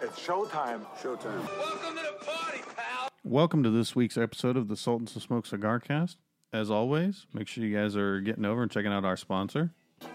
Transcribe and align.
It's 0.00 0.18
showtime. 0.20 0.84
Showtime. 1.02 1.44
Welcome 1.58 1.96
to 1.96 2.02
the 2.02 2.24
party, 2.24 2.60
pal. 2.76 3.08
Welcome 3.24 3.62
to 3.64 3.70
this 3.70 3.96
week's 3.96 4.16
episode 4.16 4.56
of 4.56 4.68
the 4.68 4.76
Sultans 4.76 5.16
of 5.16 5.22
Smoke 5.22 5.44
Cigar 5.44 5.80
Cast. 5.80 6.18
As 6.52 6.70
always, 6.70 7.26
make 7.34 7.48
sure 7.48 7.64
you 7.64 7.76
guys 7.76 7.96
are 7.96 8.20
getting 8.20 8.44
over 8.44 8.62
and 8.62 8.70
checking 8.70 8.92
out 8.92 9.04
our 9.04 9.16
sponsor. 9.16 9.72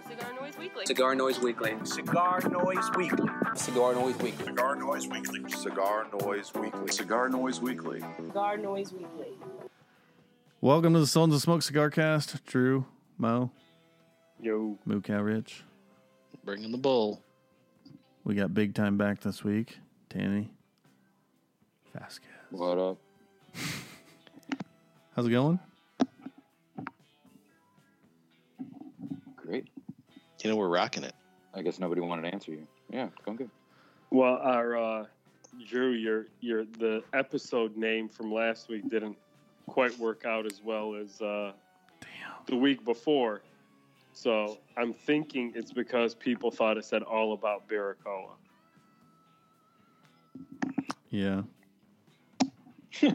Cigar 0.08 0.34
Noise 0.40 0.58
Weekly. 0.58 0.86
Cigar 0.86 1.16
Noise 1.16 1.40
Weekly. 1.40 1.74
Cigar 1.84 2.40
Noise 2.50 2.92
Weekly. 2.96 3.30
Cigar 3.56 3.94
Noise 3.94 4.18
Weekly. 4.20 4.46
Cigar 4.46 4.76
Noise 4.76 5.08
Weekly. 5.10 5.52
Cigar 5.52 6.08
Noise 6.12 6.54
Weekly. 6.54 6.88
Cigar 6.92 7.30
Noise 7.30 7.60
Weekly. 7.62 8.02
Cigar 8.18 8.58
Noise 8.58 8.94
Weekly. 8.94 9.34
Welcome 10.62 10.94
to 10.94 11.00
the 11.00 11.08
Sultans 11.08 11.36
of 11.36 11.42
Smoke 11.42 11.62
Cigar 11.62 11.90
Cast. 11.90 12.46
Drew, 12.46 12.86
Mo, 13.18 13.52
Yo, 14.40 14.78
Moo 14.86 15.02
Cow 15.02 15.22
Rich. 15.22 15.64
Bringing 16.46 16.72
the 16.72 16.78
bull. 16.78 17.22
We 18.26 18.36
got 18.36 18.54
big 18.54 18.74
time 18.74 18.98
back 18.98 19.20
this 19.20 19.44
week. 19.44 19.80
Danny. 20.10 20.50
Vasquez. 21.94 22.30
What 22.52 22.78
up? 22.78 22.98
How's 25.16 25.28
it 25.28 25.32
going? 25.32 25.60
Great. 29.36 29.68
You 30.42 30.50
know, 30.50 30.56
we're 30.56 30.70
rocking 30.70 31.04
it. 31.04 31.14
I 31.54 31.62
guess 31.62 31.80
nobody 31.80 32.00
wanted 32.02 32.24
to 32.24 32.34
answer 32.34 32.52
you. 32.52 32.66
Yeah, 32.90 33.06
it's 33.08 33.26
going 33.26 33.38
good. 33.38 33.50
well, 34.10 34.38
our 34.42 34.78
uh, 34.78 35.06
Drew, 35.68 35.92
your 35.92 36.28
your 36.40 36.64
the 36.80 37.04
episode 37.14 37.76
name 37.76 38.08
from 38.08 38.34
last 38.34 38.70
week 38.70 38.90
didn't 38.90 39.18
quite 39.68 39.98
work 40.00 40.26
out 40.26 40.46
as 40.46 40.62
well 40.64 40.96
as 40.96 41.22
uh, 41.22 41.52
the 42.48 42.56
week 42.56 42.86
before. 42.86 43.42
So 44.14 44.60
I'm 44.78 44.94
thinking 44.94 45.52
it's 45.56 45.74
because 45.74 46.14
people 46.14 46.52
thought 46.52 46.78
it 46.78 46.86
said 46.86 47.02
all 47.04 47.34
about 47.34 47.68
Baracoa. 47.68 48.30
Yeah. 51.10 51.42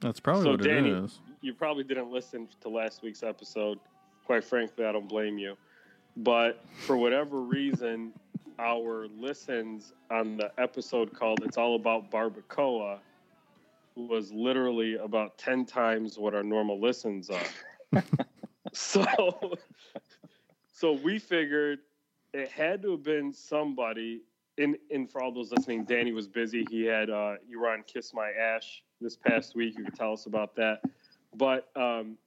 That's 0.00 0.20
probably 0.20 0.44
So, 0.44 0.50
what 0.52 0.62
Danny- 0.62 0.90
it 0.90 1.04
is. 1.04 1.20
You 1.40 1.54
probably 1.54 1.82
didn't 1.84 2.10
listen 2.10 2.46
to 2.60 2.68
last 2.68 3.02
week's 3.02 3.22
episode. 3.22 3.78
Quite 4.26 4.44
frankly, 4.44 4.84
I 4.84 4.92
don't 4.92 5.08
blame 5.08 5.38
you. 5.38 5.56
But 6.18 6.62
for 6.86 6.96
whatever 6.96 7.40
reason, 7.40 8.12
our 8.58 9.08
listens 9.18 9.92
on 10.10 10.36
the 10.36 10.52
episode 10.58 11.12
called 11.12 11.42
It's 11.44 11.56
All 11.56 11.74
About 11.74 12.10
Barbacoa 12.10 12.98
was 13.96 14.30
literally 14.32 14.96
about 14.96 15.36
10 15.38 15.64
times 15.66 16.18
what 16.18 16.34
our 16.34 16.42
normal 16.44 16.80
listens 16.80 17.28
are. 17.30 18.02
so, 18.72 19.54
so 20.72 20.92
we 20.92 21.18
figured 21.18 21.80
it 22.32 22.50
had 22.50 22.82
to 22.82 22.92
have 22.92 23.02
been 23.02 23.32
somebody. 23.32 24.22
And, 24.58 24.76
and 24.90 25.10
for 25.10 25.22
all 25.22 25.32
those 25.32 25.50
listening, 25.50 25.84
Danny 25.84 26.12
was 26.12 26.28
busy. 26.28 26.66
He 26.70 26.84
had 26.84 27.08
uh, 27.10 27.36
you 27.48 27.60
were 27.60 27.70
on 27.70 27.82
Kiss 27.86 28.12
My 28.12 28.30
Ash 28.30 28.82
this 29.00 29.16
past 29.16 29.54
week. 29.54 29.78
You 29.78 29.84
could 29.84 29.94
tell 29.94 30.12
us 30.12 30.26
about 30.26 30.54
that. 30.56 30.82
But 31.34 31.70
um, 31.74 32.18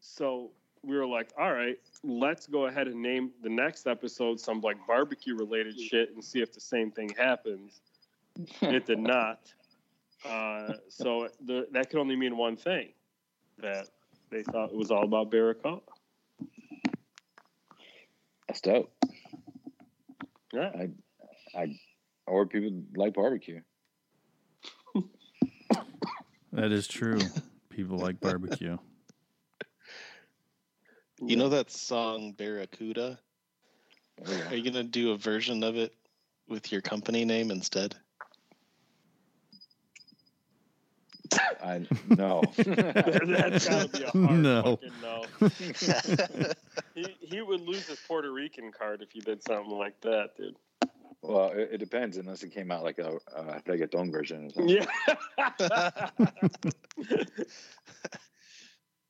so 0.00 0.50
we 0.82 0.96
were 0.96 1.06
like, 1.06 1.30
all 1.38 1.52
right, 1.52 1.78
let's 2.02 2.46
go 2.46 2.66
ahead 2.66 2.88
and 2.88 3.00
name 3.02 3.30
the 3.42 3.50
next 3.50 3.86
episode 3.86 4.40
some 4.40 4.60
like 4.60 4.78
barbecue 4.86 5.36
related 5.36 5.78
shit 5.78 6.14
and 6.14 6.24
see 6.24 6.40
if 6.40 6.52
the 6.52 6.60
same 6.60 6.90
thing 6.90 7.10
happens. 7.16 7.82
it 8.62 8.86
did 8.86 8.98
not. 8.98 9.52
Uh, 10.24 10.74
so 10.88 11.28
the, 11.44 11.66
that 11.72 11.90
could 11.90 11.98
only 11.98 12.16
mean 12.16 12.36
one 12.36 12.56
thing 12.56 12.88
that 13.58 13.88
they 14.30 14.42
thought 14.42 14.70
it 14.70 14.76
was 14.76 14.90
all 14.90 15.04
about 15.04 15.30
Baracoa. 15.30 15.80
That's 18.48 18.60
dope. 18.60 18.92
Yeah. 20.52 20.70
I, 20.74 20.90
I, 21.58 21.78
or 22.26 22.46
people 22.46 22.82
like 22.96 23.14
barbecue. 23.14 23.60
That 26.52 26.72
is 26.72 26.88
true. 26.88 27.20
People 27.68 27.98
like 27.98 28.20
barbecue. 28.20 28.76
You 31.22 31.36
know 31.36 31.50
that 31.50 31.70
song 31.70 32.32
Barracuda? 32.32 33.18
Oh, 34.26 34.32
yeah. 34.32 34.48
Are 34.50 34.56
you 34.56 34.62
going 34.62 34.74
to 34.74 34.90
do 34.90 35.12
a 35.12 35.16
version 35.16 35.62
of 35.62 35.76
it 35.76 35.94
with 36.48 36.72
your 36.72 36.80
company 36.80 37.24
name 37.24 37.50
instead? 37.50 37.94
I 41.62 41.86
no. 42.08 42.42
That's 42.56 43.68
gotta 43.68 43.88
be 43.88 44.04
a 44.04 44.10
hard 44.10 44.38
No. 44.38 44.78
no. 45.02 45.24
He, 46.94 47.16
he 47.20 47.40
would 47.40 47.60
lose 47.60 47.86
his 47.86 47.98
Puerto 48.06 48.32
Rican 48.32 48.72
card 48.72 49.00
if 49.00 49.12
he 49.12 49.20
did 49.20 49.42
something 49.42 49.72
like 49.72 50.00
that, 50.00 50.36
dude. 50.36 50.56
well, 51.22 51.50
it, 51.50 51.70
it 51.72 51.78
depends 51.78 52.16
unless 52.16 52.42
it 52.42 52.52
came 52.52 52.70
out 52.70 52.82
like 52.82 52.98
a, 52.98 53.16
a 53.34 53.60
reggaeton 53.62 54.10
version 54.10 54.46
or 54.46 54.50
something. 54.50 54.76
Yeah. 54.76 54.86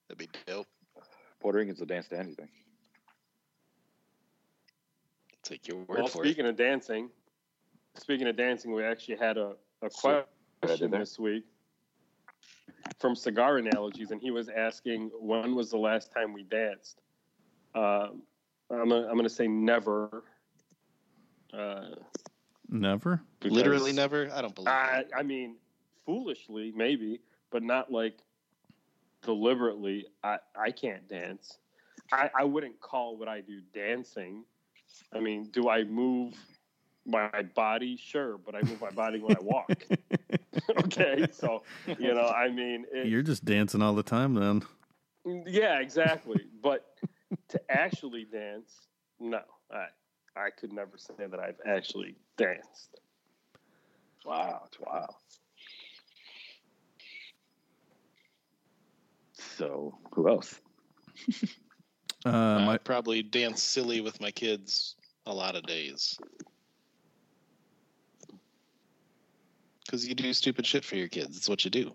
That'd 0.08 0.18
be 0.18 0.28
dope. 0.46 0.66
Puerto 1.40 1.58
Ricans 1.58 1.80
will 1.80 1.86
dance 1.86 2.08
to 2.08 2.18
anything. 2.18 2.48
Take 5.42 5.66
your 5.66 5.78
word 5.78 5.98
well, 6.00 6.06
for 6.06 6.22
speaking 6.22 6.46
of 6.46 6.56
dancing, 6.56 7.08
speaking 7.96 8.28
of 8.28 8.36
dancing, 8.36 8.72
we 8.72 8.84
actually 8.84 9.16
had 9.16 9.38
a, 9.38 9.54
a 9.82 9.88
question 9.90 10.90
there? 10.90 11.00
this 11.00 11.18
week 11.18 11.44
from 12.98 13.14
Cigar 13.14 13.58
Analogies, 13.58 14.10
and 14.10 14.20
he 14.20 14.30
was 14.30 14.48
asking 14.48 15.10
when 15.18 15.54
was 15.54 15.70
the 15.70 15.78
last 15.78 16.12
time 16.12 16.32
we 16.32 16.42
danced. 16.44 17.00
Um 17.74 18.22
I'm 18.70 18.88
gonna, 18.88 19.08
I'm 19.08 19.16
gonna 19.16 19.28
say 19.28 19.48
never. 19.48 20.24
Uh, 21.52 21.96
Never? 22.70 23.20
it. 23.42 23.50
Literally 23.50 23.92
never? 23.92 24.30
I 24.32 24.40
don't 24.40 24.54
believe 24.54 24.68
I. 24.68 25.04
I 25.16 25.22
mean, 25.22 25.56
foolishly 26.06 26.72
maybe, 26.74 27.20
but 27.50 27.62
not 27.62 27.90
like 27.90 28.18
deliberately. 29.22 30.06
I, 30.22 30.38
I 30.56 30.70
can't 30.70 31.06
dance. 31.08 31.58
I, 32.12 32.30
I 32.38 32.44
wouldn't 32.44 32.80
call 32.80 33.16
what 33.16 33.28
I 33.28 33.40
do 33.40 33.60
dancing. 33.74 34.44
I 35.12 35.18
mean, 35.18 35.48
do 35.52 35.68
I 35.68 35.82
move 35.84 36.34
my 37.04 37.42
body? 37.54 37.96
Sure, 37.96 38.38
but 38.38 38.54
I 38.54 38.62
move 38.62 38.80
my 38.80 38.90
body 38.90 39.18
when 39.18 39.36
I 39.36 39.40
walk. 39.40 39.84
okay, 40.78 41.26
so 41.32 41.62
you 41.98 42.14
know, 42.14 42.26
I 42.28 42.48
mean, 42.50 42.86
it, 42.92 43.08
You're 43.08 43.22
just 43.22 43.44
dancing 43.44 43.82
all 43.82 43.94
the 43.94 44.02
time 44.02 44.34
then. 44.34 44.62
yeah, 45.46 45.80
exactly. 45.80 46.42
But 46.62 46.86
to 47.48 47.60
actually 47.70 48.24
dance, 48.24 48.72
no, 49.18 49.40
I 49.72 49.86
I 50.36 50.50
could 50.50 50.72
never 50.72 50.96
say 50.96 51.14
that 51.18 51.40
I've 51.40 51.60
actually 51.66 52.16
danced. 52.36 53.00
Wow, 54.24 54.62
it's 54.66 54.78
wow. 54.80 55.08
So 59.32 59.98
who 60.12 60.28
else? 60.28 60.60
Uh, 62.26 62.28
I 62.28 62.64
my, 62.66 62.78
probably 62.78 63.22
dance 63.22 63.62
silly 63.62 64.00
with 64.00 64.20
my 64.20 64.30
kids 64.30 64.96
a 65.26 65.34
lot 65.34 65.56
of 65.56 65.62
days. 65.62 66.18
Because 69.90 70.06
you 70.06 70.14
do 70.14 70.32
stupid 70.32 70.64
shit 70.64 70.84
for 70.84 70.94
your 70.94 71.08
kids. 71.08 71.36
It's 71.36 71.48
what 71.48 71.64
you 71.64 71.70
do. 71.70 71.92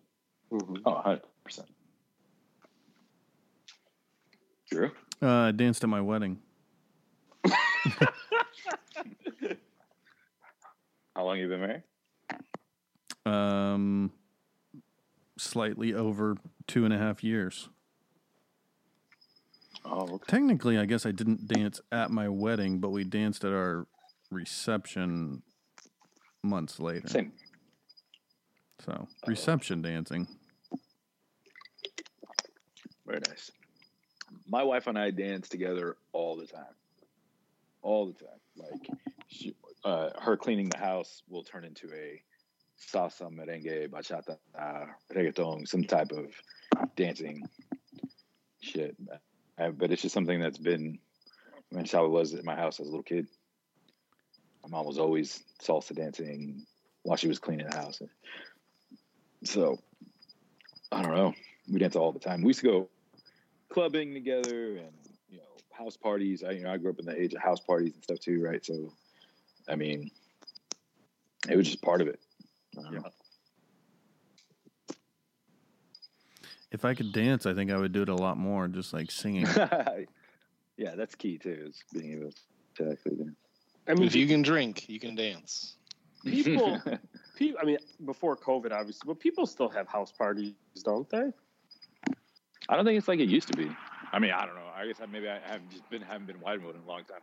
Mhm. 0.52 0.82
Oh, 0.86 0.96
100 0.96 1.22
percent. 1.46 1.70
Drew. 4.70 4.92
uh, 5.22 5.28
I 5.30 5.52
danced 5.52 5.82
at 5.82 5.90
my 5.90 6.02
wedding. 6.02 6.40
How 11.16 11.24
long 11.24 11.38
you 11.38 11.48
been 11.48 11.62
married? 11.62 11.84
Um, 13.26 14.12
slightly 15.38 15.94
over 15.94 16.36
two 16.68 16.84
and 16.84 16.94
a 16.94 16.98
half 16.98 17.24
years. 17.24 17.70
Oh, 19.86 20.02
okay. 20.02 20.26
Technically, 20.28 20.78
I 20.78 20.84
guess 20.86 21.06
I 21.06 21.12
didn't 21.12 21.48
dance 21.48 21.80
at 21.94 22.12
my 22.12 22.28
wedding, 22.28 22.80
but 22.80 22.90
we 22.90 23.06
danced 23.06 23.46
at 23.46 23.54
our 23.54 23.88
reception 24.32 25.44
months 26.44 26.82
later. 26.82 27.08
Same. 27.08 27.32
So, 28.84 29.08
reception 29.26 29.82
dancing. 29.82 30.28
Very 33.06 33.22
nice. 33.28 33.52
My 34.48 34.64
wife 34.64 34.88
and 34.88 34.98
I 34.98 35.12
dance 35.12 35.50
together 35.50 35.98
all 36.12 36.36
the 36.36 36.48
time. 36.48 36.76
All 37.82 38.08
the 38.08 38.14
time. 38.14 38.40
Like, 38.56 38.90
she, 39.28 39.56
uh, 39.84 40.10
her 40.20 40.38
cleaning 40.38 40.70
the 40.70 40.78
house 40.78 41.24
will 41.30 41.44
turn 41.44 41.64
into 41.64 41.88
a 41.94 42.22
salsa, 42.80 43.30
merengue, 43.32 43.90
bachata, 43.90 44.38
uh, 44.60 44.86
reggaeton, 45.14 45.68
some 45.68 45.84
type 45.84 46.12
of 46.12 46.34
dancing 46.96 47.44
shit. 48.62 48.96
Uh, 49.58 49.70
but 49.70 49.92
it's 49.92 50.02
just 50.02 50.14
something 50.14 50.40
that's 50.40 50.58
been, 50.58 51.00
I 51.72 51.76
mean, 51.76 51.86
how 51.86 52.06
it 52.06 52.12
was 52.12 52.34
at 52.34 52.44
my 52.44 52.56
house 52.56 52.80
as 52.80 52.88
a 52.88 52.90
little 52.90 53.04
kid. 53.04 53.28
My 54.64 54.78
mom 54.78 54.86
was 54.86 54.98
always 54.98 55.44
salsa 55.62 55.96
dancing 55.96 56.66
while 57.04 57.18
she 57.18 57.28
was 57.28 57.40
cleaning 57.40 57.68
the 57.70 57.78
house. 57.78 58.02
So, 59.46 59.80
I 60.92 61.02
don't 61.02 61.16
know. 61.16 61.34
We 61.72 61.80
dance 61.80 61.96
all 61.96 62.12
the 62.12 62.20
time. 62.20 62.42
We 62.42 62.48
used 62.48 62.60
to 62.62 62.66
go 62.68 62.90
clubbing 63.70 64.14
together 64.14 64.78
and 64.78 64.92
you 65.30 65.38
know 65.38 65.44
house 65.72 65.98
parties. 65.98 66.44
I 66.44 66.52
you 66.52 66.64
know 66.64 66.72
I 66.72 66.78
grew 66.78 66.92
up 66.92 67.00
in 67.00 67.06
the 67.06 67.20
age 67.20 67.34
of 67.34 67.42
house 67.42 67.60
parties 67.60 67.94
and 67.94 68.04
stuff 68.04 68.20
too, 68.20 68.42
right? 68.44 68.64
So, 68.66 68.92
I 69.70 69.76
mean, 69.76 70.12
It 71.50 71.56
was 71.56 71.68
just 71.68 71.82
part 71.82 72.02
of 72.02 72.08
it. 72.08 72.20
Yeah. 72.76 73.00
If 76.72 76.84
I 76.84 76.94
could 76.94 77.14
dance, 77.14 77.46
I 77.46 77.54
think 77.54 77.72
I 77.72 77.78
would 77.78 77.94
do 77.94 78.02
it 78.02 78.10
a 78.10 78.16
lot 78.16 78.38
more, 78.38 78.68
just 78.68 78.94
like 78.94 79.10
singing. 79.10 79.46
yeah, 80.78 80.96
that's 80.96 81.16
key 81.16 81.38
too. 81.38 81.68
Is 81.70 81.84
being 81.94 82.14
able 82.14 82.32
to 82.78 82.92
actually 82.92 83.16
dance. 83.16 83.36
I 83.88 83.94
mean, 83.94 84.04
If 84.08 84.16
you 84.16 84.28
can 84.28 84.42
drink, 84.42 84.90
you 84.90 85.00
can 85.00 85.16
dance. 85.16 85.78
people, 86.24 86.80
people. 86.80 87.00
I 87.42 87.66
mean, 87.66 87.78
before 88.06 88.36
COVID, 88.38 88.72
obviously, 88.72 89.08
but 89.08 89.20
people 89.20 89.46
still 89.46 89.70
have 89.70 89.88
house 89.88 90.12
parties, 90.12 90.54
don't 90.84 91.10
they? 91.10 91.32
I 92.70 92.76
don't 92.76 92.86
think 92.86 92.98
it's 92.98 93.08
like 93.08 93.20
it 93.20 93.30
used 93.30 93.48
to 93.50 93.58
be. 93.58 93.70
I 94.12 94.20
mean, 94.20 94.32
I 94.32 94.46
don't 94.46 94.56
know. 94.56 94.70
I 94.76 94.88
guess 94.88 94.98
I, 95.02 95.06
maybe 95.06 95.30
I 95.30 95.40
haven't 95.40 95.72
just 95.72 95.90
been 95.90 96.02
haven't 96.02 96.28
been 96.28 96.40
wide 96.40 96.62
mode 96.62 96.76
in 96.76 96.82
a 96.82 96.86
long 96.86 97.04
time. 97.04 97.20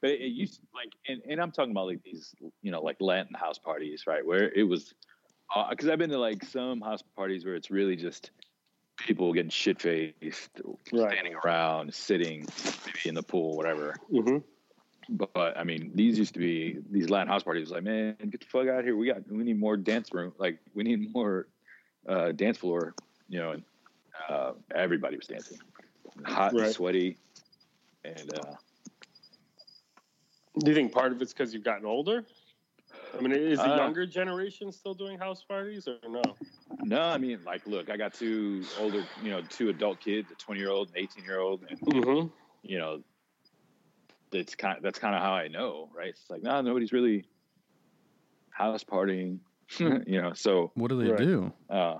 But 0.00 0.10
it, 0.10 0.20
it 0.20 0.32
used 0.32 0.60
like, 0.74 0.92
and, 1.08 1.22
and 1.28 1.40
I'm 1.40 1.50
talking 1.50 1.70
about 1.70 1.86
like 1.86 2.02
these, 2.02 2.34
you 2.62 2.70
know, 2.70 2.82
like 2.82 2.96
Latin 3.00 3.34
house 3.34 3.58
parties, 3.58 4.04
right? 4.06 4.24
Where 4.24 4.50
it 4.52 4.64
was, 4.64 4.92
because 5.70 5.88
I've 5.88 5.98
been 5.98 6.10
to 6.10 6.18
like 6.18 6.44
some 6.44 6.80
house 6.80 7.02
parties 7.16 7.44
where 7.44 7.54
it's 7.54 7.70
really 7.70 7.96
just 7.96 8.30
people 8.98 9.32
getting 9.32 9.50
shit 9.50 9.80
faced, 9.80 10.50
Right. 10.92 11.12
standing 11.12 11.34
around, 11.34 11.92
sitting, 11.94 12.46
maybe 12.86 13.08
in 13.08 13.14
the 13.14 13.22
pool, 13.22 13.56
whatever. 13.56 13.96
Mm-hmm. 14.12 14.38
But 15.08 15.56
I 15.56 15.64
mean, 15.64 15.92
these 15.94 16.18
used 16.18 16.34
to 16.34 16.40
be 16.40 16.78
these 16.90 17.10
Latin 17.10 17.28
house 17.28 17.42
parties. 17.42 17.70
Like, 17.70 17.82
man, 17.84 18.16
get 18.30 18.40
the 18.40 18.46
fuck 18.46 18.68
out 18.68 18.80
of 18.80 18.84
here. 18.84 18.96
We 18.96 19.06
got, 19.06 19.30
we 19.30 19.44
need 19.44 19.58
more 19.58 19.76
dance 19.76 20.12
room. 20.12 20.32
Like, 20.38 20.58
we 20.74 20.82
need 20.82 21.12
more 21.12 21.48
uh, 22.08 22.32
dance 22.32 22.58
floor. 22.58 22.94
You 23.28 23.38
know, 23.40 23.50
and 23.52 23.64
uh, 24.28 24.52
everybody 24.74 25.16
was 25.16 25.26
dancing, 25.26 25.58
hot, 26.24 26.52
and 26.52 26.66
sweaty, 26.66 27.18
and 28.04 28.30
uh, 28.34 28.54
Do 30.58 30.70
you 30.70 30.74
think 30.74 30.92
part 30.92 31.12
of 31.12 31.20
it's 31.20 31.32
because 31.32 31.52
you've 31.52 31.64
gotten 31.64 31.84
older? 31.84 32.24
I 33.16 33.20
mean, 33.20 33.32
is 33.32 33.58
the 33.58 33.70
Uh, 33.70 33.76
younger 33.76 34.06
generation 34.06 34.70
still 34.72 34.94
doing 34.94 35.18
house 35.18 35.42
parties 35.42 35.88
or 35.88 35.96
no? 36.08 36.22
no, 36.84 37.00
I 37.00 37.18
mean, 37.18 37.42
like, 37.44 37.66
look, 37.66 37.90
I 37.90 37.96
got 37.96 38.14
two 38.14 38.64
older, 38.78 39.02
you 39.22 39.30
know, 39.30 39.42
two 39.42 39.68
adult 39.68 40.00
kids, 40.00 40.30
a 40.30 40.34
twenty 40.34 40.60
year 40.60 40.70
old, 40.70 40.88
and 40.88 40.96
eighteen 40.96 41.24
year 41.24 41.40
old, 41.40 41.64
and 41.68 41.78
Mm-hmm. 41.80 42.28
you 42.62 42.78
know, 42.78 43.02
it's 44.34 44.54
kind. 44.54 44.76
of, 44.76 44.82
that's 44.82 44.98
kind 44.98 45.14
of 45.14 45.22
how 45.22 45.32
I 45.32 45.48
know, 45.48 45.88
right? 45.94 46.08
It's 46.10 46.28
like, 46.30 46.42
no, 46.42 46.60
nobody's 46.60 46.92
really 46.92 47.24
house 48.50 48.84
partying, 48.84 49.38
you 49.78 50.20
know. 50.22 50.32
So 50.34 50.70
What 50.74 50.88
do 50.88 51.02
they 51.02 51.10
Right. 51.10 51.18
do? 51.18 51.52
Uh, 51.68 51.98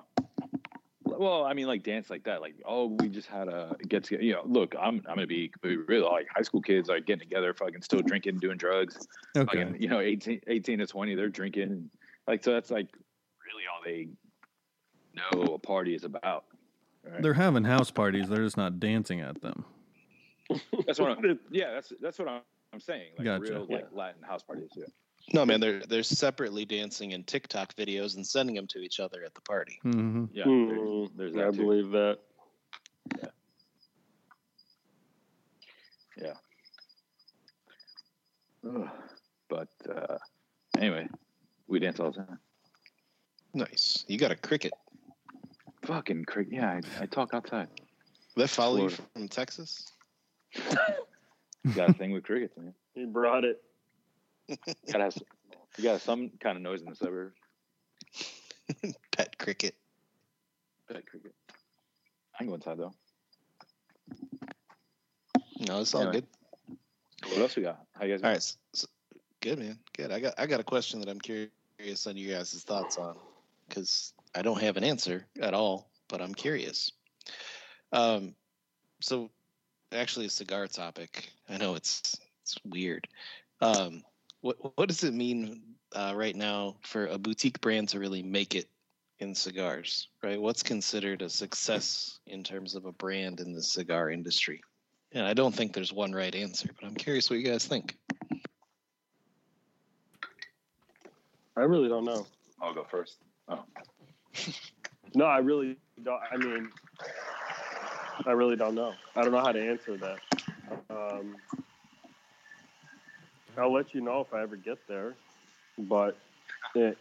well, 1.07 1.45
I 1.45 1.53
mean, 1.55 1.67
like 1.67 1.83
dance 1.85 2.11
like 2.11 2.25
that. 2.25 2.41
Like, 2.41 2.55
oh, 2.67 2.87
we 2.99 3.09
just 3.09 3.29
had 3.29 3.49
a 3.49 3.77
get 3.89 4.05
together. 4.05 4.25
You 4.25 4.33
know, 4.35 4.43
look, 4.47 4.75
I'm 4.79 5.03
I'm 5.09 5.15
gonna 5.17 5.27
be 5.27 5.51
real. 5.63 6.11
Like 6.11 6.27
high 6.35 6.43
school 6.43 6.61
kids 6.63 6.89
are 6.91 6.99
getting 6.99 7.21
together, 7.29 7.55
fucking 7.55 7.83
still 7.83 8.01
drinking, 8.03 8.39
doing 8.39 8.57
drugs. 8.57 9.07
Okay. 9.37 9.45
Fucking, 9.63 9.81
you 9.81 9.89
know, 9.89 10.01
18, 10.01 10.41
18 10.47 10.79
to 10.81 10.87
twenty, 10.87 11.15
they're 11.15 11.29
drinking. 11.29 11.91
Like, 12.27 12.43
so 12.43 12.53
that's 12.53 12.71
like 12.71 12.89
really 13.47 13.65
all 13.73 13.83
they 13.85 14.09
know 15.15 15.55
a 15.55 15.59
party 15.59 15.95
is 15.95 16.05
about. 16.05 16.45
Right? 17.05 17.23
They're 17.23 17.35
having 17.35 17.65
house 17.65 17.91
parties. 17.91 18.29
They're 18.29 18.43
just 18.45 18.57
not 18.57 18.81
dancing 18.81 19.21
at 19.21 19.41
them. 19.43 19.67
That's 20.87 20.99
what. 20.99 21.19
I'm, 21.19 21.39
yeah, 21.51 21.73
that's 21.73 21.93
that's 22.01 22.19
what 22.19 22.29
I'm, 22.29 22.41
I'm 22.73 22.81
saying. 22.81 23.13
Like 23.19 23.25
Gotcha. 23.25 23.43
real 23.43 23.67
like 23.69 23.89
Latin 23.93 24.23
house 24.23 24.43
parties. 24.43 24.71
Yeah. 24.77 24.85
No, 25.33 25.47
man, 25.47 25.61
they're 25.61 25.81
they're 25.89 26.03
separately 26.03 26.65
dancing 26.65 27.13
in 27.13 27.25
TikTok 27.25 27.75
videos 27.75 28.17
and 28.17 28.27
sending 28.27 28.55
them 28.55 28.67
to 28.69 28.79
each 28.81 29.01
other 29.01 29.25
at 29.25 29.35
the 29.35 29.41
party. 29.41 29.81
Mm-hmm. 29.85 30.25
Yeah. 30.33 30.45
Mm, 30.45 31.11
There's, 31.17 31.33
there's 31.33 31.55
I 31.55 31.57
too. 31.57 31.63
believe 31.65 31.91
that. 31.93 32.19
Yeah. 36.17 36.35
Ugh. 38.69 38.89
But 39.49 39.69
uh, 39.89 40.19
anyway, 40.79 41.09
we 41.69 41.79
dance 41.79 42.01
all 42.01 42.11
the 42.11 42.19
time. 42.19 42.39
Nice. 43.53 44.05
You 44.09 44.19
got 44.19 44.31
a 44.31 44.37
cricket. 44.37 44.73
Fucking 45.85 46.25
cricket. 46.25 46.55
Yeah, 46.55 46.81
I, 47.01 47.03
I 47.03 47.07
talk 47.07 47.35
outside. 47.35 47.69
They 48.37 48.47
follow 48.47 48.83
you 48.83 48.91
from 48.91 49.29
Texas. 49.29 49.93
You 51.65 51.73
got 51.73 51.91
a 51.91 51.95
thing 51.95 52.13
with 52.13 52.25
crickets, 52.25 52.57
man. 52.59 52.75
He 52.95 53.07
brought 53.07 53.45
it. 53.45 53.63
Gotta 54.93 55.05
have, 55.05 55.17
you 55.79 55.85
got 55.85 56.03
some 56.03 56.31
kind 56.41 56.57
of 56.57 56.63
noise 56.63 56.83
in 56.83 56.91
the 56.91 56.95
suburbs. 56.95 57.35
Pet 59.17 59.39
cricket. 59.39 59.75
Pet 60.93 61.07
cricket. 61.07 61.35
I 62.35 62.39
can 62.39 62.49
go 62.49 62.55
inside 62.55 62.79
though. 62.79 62.93
No, 65.67 65.81
it's 65.81 65.95
all 65.95 66.03
Anyway. 66.03 66.13
good. 66.13 66.27
What 67.31 67.41
else 67.41 67.57
we 67.57 67.63
got? 67.63 67.81
How 67.99 68.05
you 68.05 68.13
guys? 68.15 68.23
All 68.23 68.29
right. 68.31 68.37
s 68.37 68.59
s- 68.75 68.87
good 69.41 69.59
man. 69.59 69.79
Good. 69.97 70.13
I 70.13 70.21
got 70.21 70.35
I 70.39 70.47
got 70.47 70.61
a 70.61 70.65
question 70.65 71.01
that 71.01 71.09
I'm 71.09 71.21
curious 71.21 72.07
on 72.07 72.17
you 72.17 72.31
guys' 72.33 72.63
thoughts 72.63 72.99
on 72.99 73.17
because 73.69 74.13
I 74.35 74.43
don't 74.43 74.61
have 74.61 74.77
an 74.77 74.85
answer 74.85 75.27
at 75.41 75.55
all, 75.55 75.89
but 76.09 76.21
I'm 76.21 76.35
curious. 76.35 76.93
Um, 77.93 78.35
so 79.01 79.31
actually, 79.95 80.27
a 80.27 80.31
cigar 80.31 80.67
topic. 80.67 81.31
I 81.49 81.57
know 81.57 81.75
it's 81.75 82.17
it's 82.43 82.57
weird. 82.65 83.07
Um, 83.61 84.03
what 84.41 84.57
what 84.77 84.89
does 84.89 85.05
it 85.05 85.15
mean 85.15 85.63
uh, 85.95 86.13
right 86.15 86.37
now 86.37 86.77
for 86.83 87.07
a 87.07 87.19
boutique 87.19 87.61
brand 87.61 87.89
to 87.91 87.99
really 87.99 88.23
make 88.23 88.55
it 88.55 88.69
in 89.19 89.35
cigars? 89.35 90.09
Right. 90.23 90.41
What's 90.41 90.63
considered 90.63 91.23
a 91.23 91.29
success 91.29 92.19
in 92.27 92.43
terms 92.43 92.75
of 92.75 92.85
a 92.85 92.93
brand 92.93 93.41
in 93.41 93.53
the 93.53 93.63
cigar 93.63 94.11
industry? 94.11 94.63
And 95.13 95.27
I 95.27 95.33
don't 95.33 95.55
think 95.55 95.73
there's 95.73 95.93
one 95.93 96.13
right 96.13 96.35
answer, 96.35 96.69
but 96.79 96.87
I'm 96.87 96.97
curious 96.97 97.31
what 97.31 97.39
you 97.39 97.45
guys 97.45 97.65
think. 97.65 97.97
I 101.57 101.61
really 101.61 101.89
don't 101.89 102.05
know. 102.05 102.27
I'll 102.61 102.75
go 102.75 102.85
first. 102.85 103.19
Oh. 103.49 103.65
No, 105.15 105.27
I 105.27 105.39
really 105.39 105.77
don't. 106.03 106.21
I 106.33 106.37
mean, 106.37 106.69
I 108.27 108.33
really 108.33 108.57
don't 108.57 108.75
know. 108.75 108.95
I 109.15 109.23
don't 109.23 109.33
know 109.33 109.41
how 109.41 109.53
to 109.53 109.61
answer 109.61 109.97
that. 109.99 110.19
Um, 110.89 111.37
I'll 113.59 113.73
let 113.73 113.95
you 113.95 114.01
know 114.01 114.21
if 114.21 114.33
I 114.33 114.43
ever 114.43 114.57
get 114.57 114.79
there, 114.89 115.15
but 115.79 116.17
it, 116.75 116.97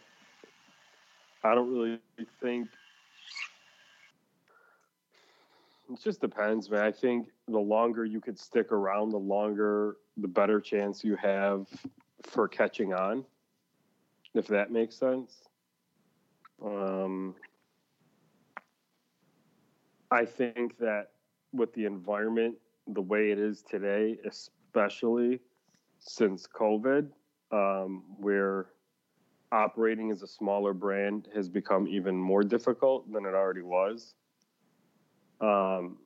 I 1.42 1.54
don't 1.54 1.72
really 1.72 1.98
think. 2.42 2.68
It 5.90 6.00
just 6.02 6.20
depends, 6.20 6.70
man. 6.70 6.82
I 6.82 6.92
think 6.92 7.28
the 7.48 7.58
longer 7.58 8.04
you 8.04 8.20
could 8.20 8.38
stick 8.38 8.70
around, 8.72 9.10
the 9.10 9.18
longer, 9.18 9.96
the 10.16 10.28
better 10.28 10.60
chance 10.60 11.04
you 11.04 11.16
have 11.16 11.66
for 12.22 12.48
catching 12.48 12.92
on, 12.94 13.24
if 14.34 14.46
that 14.48 14.70
makes 14.70 14.94
sense. 14.96 15.34
Um, 16.64 17.34
I 20.10 20.24
think 20.24 20.78
that 20.78 21.08
with 21.54 21.72
the 21.74 21.84
environment 21.84 22.56
the 22.88 23.00
way 23.00 23.30
it 23.30 23.38
is 23.38 23.62
today, 23.62 24.18
especially 24.26 25.40
since 25.98 26.46
COVID, 26.46 27.08
um, 27.50 28.02
where 28.18 28.66
operating 29.52 30.10
as 30.10 30.22
a 30.22 30.26
smaller 30.26 30.74
brand 30.74 31.28
has 31.34 31.48
become 31.48 31.86
even 31.88 32.16
more 32.16 32.42
difficult 32.42 33.10
than 33.12 33.24
it 33.24 33.34
already 33.34 33.62
was. 33.62 34.14
Um, 35.40 35.98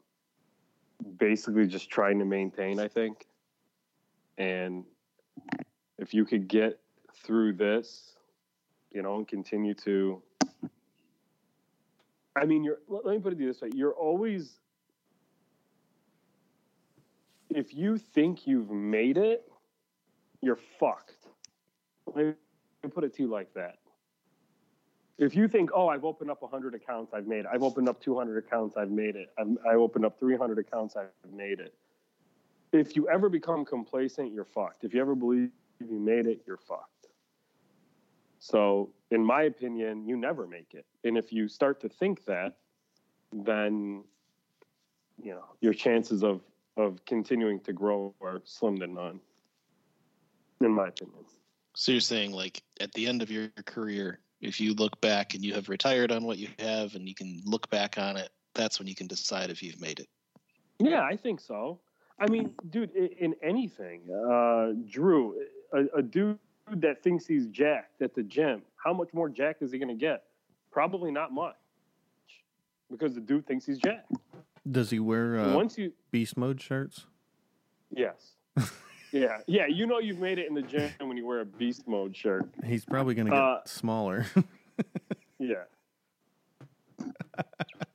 basically, 1.18 1.66
just 1.66 1.90
trying 1.90 2.18
to 2.18 2.24
maintain, 2.24 2.78
I 2.78 2.88
think. 2.88 3.26
And 4.36 4.84
if 5.98 6.14
you 6.14 6.24
could 6.24 6.46
get 6.46 6.78
through 7.24 7.54
this, 7.54 8.14
you 8.92 9.02
know, 9.02 9.16
and 9.16 9.26
continue 9.26 9.74
to 9.74 10.22
I 12.40 12.44
mean, 12.44 12.64
you're. 12.64 12.78
Let 12.88 13.04
me 13.04 13.18
put 13.18 13.32
it 13.32 13.38
this 13.38 13.60
way: 13.60 13.70
you're 13.74 13.94
always, 13.94 14.58
if 17.50 17.74
you 17.74 17.98
think 17.98 18.46
you've 18.46 18.70
made 18.70 19.16
it, 19.16 19.50
you're 20.40 20.58
fucked. 20.78 21.26
Let 22.06 22.16
me 22.26 22.32
put 22.90 23.04
it 23.04 23.14
to 23.16 23.22
you 23.22 23.28
like 23.28 23.52
that. 23.54 23.78
If 25.18 25.34
you 25.34 25.48
think, 25.48 25.70
oh, 25.74 25.88
I've 25.88 26.04
opened 26.04 26.30
up 26.30 26.42
100 26.42 26.74
accounts, 26.74 27.12
I've 27.12 27.26
made 27.26 27.40
it. 27.40 27.46
I've 27.52 27.64
opened 27.64 27.88
up 27.88 28.00
200 28.00 28.38
accounts, 28.38 28.76
I've 28.76 28.90
made 28.90 29.16
it. 29.16 29.30
I've, 29.36 29.48
I 29.68 29.74
opened 29.74 30.04
up 30.04 30.18
300 30.20 30.58
accounts, 30.58 30.94
I've 30.96 31.32
made 31.32 31.58
it. 31.58 31.74
If 32.72 32.94
you 32.94 33.08
ever 33.08 33.28
become 33.28 33.64
complacent, 33.64 34.32
you're 34.32 34.44
fucked. 34.44 34.84
If 34.84 34.94
you 34.94 35.00
ever 35.00 35.14
believe 35.14 35.50
you 35.80 35.98
made 35.98 36.26
it, 36.26 36.42
you're 36.46 36.58
fucked. 36.58 37.08
So, 38.38 38.90
in 39.10 39.24
my 39.24 39.42
opinion, 39.42 40.06
you 40.06 40.16
never 40.16 40.46
make 40.46 40.74
it. 40.74 40.86
And 41.02 41.18
if 41.18 41.32
you 41.32 41.48
start 41.48 41.80
to 41.80 41.88
think 41.88 42.24
that, 42.26 42.56
then 43.32 44.04
you 45.20 45.32
know 45.32 45.44
your 45.60 45.74
chances 45.74 46.22
of 46.22 46.40
of 46.78 47.04
continuing 47.04 47.60
to 47.60 47.72
grow 47.72 48.14
are 48.22 48.40
slim 48.44 48.78
to 48.78 48.86
none. 48.86 49.20
In 50.60 50.70
my 50.72 50.88
opinion. 50.88 51.18
So 51.74 51.92
you're 51.92 52.00
saying, 52.00 52.32
like, 52.32 52.62
at 52.80 52.92
the 52.92 53.06
end 53.06 53.22
of 53.22 53.30
your 53.30 53.48
career, 53.66 54.20
if 54.40 54.60
you 54.60 54.74
look 54.74 55.00
back 55.00 55.34
and 55.34 55.44
you 55.44 55.54
have 55.54 55.68
retired 55.68 56.10
on 56.10 56.24
what 56.24 56.38
you 56.38 56.48
have 56.58 56.94
and 56.94 57.06
you 57.08 57.14
can 57.14 57.42
look 57.44 57.68
back 57.70 57.98
on 57.98 58.16
it, 58.16 58.30
that's 58.54 58.78
when 58.78 58.88
you 58.88 58.94
can 58.94 59.06
decide 59.06 59.50
if 59.50 59.62
you've 59.62 59.80
made 59.80 60.00
it. 60.00 60.08
Yeah, 60.78 61.02
I 61.02 61.16
think 61.16 61.40
so. 61.40 61.80
I 62.18 62.28
mean, 62.28 62.54
dude, 62.70 62.90
in 62.94 63.34
anything, 63.42 64.02
uh, 64.10 64.72
Drew, 64.90 65.36
a, 65.72 65.98
a 65.98 66.02
dude 66.02 66.38
that 66.68 67.02
thinks 67.02 67.26
he's 67.26 67.46
jacked 67.46 68.02
at 68.02 68.14
the 68.14 68.22
gym, 68.22 68.62
how 68.82 68.92
much 68.92 69.12
more 69.12 69.28
jacked 69.28 69.62
is 69.62 69.70
he 69.70 69.78
going 69.78 69.88
to 69.88 69.94
get? 69.94 70.24
Probably 70.72 71.12
not 71.12 71.32
much, 71.32 71.56
because 72.90 73.14
the 73.14 73.20
dude 73.20 73.46
thinks 73.46 73.66
he's 73.66 73.78
jacked. 73.78 74.12
Does 74.70 74.90
he 74.90 74.98
wear 74.98 75.38
uh, 75.38 75.54
Once 75.54 75.78
you, 75.78 75.92
beast 76.10 76.36
mode 76.36 76.60
shirts? 76.60 77.06
yes, 77.90 78.34
yeah, 79.12 79.38
yeah, 79.46 79.66
you 79.66 79.86
know 79.86 79.98
you've 79.98 80.18
made 80.18 80.38
it 80.38 80.46
in 80.48 80.54
the 80.54 80.62
gym 80.62 80.90
when 81.00 81.16
you 81.16 81.26
wear 81.26 81.40
a 81.40 81.44
beast 81.46 81.86
mode 81.88 82.14
shirt. 82.14 82.48
He's 82.64 82.84
probably 82.84 83.14
going 83.14 83.26
to 83.26 83.32
get 83.32 83.40
Uh, 83.40 83.58
smaller. 83.66 84.26
Yeah. 85.40 85.64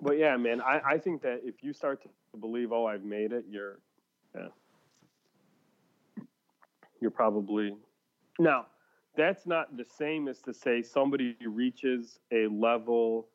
but 0.01 0.17
yeah, 0.17 0.37
man, 0.37 0.61
I, 0.61 0.79
I 0.91 0.97
think 0.97 1.21
that 1.23 1.41
if 1.43 1.61
you 1.61 1.73
start 1.73 2.01
to 2.03 2.09
believe, 2.39 2.71
oh, 2.71 2.85
I've 2.85 3.03
made 3.03 3.33
it, 3.33 3.43
you're, 3.49 3.79
yeah, 4.33 4.47
you're 7.01 7.11
probably 7.11 7.75
now. 8.39 8.67
That's 9.17 9.45
not 9.45 9.75
the 9.75 9.83
same 9.83 10.29
as 10.29 10.39
to 10.43 10.53
say 10.53 10.81
somebody 10.81 11.35
reaches 11.45 12.17
a 12.31 12.47
level 12.47 13.27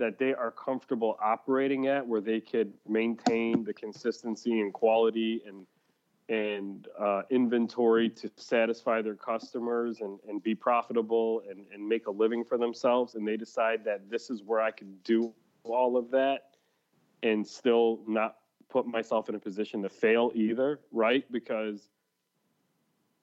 that 0.00 0.18
they 0.18 0.34
are 0.34 0.50
comfortable 0.50 1.16
operating 1.22 1.86
at, 1.86 2.04
where 2.04 2.22
they 2.22 2.40
could 2.40 2.72
maintain 2.88 3.62
the 3.62 3.72
consistency 3.72 4.60
and 4.60 4.72
quality 4.72 5.42
and 5.46 5.66
and 6.30 6.86
uh, 6.98 7.22
inventory 7.30 8.08
to 8.08 8.30
satisfy 8.36 9.02
their 9.02 9.16
customers 9.16 10.00
and, 10.00 10.20
and 10.28 10.40
be 10.44 10.54
profitable 10.54 11.42
and, 11.50 11.66
and 11.74 11.86
make 11.86 12.06
a 12.06 12.10
living 12.10 12.44
for 12.44 12.56
themselves. 12.56 13.16
And 13.16 13.26
they 13.26 13.36
decide 13.36 13.84
that 13.84 14.08
this 14.08 14.30
is 14.30 14.44
where 14.44 14.60
I 14.60 14.70
can 14.70 14.96
do 15.02 15.34
all 15.64 15.96
of 15.96 16.08
that 16.12 16.54
and 17.24 17.44
still 17.44 17.98
not 18.06 18.36
put 18.68 18.86
myself 18.86 19.28
in 19.28 19.34
a 19.34 19.40
position 19.40 19.82
to 19.82 19.88
fail 19.88 20.30
either, 20.36 20.78
right? 20.92 21.24
Because 21.32 21.90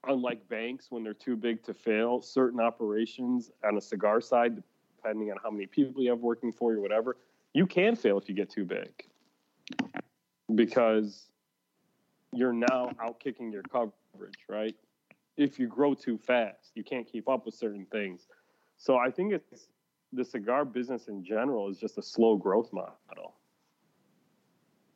unlike 0.05 0.48
banks, 0.50 0.88
when 0.89 1.01
they're 1.01 1.13
too 1.13 1.38
big 1.38 1.63
to 1.63 1.74
fail, 1.74 2.22
certain 2.22 2.60
operations 2.60 3.51
on 3.63 3.77
a 3.77 3.81
cigar 3.81 4.19
side, 4.19 4.62
depending 5.08 5.32
on 5.32 5.38
how 5.42 5.50
many 5.50 5.66
people 5.66 6.02
you 6.02 6.10
have 6.10 6.20
working 6.20 6.52
for 6.52 6.74
you, 6.74 6.82
whatever, 6.82 7.18
you 7.54 7.66
can 7.66 7.96
fail 7.96 8.18
if 8.18 8.28
you 8.28 8.36
get 8.36 8.50
too 8.50 8.66
big 8.66 8.92
because 10.54 11.30
you're 12.34 12.54
now 12.54 12.92
out 13.02 13.20
kicking 13.20 13.52
your 13.52 13.64
coverage, 13.64 14.36
right? 14.50 14.76
If 15.38 15.60
you 15.60 15.68
grow 15.68 15.94
too 15.94 16.18
fast, 16.18 16.72
you 16.76 16.84
can't 16.84 17.10
keep 17.10 17.30
up 17.30 17.46
with 17.46 17.56
certain 17.56 17.86
things. 17.92 18.28
So 18.78 18.98
I 18.98 19.10
think 19.10 19.34
it's 19.34 19.70
the 20.12 20.26
cigar 20.26 20.66
business 20.66 21.08
in 21.08 21.24
general 21.24 21.70
is 21.70 21.78
just 21.78 21.98
a 21.98 22.02
slow 22.02 22.36
growth 22.36 22.72
model. 22.74 23.36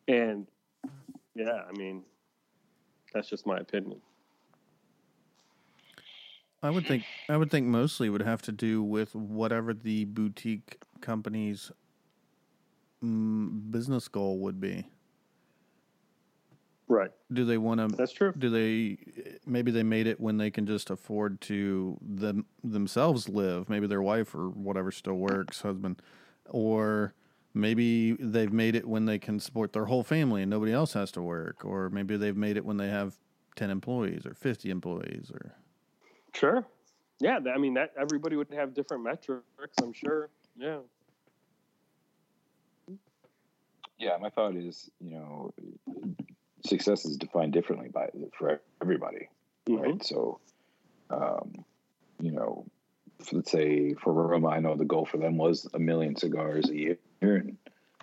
And 0.08 0.48
yeah, 1.36 1.62
I 1.68 1.72
mean, 1.78 2.04
that's 3.14 3.30
just 3.30 3.46
my 3.46 3.58
opinion. 3.58 4.02
I 6.64 6.70
would 6.70 6.86
think 6.86 7.04
I 7.28 7.38
would 7.38 7.50
think 7.50 7.68
mostly 7.68 8.10
would 8.10 8.22
have 8.22 8.42
to 8.44 8.52
do 8.52 8.84
with 8.84 9.16
whatever 9.16 9.74
the 9.74 10.06
boutique 10.06 10.78
company's 11.02 11.72
mm, 13.04 13.72
business 13.72 14.08
goal 14.08 14.40
would 14.40 14.60
be. 14.60 14.86
Right. 16.88 17.12
Do 17.32 17.46
they 17.46 17.58
want 17.58 17.80
to? 17.80 17.96
That's 17.96 18.12
true. 18.12 18.34
Do 18.38 18.50
they? 18.50 18.98
Maybe 19.46 19.72
they 19.72 19.84
made 19.84 20.08
it 20.08 20.20
when 20.20 20.38
they 20.38 20.52
can 20.52 20.68
just 20.68 20.90
afford 20.90 21.40
to 21.42 21.98
them 22.02 22.46
themselves 22.64 23.30
live. 23.30 23.70
Maybe 23.70 23.88
their 23.88 24.02
wife 24.02 24.36
or 24.36 24.50
whatever 24.50 24.92
still 24.92 25.16
works, 25.16 25.62
husband, 25.62 26.02
or 26.50 27.14
maybe 27.54 28.14
they've 28.14 28.52
made 28.52 28.76
it 28.76 28.86
when 28.88 29.06
they 29.06 29.18
can 29.20 29.40
support 29.40 29.74
their 29.74 29.86
whole 29.86 30.04
family 30.04 30.42
and 30.42 30.50
nobody 30.50 30.74
else 30.74 30.94
has 30.94 31.12
to 31.14 31.22
work. 31.22 31.64
Or 31.64 31.90
maybe 31.90 32.18
they've 32.18 32.38
made 32.38 32.58
it 32.58 32.66
when 32.66 32.78
they 32.78 32.90
have 32.90 33.16
ten 33.56 33.70
employees 33.72 34.26
or 34.26 34.34
fifty 34.36 34.70
employees 34.70 35.32
or. 35.34 35.56
Sure. 36.34 36.66
Yeah, 37.20 37.40
I 37.54 37.58
mean 37.58 37.76
that 37.76 37.94
everybody 38.00 38.36
would 38.36 38.52
have 38.54 38.74
different 38.74 39.04
metrics, 39.04 39.44
I'm 39.82 39.94
sure. 39.94 40.30
Yeah. 40.58 40.80
Yeah, 44.00 44.18
my 44.20 44.30
thought 44.30 44.56
is, 44.56 44.90
you 45.00 45.12
know, 45.12 45.54
success 46.66 47.06
is 47.06 47.18
defined 47.18 47.54
differently 47.54 47.90
by 47.90 48.10
for 48.38 48.60
everybody, 48.82 49.30
right? 49.70 50.04
So, 50.04 50.40
um, 51.12 51.64
you 52.20 52.32
know, 52.32 52.66
let's 53.32 53.52
say 53.52 53.94
for 53.94 54.12
Roma, 54.12 54.48
I 54.48 54.60
know 54.60 54.76
the 54.76 54.86
goal 54.86 55.06
for 55.06 55.18
them 55.18 55.38
was 55.38 55.68
a 55.76 55.80
million 55.80 56.16
cigars 56.16 56.70
a 56.72 56.76
year, 56.76 56.98
and 57.22 57.58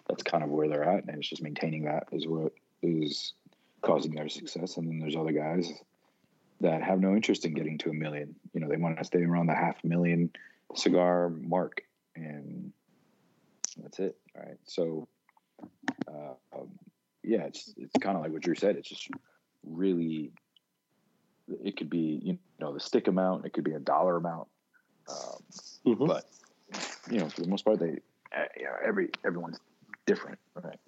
that's 0.08 0.23
kind 0.23 0.44
of 0.44 0.50
where 0.50 0.68
they're 0.68 0.85
at, 0.85 1.04
and 1.04 1.18
it's 1.18 1.28
just 1.28 1.42
maintaining 1.42 1.85
that 1.87 2.04
is 2.12 2.28
what 2.28 2.52
is 2.82 3.35
causing 3.82 4.14
their 4.14 4.28
success. 4.28 4.76
And 4.76 4.88
then 4.88 5.00
there's 5.00 5.16
other 5.16 5.32
guys 5.32 5.73
that 6.61 6.83
have 6.83 7.00
no 7.00 7.15
interest 7.15 7.45
in 7.45 7.55
getting 7.55 7.79
to 7.79 7.91
a 7.91 7.95
million. 7.95 8.35
You 8.53 8.61
know, 8.61 8.69
they 8.69 8.77
want 8.77 8.99
to 8.99 9.05
stay 9.05 9.23
around 9.23 9.47
the 9.47 9.55
half 9.55 9.83
million 9.85 10.31
cigar 10.75 11.29
mark, 11.31 11.83
and 12.17 12.73
that's 13.83 13.99
it. 13.99 14.17
All 14.37 14.43
right, 14.43 14.59
so. 14.65 15.09
Uh, 16.07 16.35
um, 16.57 16.69
yeah, 17.25 17.43
it's 17.43 17.75
it's 17.77 17.93
kind 18.00 18.17
of 18.17 18.23
like 18.23 18.33
what 18.33 18.43
Drew 18.43 18.55
said. 18.55 18.77
It's 18.77 18.88
just 18.88 19.09
really, 19.65 20.31
it 21.62 21.77
could 21.77 21.91
be 21.91 22.21
you 22.23 22.38
know 22.61 22.73
the 22.73 22.81
stick 22.81 23.09
amount, 23.09 23.45
it 23.45 23.53
could 23.53 23.65
be 23.65 23.73
a 23.73 23.81
dollar 23.81 24.17
amount, 24.17 24.49
um, 25.09 25.43
Mhm. 25.85 26.07
but 26.07 26.25
you 27.11 27.19
know 27.19 27.29
for 27.29 27.43
the 27.43 27.49
most 27.49 27.65
part, 27.65 27.81
they 27.81 27.99
uh, 28.37 28.45
you 28.57 28.65
know 28.65 28.77
every 28.85 29.11
everyone's 29.25 29.59
different, 30.07 30.38
right? 30.55 30.79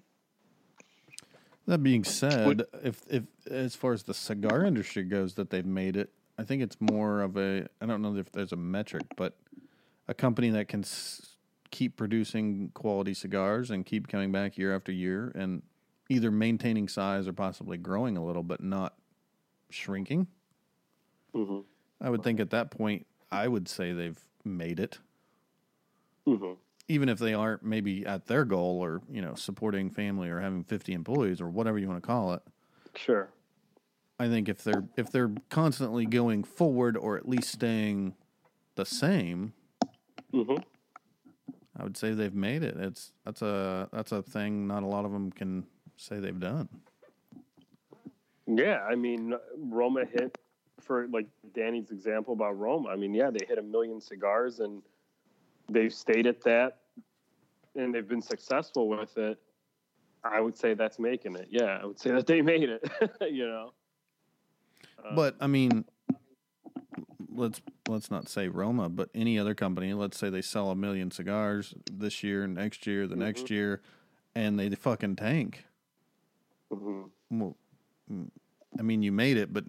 That 1.70 1.84
being 1.84 2.02
said, 2.02 2.64
if 2.82 3.00
if 3.08 3.22
as 3.48 3.76
far 3.76 3.92
as 3.92 4.02
the 4.02 4.12
cigar 4.12 4.64
industry 4.64 5.04
goes, 5.04 5.34
that 5.34 5.50
they've 5.50 5.64
made 5.64 5.96
it, 5.96 6.12
I 6.36 6.42
think 6.42 6.62
it's 6.64 6.76
more 6.80 7.20
of 7.22 7.36
a 7.36 7.68
I 7.80 7.86
don't 7.86 8.02
know 8.02 8.16
if 8.16 8.32
there's 8.32 8.50
a 8.50 8.56
metric, 8.56 9.04
but 9.16 9.36
a 10.08 10.14
company 10.14 10.50
that 10.50 10.66
can 10.66 10.80
s- 10.80 11.36
keep 11.70 11.96
producing 11.96 12.70
quality 12.74 13.14
cigars 13.14 13.70
and 13.70 13.86
keep 13.86 14.08
coming 14.08 14.32
back 14.32 14.58
year 14.58 14.74
after 14.74 14.90
year 14.90 15.30
and 15.36 15.62
either 16.08 16.32
maintaining 16.32 16.88
size 16.88 17.28
or 17.28 17.32
possibly 17.32 17.78
growing 17.78 18.16
a 18.16 18.24
little, 18.24 18.42
but 18.42 18.60
not 18.60 18.96
shrinking. 19.70 20.26
Mhm. 21.32 21.62
I 22.00 22.10
would 22.10 22.24
think 22.24 22.40
at 22.40 22.50
that 22.50 22.72
point, 22.72 23.06
I 23.30 23.46
would 23.46 23.68
say 23.68 23.92
they've 23.92 24.18
made 24.44 24.80
it, 24.80 24.98
Mhm. 26.26 26.56
Even 26.90 27.08
if 27.08 27.20
they 27.20 27.34
aren't 27.34 27.62
maybe 27.62 28.04
at 28.04 28.26
their 28.26 28.44
goal 28.44 28.80
or 28.82 29.00
you 29.08 29.22
know 29.22 29.34
supporting 29.34 29.90
family 29.90 30.28
or 30.28 30.40
having 30.40 30.64
fifty 30.64 30.92
employees 30.92 31.40
or 31.40 31.48
whatever 31.48 31.78
you 31.78 31.88
want 31.88 32.02
to 32.02 32.06
call 32.06 32.32
it. 32.34 32.42
Sure. 32.96 33.30
I 34.18 34.28
think 34.28 34.48
if 34.48 34.64
they're 34.64 34.84
if 34.96 35.10
they're 35.12 35.32
constantly 35.48 36.04
going 36.04 36.42
forward 36.42 36.96
or 36.96 37.16
at 37.16 37.28
least 37.28 37.50
staying 37.52 38.14
the 38.74 38.84
same, 38.84 39.52
Mhm. 40.32 40.62
I 41.76 41.84
would 41.84 41.96
say 41.96 42.12
they've 42.12 42.34
made 42.34 42.64
it. 42.64 42.76
It's 42.76 43.12
that's 43.24 43.40
a 43.40 43.88
that's 43.92 44.10
a 44.12 44.20
thing 44.22 44.66
not 44.66 44.82
a 44.82 44.86
lot 44.86 45.04
of 45.04 45.12
them 45.12 45.30
can 45.30 45.64
say 45.96 46.18
they've 46.18 46.40
done. 46.40 46.68
Yeah, 48.46 48.84
I 48.90 48.96
mean, 48.96 49.34
Roma 49.56 50.04
hit 50.04 50.36
for 50.80 51.06
like 51.08 51.28
Danny's 51.54 51.92
example 51.92 52.34
about 52.34 52.58
Roma. 52.58 52.88
I 52.88 52.96
mean, 52.96 53.14
yeah, 53.14 53.30
they 53.30 53.46
hit 53.46 53.58
a 53.58 53.62
million 53.62 54.00
cigars 54.00 54.58
and 54.58 54.82
they've 55.68 55.94
stayed 55.94 56.26
at 56.26 56.40
that 56.42 56.79
and 57.76 57.94
they've 57.94 58.08
been 58.08 58.22
successful 58.22 58.88
with 58.88 59.16
it. 59.16 59.38
I 60.22 60.40
would 60.40 60.56
say 60.56 60.74
that's 60.74 60.98
making 60.98 61.36
it. 61.36 61.48
Yeah, 61.50 61.78
I 61.82 61.86
would 61.86 61.98
say 61.98 62.10
that 62.10 62.26
they 62.26 62.42
made 62.42 62.68
it. 62.68 62.82
you 63.30 63.46
know. 63.46 63.72
Uh, 65.02 65.14
But 65.14 65.36
I 65.40 65.46
mean, 65.46 65.84
let's 67.34 67.60
let's 67.88 68.10
not 68.10 68.28
say 68.28 68.48
Roma, 68.48 68.88
but 68.88 69.08
any 69.14 69.38
other 69.38 69.54
company. 69.54 69.94
Let's 69.94 70.18
say 70.18 70.28
they 70.28 70.42
sell 70.42 70.70
a 70.70 70.76
million 70.76 71.10
cigars 71.10 71.74
this 71.90 72.22
year, 72.22 72.46
next 72.46 72.86
year, 72.86 73.06
the 73.06 73.16
next 73.16 73.44
Mm-hmm. 73.46 73.54
year, 73.54 73.82
and 74.34 74.58
they 74.58 74.68
fucking 74.70 75.16
tank. 75.16 75.64
mhm. 76.70 77.08
Well, 77.30 77.56
I 78.78 78.82
mean, 78.82 79.02
you 79.02 79.12
made 79.12 79.36
it, 79.36 79.52
but 79.52 79.64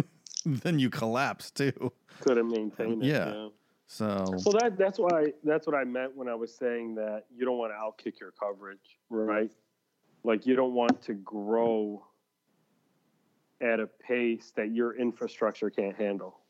then 0.46 0.78
you 0.78 0.88
collapse 0.90 1.50
too. 1.50 1.92
couldn't 2.20 2.48
maintain 2.50 3.02
it. 3.02 3.06
Yeah. 3.06 3.32
yeah. 3.34 3.48
So 3.86 4.24
Well, 4.44 4.52
that 4.60 4.76
that's 4.76 4.98
why 4.98 5.32
that's 5.44 5.66
what 5.66 5.76
I 5.76 5.84
meant 5.84 6.16
when 6.16 6.28
I 6.28 6.34
was 6.34 6.54
saying 6.54 6.96
that 6.96 7.24
you 7.34 7.44
don't 7.44 7.56
want 7.56 7.72
to 7.72 7.76
outkick 7.76 8.18
your 8.20 8.32
coverage, 8.32 8.98
right? 9.10 9.52
Like 10.24 10.44
you 10.44 10.56
don't 10.56 10.74
want 10.74 11.00
to 11.02 11.14
grow 11.14 12.04
at 13.60 13.78
a 13.78 13.86
pace 13.86 14.52
that 14.56 14.72
your 14.72 14.96
infrastructure 14.96 15.70
can't 15.70 15.96
handle. 15.96 16.40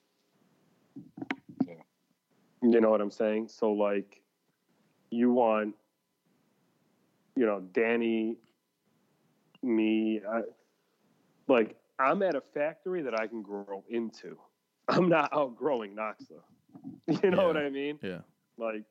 Yeah. 1.67 1.75
You 2.63 2.81
know 2.81 2.91
what 2.91 3.03
I'm 3.03 3.11
saying? 3.11 3.49
So 3.49 3.73
like 3.73 4.23
you 5.11 5.31
want 5.33 5.75
you 7.37 7.45
know, 7.45 7.61
Danny 7.73 8.39
me 9.63 10.23
I, 10.27 10.41
like 11.49 11.77
I'm 11.99 12.23
at 12.23 12.35
a 12.35 12.41
factory 12.41 13.03
that 13.03 13.19
I 13.19 13.27
can 13.27 13.43
grow 13.43 13.85
into. 13.91 14.39
I'm 14.89 15.09
not 15.09 15.31
outgrowing 15.33 15.95
Noxa. 15.95 16.41
You 17.23 17.31
know 17.31 17.43
Yeah. 17.43 17.47
what 17.47 17.57
I 17.57 17.71
mean? 17.71 17.99
yeah, 18.03 18.21
Like, 18.59 18.85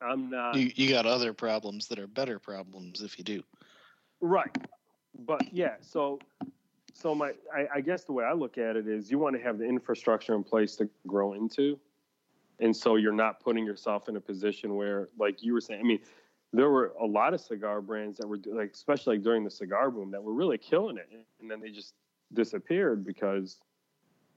I'm 0.00 0.28
not 0.30 0.56
You 0.56 0.70
you 0.74 0.90
got 0.90 1.06
other 1.06 1.32
problems 1.32 1.88
that 1.88 1.98
are 1.98 2.06
better 2.06 2.38
problems 2.38 3.02
if 3.02 3.18
you 3.18 3.24
do. 3.24 3.42
right, 4.20 4.54
but 5.26 5.52
yeah. 5.52 5.76
So, 5.80 6.18
so 6.92 7.14
my 7.14 7.32
I, 7.54 7.66
I 7.76 7.80
guess 7.80 8.04
the 8.04 8.12
way 8.12 8.24
I 8.24 8.32
look 8.34 8.58
at 8.58 8.76
it 8.76 8.86
is 8.86 9.10
you 9.10 9.18
want 9.18 9.36
to 9.36 9.42
have 9.42 9.58
the 9.58 9.64
infrastructure 9.64 10.34
in 10.34 10.44
place 10.44 10.76
to 10.76 10.88
grow 11.06 11.32
into, 11.32 11.78
and 12.60 12.76
so 12.76 12.96
you're 12.96 13.12
not 13.12 13.40
putting 13.40 13.64
yourself 13.64 14.08
in 14.08 14.16
a 14.16 14.20
position 14.20 14.76
where, 14.76 15.08
like 15.18 15.42
you 15.42 15.54
were 15.54 15.60
saying, 15.60 15.80
I 15.80 15.84
mean, 15.84 16.00
there 16.52 16.70
were 16.70 16.92
a 17.00 17.06
lot 17.06 17.32
of 17.32 17.40
cigar 17.40 17.80
brands 17.80 18.18
that 18.18 18.26
were 18.26 18.38
like, 18.46 18.72
especially 18.74 19.16
like 19.16 19.24
during 19.24 19.44
the 19.44 19.50
cigar 19.50 19.90
boom, 19.90 20.10
that 20.10 20.22
were 20.22 20.34
really 20.34 20.58
killing 20.58 20.98
it, 20.98 21.08
and 21.40 21.50
then 21.50 21.60
they 21.60 21.70
just 21.70 21.94
disappeared 22.34 23.04
because, 23.04 23.58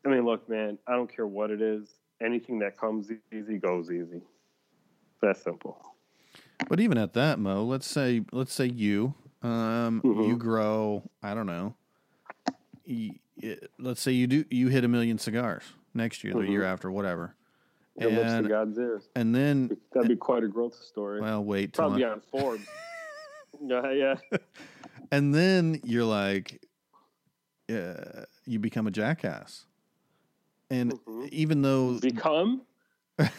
I 0.06 0.10
mean, 0.10 0.26
look, 0.26 0.48
man, 0.48 0.78
I 0.88 0.94
don't 0.94 1.14
care 1.14 1.28
what 1.28 1.52
it 1.52 1.62
is, 1.62 1.99
anything 2.22 2.60
that 2.60 2.78
comes 2.78 3.10
easy 3.32 3.58
goes 3.58 3.92
easy. 3.92 4.22
That's 5.22 5.42
simple. 5.44 5.78
But 6.68 6.80
even 6.80 6.98
at 6.98 7.14
that, 7.14 7.40
Mo, 7.40 7.64
let's 7.64 7.88
say 7.88 8.24
let's 8.32 8.54
say 8.54 8.66
you 8.66 9.14
um 9.42 10.02
Mhm. 10.04 10.28
you 10.28 10.38
grow, 10.38 11.10
I 11.24 11.34
don't 11.34 11.46
know. 11.46 11.76
let's 13.80 14.02
say 14.02 14.12
you 14.12 14.28
do 14.28 14.46
you 14.50 14.68
hit 14.68 14.84
a 14.84 14.88
million 14.88 15.18
cigars 15.18 15.64
next 15.94 16.24
year, 16.24 16.34
the 16.34 16.42
year 16.48 16.64
after, 16.64 16.92
whatever. 16.92 17.36
And 17.98 18.48
God's 18.48 18.78
ears. 18.78 19.10
and 19.16 19.36
then 19.36 19.76
That'd 19.94 20.08
be 20.10 20.16
quite 20.16 20.44
a 20.44 20.48
growth 20.48 20.76
story. 20.76 21.20
well, 21.20 21.44
wait 21.44 21.74
Probably 21.74 22.04
on 22.06 22.22
Forbes. 22.22 22.66
yeah, 23.62 23.92
yeah. 23.92 24.16
and 25.12 25.36
then 25.36 25.82
you're 25.84 26.06
like 26.06 26.62
uh, 27.70 28.24
you 28.46 28.58
become 28.60 28.88
a 28.88 28.92
jackass. 28.92 29.66
And 30.70 30.94
Mhm. 30.94 31.30
even 31.30 31.62
though 31.62 32.00
Become. 32.00 32.62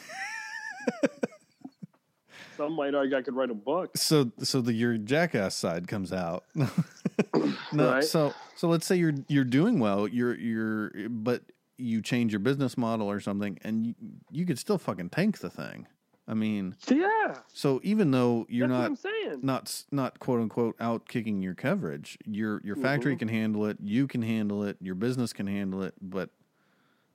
Some 2.57 2.75
might 2.75 2.95
argue 2.95 3.17
I 3.17 3.23
could 3.23 3.35
write 3.35 3.51
a 3.51 3.55
book. 3.55 3.97
so 3.97 4.31
so 4.43 4.61
the 4.61 4.73
your 4.73 4.99
jackass 4.99 5.55
side 5.55 5.89
comes 5.89 6.13
out. 6.13 6.45
no, 6.55 7.93
Right. 7.93 8.05
so 8.05 8.35
so 8.57 8.69
let's 8.69 8.87
say 8.87 8.97
you're 8.97 9.15
you're 9.29 9.45
doing 9.45 9.79
well, 9.79 10.07
you're 10.07 10.37
you're 10.39 11.09
but 11.09 11.43
you 11.79 12.03
change 12.03 12.33
your 12.33 12.41
business 12.41 12.77
model 12.77 13.11
or 13.11 13.19
something, 13.21 13.59
and 13.63 13.87
you, 13.87 13.95
you 14.31 14.45
could 14.45 14.59
still 14.59 14.77
fucking 14.77 15.09
tank 15.09 15.39
the 15.39 15.49
thing. 15.49 15.87
I 16.29 16.35
mean, 16.35 16.77
Yeah, 16.89 17.39
so 17.53 17.81
even 17.83 18.11
though 18.11 18.45
you're 18.51 18.69
that's 18.69 19.03
not 19.03 19.43
not 19.43 19.85
not 19.91 20.19
quote 20.21 20.41
unquote 20.41 20.77
out 20.81 21.09
kicking 21.09 21.41
your 21.43 21.55
coverage, 21.55 22.19
your 22.27 22.61
your 22.63 22.77
factory 22.77 23.15
Mhm. 23.17 23.21
can 23.21 23.29
handle 23.29 23.65
it, 23.67 23.79
you 23.83 24.07
can 24.07 24.21
handle 24.21 24.63
it, 24.65 24.77
your 24.83 24.95
business 24.97 25.33
can 25.33 25.47
handle 25.47 25.83
it, 25.83 25.95
but 26.03 26.29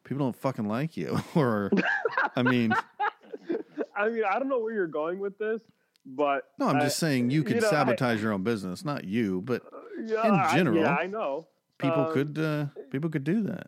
people 0.06 0.26
don't 0.26 0.36
fucking 0.36 0.68
like 0.68 0.96
you. 0.96 1.20
or 1.36 1.70
I 2.38 2.42
mean, 2.44 2.74
I 3.98 4.08
mean, 4.10 4.24
I 4.30 4.40
don't 4.40 4.48
know 4.48 4.60
where 4.60 4.74
you're 4.74 4.88
going 4.88 5.20
with 5.20 5.38
this, 5.38 5.62
but 6.06 6.50
no, 6.60 6.68
I'm 6.68 6.78
I- 6.78 6.82
just 6.82 6.98
saying 7.00 7.30
you 7.32 7.44
could 7.44 7.62
know, 7.62 7.68
I- 7.68 7.72
sabotage 7.72 8.22
your 8.24 8.32
own 8.32 8.44
business, 8.44 8.86
not 8.86 9.04
you, 9.04 9.42
but 9.42 9.62
yeah, 10.06 10.26
in 10.28 10.34
I- 10.34 10.56
general, 10.56 10.78
yeah, 10.82 10.96
I 10.96 11.08
know. 11.08 11.48
people 11.78 12.06
Um, 12.06 12.14
could 12.14 12.40
uh, 12.40 12.66
people 12.92 13.10
could 13.10 13.26
do 13.26 13.42
that. 13.44 13.68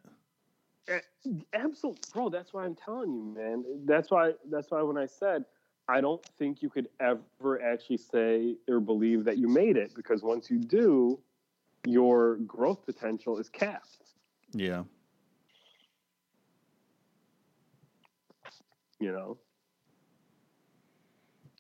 Absolutely, 1.53 2.01
bro. 2.13 2.29
That's 2.29 2.53
why 2.53 2.63
I'm 2.63 2.75
telling 2.75 3.13
you, 3.13 3.34
man. 3.36 3.65
That's 3.86 4.10
why. 4.10 4.32
That's 4.50 4.72
why 4.72 4.82
when 4.82 4.98
I 4.98 5.06
said 5.06 5.44
I 5.89 6.00
don't 6.00 6.24
think 6.38 6.62
you 6.62 6.70
could 6.70 6.88
ever 7.01 7.62
actually 7.62 7.98
say 7.98 8.56
or 8.70 8.79
believe 8.79 9.25
that 9.25 9.38
you 9.38 9.50
made 9.50 9.75
it 9.75 9.94
because 9.96 10.24
once 10.24 10.50
you 10.50 10.58
do, 10.60 11.20
your 11.86 12.36
growth 12.38 12.86
potential 12.86 13.38
is 13.38 13.50
capped. 13.50 13.98
Yeah. 14.53 14.84
You 19.00 19.12
know. 19.12 19.38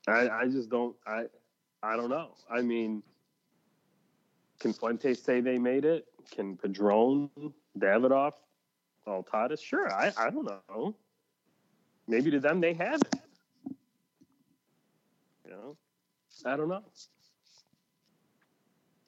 I 0.07 0.29
I 0.29 0.45
just 0.47 0.69
don't 0.69 0.95
I 1.05 1.25
I 1.83 1.95
don't 1.95 2.09
know. 2.09 2.31
I 2.49 2.61
mean, 2.61 3.03
can 4.59 4.73
Fuentes 4.73 5.21
say 5.21 5.41
they 5.41 5.57
made 5.57 5.85
it? 5.85 6.05
Can 6.31 6.57
Padron, 6.57 7.29
Davidoff, 7.77 8.33
Altadis? 9.05 9.61
Sure, 9.61 9.93
I 9.93 10.11
I 10.17 10.29
don't 10.29 10.45
know. 10.45 10.95
Maybe 12.07 12.31
to 12.31 12.39
them 12.39 12.61
they 12.61 12.73
have 12.73 13.01
it. 13.01 13.15
You 15.45 15.51
know, 15.51 15.77
I 16.45 16.55
don't 16.55 16.69
know. 16.69 16.83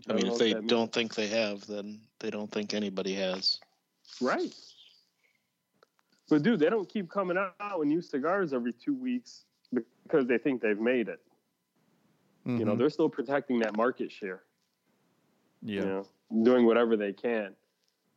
I 0.08 0.13
don't 0.13 0.23
mean, 0.23 0.32
if 0.32 0.38
they 0.39 0.53
don't 0.53 0.91
think 0.91 1.15
they 1.15 1.27
have, 1.27 1.65
then 1.67 1.99
they 2.19 2.30
don't 2.30 2.51
think 2.51 2.73
anybody 2.73 3.13
has. 3.15 3.60
Right. 4.21 4.53
But 6.29 6.43
dude, 6.43 6.59
they 6.59 6.69
don't 6.69 6.87
keep 6.87 7.09
coming 7.09 7.37
out 7.37 7.79
with 7.79 7.87
new 7.87 8.01
cigars 8.01 8.53
every 8.53 8.73
two 8.73 8.93
weeks 8.93 9.45
because 10.03 10.27
they 10.27 10.37
think 10.37 10.61
they've 10.61 10.79
made 10.79 11.07
it. 11.09 11.19
You 12.45 12.65
know, 12.65 12.73
Mhm. 12.73 12.77
they're 12.79 12.89
still 12.89 13.09
protecting 13.09 13.59
that 13.59 13.75
market 13.75 14.11
share. 14.11 14.43
yeah. 15.61 15.81
You 15.81 15.85
know, 15.85 16.07
doing 16.43 16.65
whatever 16.65 16.95
they 16.95 17.11
can. 17.11 17.53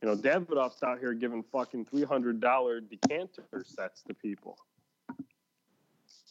You 0.01 0.07
know, 0.09 0.15
Davidoff's 0.15 0.81
out 0.81 0.99
here 0.99 1.13
giving 1.13 1.43
fucking 1.43 1.85
three 1.85 2.03
hundred 2.03 2.39
dollar 2.39 2.79
decanter 2.79 3.63
sets 3.65 4.01
to 4.03 4.13
people. 4.13 4.57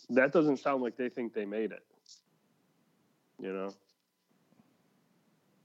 That 0.08 0.32
doesn't 0.32 0.56
sound 0.58 0.82
like 0.82 0.96
they 0.96 1.08
think 1.10 1.34
they 1.34 1.44
made 1.44 1.72
it. 1.72 1.84
You 3.38 3.52
know. 3.52 3.70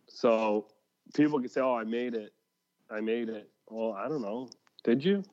So 0.07 0.67
people 1.13 1.39
can 1.39 1.49
say, 1.49 1.61
"Oh, 1.61 1.75
I 1.75 1.83
made 1.83 2.13
it. 2.13 2.33
I 2.89 2.99
made 3.01 3.29
it." 3.29 3.49
Well, 3.69 3.93
I 3.93 4.07
don't 4.07 4.21
know. 4.21 4.49
Did 4.83 5.03
you? 5.03 5.23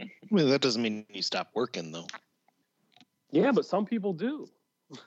I 0.00 0.34
mean, 0.34 0.48
that 0.48 0.60
doesn't 0.60 0.80
mean 0.82 1.04
you 1.12 1.22
stop 1.22 1.50
working, 1.54 1.92
though. 1.92 2.06
Yeah, 3.30 3.52
but 3.52 3.64
some 3.66 3.84
people 3.86 4.12
do. 4.12 4.48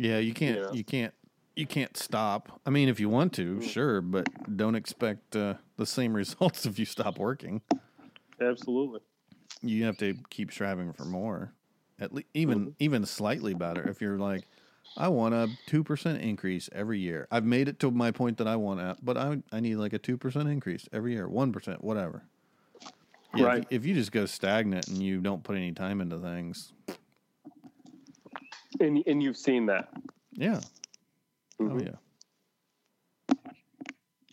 Yeah, 0.00 0.18
you 0.18 0.32
can't 0.32 0.58
Yeah. 0.58 0.70
you 0.72 0.84
can't 0.84 1.12
you 1.56 1.66
can't 1.66 1.96
stop. 1.96 2.60
I 2.64 2.70
mean, 2.70 2.88
if 2.88 3.00
you 3.00 3.08
want 3.08 3.32
to, 3.34 3.56
Mm. 3.56 3.62
sure, 3.68 4.00
but 4.00 4.28
don't 4.56 4.76
expect 4.76 5.34
uh, 5.34 5.54
the 5.76 5.86
same 5.86 6.14
results 6.22 6.66
if 6.66 6.78
you 6.78 6.84
stop 6.84 7.18
working. 7.18 7.62
Absolutely. 8.40 9.00
You 9.60 9.84
have 9.86 9.96
to 9.98 10.14
keep 10.30 10.52
striving 10.52 10.92
for 10.92 11.04
more. 11.04 11.52
At 11.98 12.12
least 12.14 12.28
even 12.32 12.58
Mm-hmm. 12.60 12.70
even 12.78 13.06
slightly 13.06 13.54
better. 13.54 13.88
If 13.88 14.00
you're 14.00 14.18
like, 14.18 14.44
I 14.96 15.08
want 15.08 15.34
a 15.34 15.48
two 15.66 15.82
percent 15.82 16.22
increase 16.22 16.70
every 16.72 17.00
year. 17.00 17.26
I've 17.32 17.44
made 17.44 17.66
it 17.66 17.80
to 17.80 17.90
my 17.90 18.12
point 18.12 18.38
that 18.38 18.46
I 18.46 18.54
want 18.54 18.78
at, 18.80 19.04
but 19.04 19.16
I 19.16 19.42
I 19.50 19.58
need 19.58 19.76
like 19.76 19.94
a 19.94 19.98
two 19.98 20.16
percent 20.16 20.48
increase 20.48 20.88
every 20.92 21.14
year, 21.14 21.26
one 21.28 21.50
percent, 21.52 21.82
whatever. 21.82 22.22
Yeah, 23.34 23.40
if- 23.42 23.46
Right. 23.46 23.66
If, 23.70 23.84
you 23.86 23.94
just 23.94 24.12
go 24.12 24.26
stagnant 24.26 24.88
and 24.88 25.02
you 25.02 25.20
don't 25.20 25.42
put 25.44 25.56
any 25.56 25.72
time 25.72 26.00
into 26.00 26.18
things, 26.18 26.72
And 28.80 29.02
and 29.06 29.22
you've 29.22 29.36
seen 29.36 29.66
that. 29.66 29.88
yeah, 30.32 30.60
oh 31.60 31.64
Mhm. 31.64 31.84
yeah. 31.86 33.34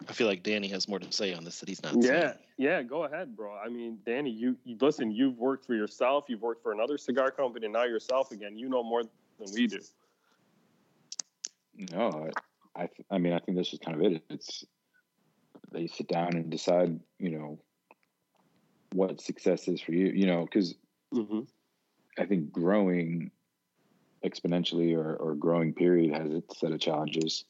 I 0.08 0.14
feel 0.14 0.28
like 0.28 0.44
Danny 0.44 0.68
has 0.68 0.88
more 0.88 1.00
to 1.00 1.12
say 1.12 1.34
on 1.34 1.44
this 1.44 1.60
that 1.60 1.68
he's 1.68 1.82
not 1.82 1.96
Yeah, 1.96 2.02
saying. 2.34 2.34
yeah. 2.58 2.84
Go 2.84 3.06
ahead, 3.06 3.36
bro. 3.36 3.54
I 3.56 3.70
mean, 3.70 4.00
Danny, 4.06 4.30
you, 4.30 4.56
you 4.64 4.78
listen. 4.80 5.12
You've 5.12 5.38
worked 5.40 5.66
for 5.66 5.74
yourself. 5.74 6.26
You've 6.30 6.44
worked 6.44 6.62
for 6.62 6.72
another 6.72 6.98
cigar 6.98 7.32
company, 7.32 7.66
and 7.66 7.74
now 7.74 7.84
yourself 7.86 8.32
again. 8.32 8.56
You 8.58 8.70
know 8.70 8.84
more 8.84 9.02
than 9.04 9.52
we 9.54 9.66
do. 9.68 9.80
No, 11.92 12.30
I, 12.76 12.84
I, 12.84 12.88
th- 12.88 13.06
I 13.10 13.18
mean, 13.18 13.34
I 13.34 13.40
think 13.40 13.58
this 13.58 13.74
is 13.74 13.80
kind 13.80 14.00
of 14.00 14.12
it. 14.12 14.24
It's 14.30 14.64
they 15.72 15.88
sit 15.88 16.08
down 16.08 16.36
and 16.36 16.50
decide, 16.52 17.00
you 17.20 17.32
know, 17.32 17.60
what 18.96 19.22
success 19.22 19.68
is 19.68 19.82
for 19.82 19.92
you. 19.94 20.08
You 20.08 20.28
know, 20.28 20.46
because 20.46 20.76
Mm-hmm. 21.14 21.42
I 22.20 22.26
think 22.26 22.52
growing 22.52 23.32
exponentially 24.26 24.96
or, 24.98 25.16
or 25.16 25.36
growing 25.36 25.74
period 25.74 26.14
has 26.14 26.32
its 26.32 26.60
set 26.60 26.72
of 26.72 26.80
challenges, 26.80 27.46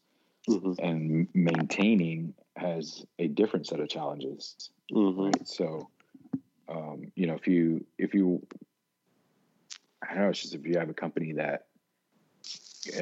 Mm-hmm. 0.50 0.74
and 0.78 1.28
maintaining 1.34 2.36
has 2.56 3.04
a 3.18 3.28
different 3.28 3.66
set 3.68 3.80
of 3.80 3.90
challenges. 3.90 4.70
Mm-hmm. 4.92 5.24
right? 5.24 5.48
So, 5.48 5.90
um, 6.70 7.12
you 7.16 7.26
know, 7.28 7.34
if 7.36 7.48
you 7.48 7.86
if 7.98 8.14
you, 8.14 8.46
I 10.04 10.14
don't 10.14 10.24
know, 10.24 10.30
it's 10.30 10.42
just 10.42 10.54
if 10.56 10.66
you 10.68 10.78
have 10.78 10.90
a 10.90 10.94
company 10.94 11.34
that, 11.34 11.66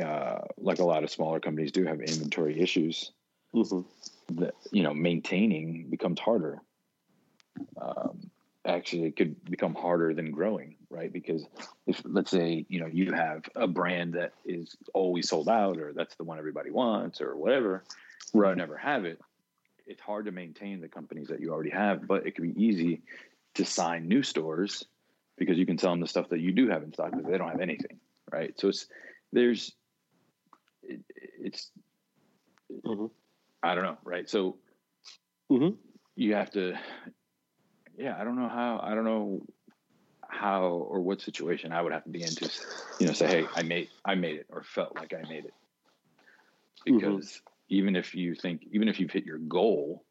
uh, 0.01 0.39
like 0.57 0.79
a 0.79 0.85
lot 0.85 1.03
of 1.03 1.11
smaller 1.11 1.39
companies 1.41 1.71
do, 1.71 1.83
have 1.85 1.99
inventory 1.99 2.59
issues, 2.61 3.11
Mm-hmm. 3.55 3.81
that 4.39 4.53
you 4.71 4.83
know, 4.83 4.93
maintaining 4.93 5.89
becomes 5.89 6.19
harder. 6.19 6.61
Um, 7.81 8.31
actually, 8.65 9.05
it 9.05 9.15
could 9.15 9.43
become 9.45 9.75
harder 9.75 10.13
than 10.13 10.31
growing, 10.31 10.75
right? 10.89 11.11
Because 11.11 11.45
if 11.85 12.01
let's 12.05 12.31
say 12.31 12.65
you 12.69 12.79
know 12.79 12.87
you 12.87 13.13
have 13.13 13.43
a 13.55 13.67
brand 13.67 14.13
that 14.13 14.33
is 14.45 14.75
always 14.93 15.29
sold 15.29 15.49
out, 15.49 15.77
or 15.77 15.93
that's 15.93 16.15
the 16.15 16.23
one 16.23 16.37
everybody 16.37 16.71
wants, 16.71 17.21
or 17.21 17.35
whatever, 17.35 17.83
Right. 18.33 18.51
you 18.51 18.55
never 18.55 18.77
have 18.77 19.05
it, 19.05 19.19
it's 19.85 20.01
hard 20.01 20.25
to 20.25 20.31
maintain 20.31 20.81
the 20.81 20.87
companies 20.87 21.27
that 21.27 21.39
you 21.39 21.51
already 21.51 21.69
have, 21.71 22.07
but 22.07 22.25
it 22.25 22.35
can 22.35 22.51
be 22.51 22.63
easy 22.63 23.01
to 23.55 23.65
sign 23.65 24.07
new 24.07 24.23
stores 24.23 24.85
because 25.37 25.57
you 25.57 25.65
can 25.65 25.77
sell 25.77 25.91
them 25.91 25.99
the 25.99 26.07
stuff 26.07 26.29
that 26.29 26.39
you 26.39 26.51
do 26.51 26.69
have 26.69 26.83
in 26.83 26.93
stock 26.93 27.11
because 27.11 27.25
they 27.25 27.37
don't 27.37 27.49
have 27.49 27.59
anything, 27.59 27.99
right? 28.31 28.59
So 28.59 28.69
it's 28.69 28.87
there's 29.31 29.73
it, 30.83 31.01
it's 31.15 31.71
Mhm. 32.85 33.11
I 33.61 33.75
don't 33.75 33.83
know, 33.83 33.97
right? 34.03 34.29
So 34.29 34.57
Mhm. 35.51 35.77
you 36.15 36.35
have 36.35 36.51
to, 36.51 36.77
yeah, 37.97 38.15
I 38.19 38.23
don't 38.23 38.35
know 38.35 38.49
how, 38.49 38.79
I 38.83 38.95
don't 38.95 39.05
know 39.05 39.45
how 40.29 40.63
or 40.65 41.01
what 41.01 41.21
situation 41.21 41.71
I 41.71 41.81
would 41.81 41.93
have 41.93 42.03
to 42.05 42.09
be 42.09 42.23
in 42.23 42.35
to, 42.37 42.51
you 42.99 43.07
know, 43.07 43.13
say, 43.13 43.27
hey, 43.27 43.51
I 43.55 43.63
made, 43.63 43.89
I 44.05 44.15
made 44.15 44.37
it, 44.37 44.47
or 44.49 44.63
felt 44.63 44.95
like 44.95 45.13
I 45.13 45.23
made 45.23 45.45
it, 45.45 45.55
Mhm. 46.87 47.23
because 47.23 47.41
even 47.69 47.95
if 47.95 48.13
you 48.15 48.35
think, 48.35 48.61
even 48.71 48.87
if 48.87 48.99
you've 48.99 49.11
hit 49.11 49.25
your 49.25 49.39
goal, 49.39 50.05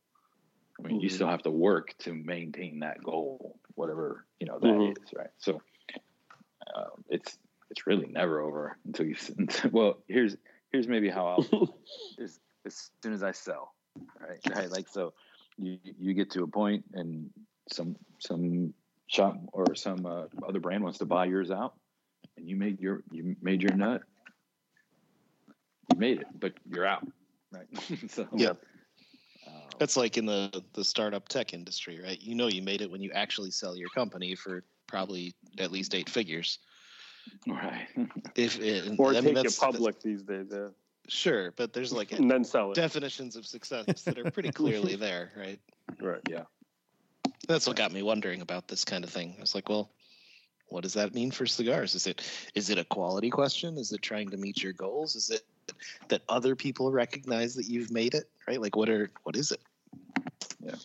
I 0.81 0.89
mean, 0.89 1.01
you 1.01 1.09
Mhm. 1.09 1.15
still 1.15 1.29
have 1.29 1.43
to 1.43 1.51
work 1.51 1.95
to 2.01 2.15
maintain 2.15 2.81
that 2.81 3.03
goal, 3.03 3.61
whatever 3.75 4.27
you 4.41 4.47
know 4.47 4.59
that 4.61 4.83
is, 4.83 4.97
Mhm. 4.99 5.13
right? 5.17 5.31
So 5.39 5.63
um, 6.75 7.05
it's 7.09 7.39
it's 7.71 7.87
really 7.87 8.07
never 8.07 8.41
over 8.41 8.79
until 8.85 9.07
you. 9.07 9.17
Well, 9.73 10.03
here's 10.09 10.37
here's 10.73 10.89
maybe 10.89 11.09
how 11.09 11.27
I'll 11.27 11.51
is 12.19 12.41
as 12.67 12.91
soon 13.03 13.13
as 13.13 13.23
I 13.23 13.33
sell, 13.33 13.75
right? 14.21 14.41
Right, 14.47 14.71
like 14.71 14.89
so, 14.89 15.15
you 15.59 15.79
you 15.85 16.15
get 16.15 16.31
to 16.33 16.43
a 16.43 16.47
point 16.49 16.85
and 16.95 17.31
some 17.71 17.97
some 18.19 18.73
shop 19.07 19.37
or 19.53 19.75
some 19.75 20.07
uh, 20.07 20.25
other 20.47 20.61
brand 20.61 20.83
wants 20.83 20.99
to 20.99 21.05
buy 21.07 21.27
yours 21.27 21.51
out, 21.51 21.75
and 22.37 22.49
you 22.49 22.57
made 22.57 22.81
your 22.81 23.03
you 23.11 23.37
made 23.43 23.63
your 23.63 23.75
nut, 23.75 24.03
you 25.93 25.99
made 25.99 26.21
it, 26.21 26.27
but 26.39 26.53
you're 26.71 26.87
out, 26.87 27.07
right? 27.53 27.67
so 28.09 28.27
Yeah. 28.35 28.51
um, 29.47 29.55
That's 29.79 29.97
like 29.97 30.17
in 30.17 30.27
the 30.27 30.63
the 30.75 30.85
startup 30.85 31.29
tech 31.29 31.53
industry, 31.55 32.01
right? 32.03 32.21
You 32.21 32.35
know 32.35 32.49
you 32.49 32.63
made 32.63 32.81
it 32.81 32.91
when 32.91 33.03
you 33.03 33.11
actually 33.13 33.51
sell 33.51 33.77
your 33.77 33.89
company 33.91 34.35
for 34.35 34.65
probably 34.87 35.35
at 35.59 35.73
least 35.73 35.95
eight 35.95 36.09
figures. 36.09 36.59
right. 37.47 37.87
If 38.35 38.59
it, 38.61 38.95
or 38.99 39.11
I 39.11 39.13
mean, 39.15 39.23
take 39.23 39.31
it 39.33 39.35
that's- 39.35 39.59
public 39.59 40.01
these 40.03 40.23
days. 40.23 40.47
Yeah, 40.53 40.69
sure, 41.09 41.53
but 41.53 41.73
there's 41.73 41.93
like 41.93 42.13
and 42.19 42.31
then 42.31 42.45
sell 42.45 42.71
it. 42.73 42.75
definitions 42.75 43.37
of 43.37 43.47
success 43.47 44.03
that 44.03 44.19
are 44.19 44.31
pretty 44.31 44.51
clearly 44.51 44.97
there, 45.07 45.31
right? 45.37 45.61
right. 46.01 46.21
That's 47.53 47.67
what 47.67 47.77
got 47.77 47.93
me 47.93 48.03
wondering 48.03 48.41
about 48.41 48.67
this 48.67 48.83
kind 48.83 49.05
of 49.05 49.11
thing. 49.11 49.35
I 49.37 49.41
was 49.43 49.55
like, 49.55 49.69
well, 49.69 49.91
what 50.71 50.83
does 50.83 50.95
that 50.95 51.13
mean 51.13 51.31
for 51.31 51.45
cigars? 51.45 51.95
Is 51.95 52.07
it 52.07 52.23
is 52.55 52.71
it 52.71 52.79
a 52.79 52.85
quality 52.85 53.29
question? 53.29 53.77
Is 53.77 53.93
it 53.93 54.01
trying 54.01 54.31
to 54.31 54.39
meet 54.39 54.63
your 54.63 54.73
goals? 54.73 55.17
Is 55.17 55.29
it 55.29 55.43
that 56.09 56.23
other 56.31 56.57
people 56.57 56.91
recognize 56.91 57.55
that 57.57 57.67
you've 57.67 57.91
made 57.91 58.15
it? 58.15 58.25
Right? 58.49 58.59
Like 58.59 58.75
what 58.75 58.89
are 58.89 59.11
what 59.25 59.37
is 59.37 59.53
it? 59.53 59.61
Yeah, 60.65 60.77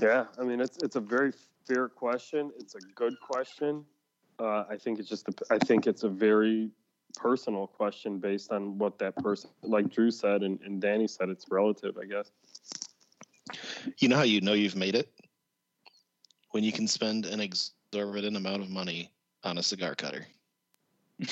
Yeah, 0.00 0.24
I 0.38 0.44
mean 0.44 0.60
it's 0.60 0.78
it's 0.84 0.94
a 0.94 1.00
very 1.00 1.32
fair 1.66 1.88
question. 1.88 2.52
It's 2.56 2.76
a 2.76 2.80
good 2.94 3.14
question. 3.20 3.84
Uh, 4.38 4.64
I 4.70 4.76
think 4.76 5.00
it's 5.00 5.08
just 5.08 5.28
a, 5.28 5.32
I 5.50 5.58
think 5.58 5.88
it's 5.88 6.04
a 6.04 6.08
very 6.08 6.70
personal 7.16 7.66
question 7.66 8.20
based 8.20 8.52
on 8.52 8.78
what 8.78 9.00
that 9.00 9.16
person, 9.16 9.50
like 9.62 9.92
Drew 9.92 10.12
said 10.12 10.42
and, 10.44 10.60
and 10.64 10.80
Danny 10.80 11.08
said, 11.08 11.28
it's 11.28 11.46
relative, 11.50 11.98
I 12.00 12.06
guess. 12.06 12.30
You 13.98 14.08
know 14.08 14.16
how 14.16 14.22
you 14.22 14.40
know 14.40 14.54
you've 14.54 14.76
made 14.76 14.94
it? 14.94 15.12
When 16.50 16.64
you 16.64 16.72
can 16.72 16.86
spend 16.86 17.26
an 17.26 17.40
exorbitant 17.40 18.36
amount 18.36 18.62
of 18.62 18.70
money 18.70 19.10
on 19.44 19.58
a 19.58 19.62
cigar 19.62 19.94
cutter. 19.94 20.26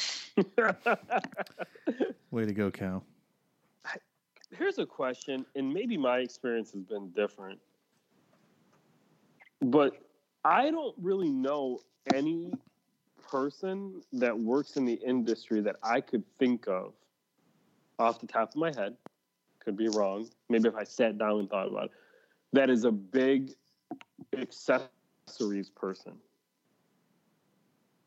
Way 2.30 2.44
to 2.44 2.52
go, 2.52 2.70
Cal. 2.70 3.04
Here's 4.56 4.78
a 4.78 4.86
question, 4.86 5.44
and 5.56 5.72
maybe 5.72 5.96
my 5.96 6.18
experience 6.18 6.72
has 6.72 6.82
been 6.82 7.10
different, 7.10 7.58
but 9.60 10.00
I 10.44 10.70
don't 10.70 10.94
really 11.00 11.30
know 11.30 11.80
any 12.14 12.52
person 13.28 14.02
that 14.14 14.38
works 14.38 14.76
in 14.76 14.86
the 14.86 14.94
industry 14.94 15.60
that 15.60 15.76
I 15.82 16.00
could 16.00 16.24
think 16.38 16.66
of 16.66 16.94
off 17.98 18.20
the 18.20 18.26
top 18.26 18.50
of 18.50 18.56
my 18.56 18.72
head. 18.74 18.96
Could 19.60 19.76
be 19.76 19.88
wrong. 19.88 20.28
Maybe 20.48 20.68
if 20.68 20.74
I 20.74 20.84
sat 20.84 21.18
down 21.18 21.40
and 21.40 21.50
thought 21.50 21.68
about 21.68 21.86
it, 21.86 21.90
that 22.54 22.70
is 22.70 22.84
a 22.84 22.90
big 22.90 23.52
accessories 25.28 25.70
person. 25.70 26.14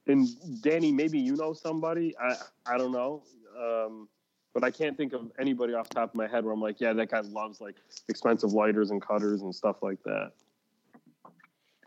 And 0.08 0.28
Danny, 0.62 0.92
maybe 0.92 1.20
you 1.20 1.36
know 1.36 1.54
somebody. 1.54 2.16
I 2.18 2.36
I 2.66 2.78
don't 2.78 2.92
know. 2.92 3.24
Um, 3.58 4.10
but 4.54 4.64
I 4.64 4.72
can't 4.72 4.98
think 4.98 5.14
of 5.14 5.32
anybody 5.40 5.74
off 5.74 5.88
top 5.90 6.10
of 6.10 6.16
my 6.16 6.28
head 6.28 6.44
where 6.44 6.54
I'm 6.54 6.62
like, 6.62 6.82
yeah, 6.82 6.94
that 6.94 7.12
guy 7.12 7.22
loves 7.22 7.62
like 7.62 7.76
expensive 8.10 8.52
lighters 8.52 8.92
and 8.92 9.02
cutters 9.02 9.42
and 9.42 9.54
stuff 9.54 9.78
like 9.82 10.02
that. 10.04 10.32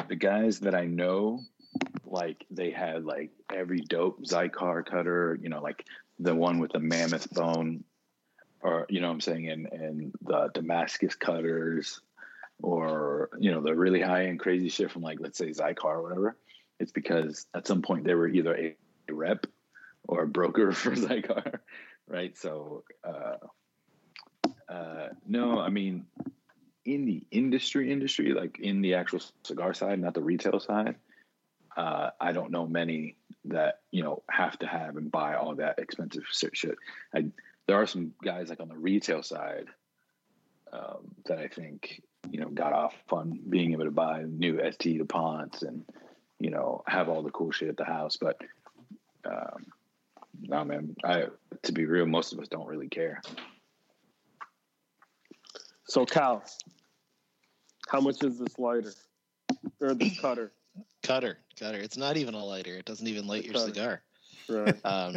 the 0.09 0.17
guys 0.17 0.61
that 0.61 0.75
I 0.75 0.87
know, 0.87 1.41
like 2.07 2.47
they 2.51 2.71
had 2.71 3.05
like 3.05 3.31
every 3.53 3.81
dope 3.81 4.23
Xikar 4.23 4.87
cutter, 4.87 5.39
you 5.43 5.49
know, 5.49 5.61
like 5.61 5.85
the 6.19 6.35
one 6.35 6.59
with 6.59 6.73
the 6.73 6.79
mammoth 6.79 7.31
bone, 7.33 7.85
or 8.61 8.87
you 8.89 9.01
know 9.01 9.09
what 9.09 9.15
I'm 9.15 9.21
saying, 9.21 9.51
and 9.51 9.67
and 9.73 10.13
the 10.23 10.51
Damascus 10.55 11.17
cutters, 11.17 12.01
or 12.63 13.31
you 13.39 13.51
know 13.51 13.61
the 13.61 13.75
really 13.75 14.01
high 14.01 14.27
end 14.27 14.41
crazy 14.41 14.69
shit 14.69 14.91
from 14.91 15.03
like 15.03 15.19
let's 15.21 15.39
say 15.39 15.51
Xikar 15.51 15.85
or 15.85 16.03
whatever. 16.03 16.37
It's 16.81 16.93
because 16.93 17.47
at 17.55 17.67
some 17.67 17.83
point 17.83 18.05
they 18.05 18.15
were 18.15 18.29
either 18.29 18.57
a, 18.57 18.77
rep 19.11 19.47
or 20.09 20.23
a 20.23 20.27
broker 20.27 20.73
for 20.73 20.93
Xikar, 20.93 21.59
right? 22.09 22.37
So 22.37 22.85
uh, 23.05 23.37
uh, 24.69 25.09
no, 25.27 25.61
I 25.61 25.69
mean 25.69 26.07
in 26.85 27.07
the 27.07 27.23
industry 27.31 27.91
industry 27.91 28.33
like 28.33 28.59
in 28.59 28.83
the 28.83 28.95
actual 28.95 29.21
cigar 29.43 29.73
side 29.73 29.99
not 29.99 30.15
the 30.15 30.23
retail 30.23 30.61
side 30.61 30.97
uh, 31.77 32.11
i 32.21 32.33
don't 32.33 32.51
know 32.51 32.67
many 32.67 33.17
that 33.45 33.81
you 33.91 34.03
know 34.03 34.23
have 34.29 34.59
to 34.59 34.67
have 34.67 34.97
and 34.97 35.11
buy 35.11 35.35
all 35.35 35.55
that 35.55 35.79
expensive 35.79 36.25
shit. 36.31 36.77
I, 37.15 37.27
there 37.67 37.77
are 37.77 37.87
some 37.87 38.13
guys 38.23 38.49
like 38.49 38.61
on 38.61 38.69
the 38.69 38.77
retail 38.77 39.23
side 39.23 39.67
um, 40.73 41.15
that 41.27 41.39
i 41.39 41.49
think 41.49 42.03
you 42.31 42.41
know 42.41 42.49
got 42.49 42.73
off 42.73 42.95
on 43.11 43.39
being 43.49 43.73
able 43.73 43.85
to 43.85 43.91
buy 43.91 44.23
new 44.23 44.61
S.T. 44.61 44.99
Duponts 44.99 45.63
and 45.63 45.85
you 46.39 46.51
know 46.51 46.83
have 46.87 47.09
all 47.09 47.23
the 47.23 47.31
cool 47.31 47.51
shit 47.51 47.69
at 47.69 47.77
the 47.77 47.85
house 47.85 48.17
but 48.17 48.41
um, 49.25 49.67
no 50.43 50.65
man 50.65 50.95
i 51.05 51.27
to 51.63 51.73
be 51.73 51.87
real 51.87 52.07
most 52.07 52.33
of 52.33 52.39
us 52.39 52.49
don't 52.49 52.67
really 52.67 52.89
care 52.89 53.23
So, 55.87 56.05
Cal, 56.05 56.43
how 57.89 58.01
much 58.01 58.23
is 58.25 58.39
this 58.39 58.59
lighter 58.59 58.93
or 59.81 59.95
this 59.95 60.19
cutter? 60.19 60.53
Cutter, 61.03 61.39
cutter. 61.59 61.79
It's 61.79 61.97
not 61.97 62.17
even 62.17 62.35
a 62.35 62.45
lighter. 62.45 62.77
It 62.77 62.87
doesn't 62.87 63.07
even 63.07 63.27
light 63.27 63.45
your 63.45 63.55
cigar. 63.55 64.03
Right. 64.49 64.81
Um, 64.85 65.17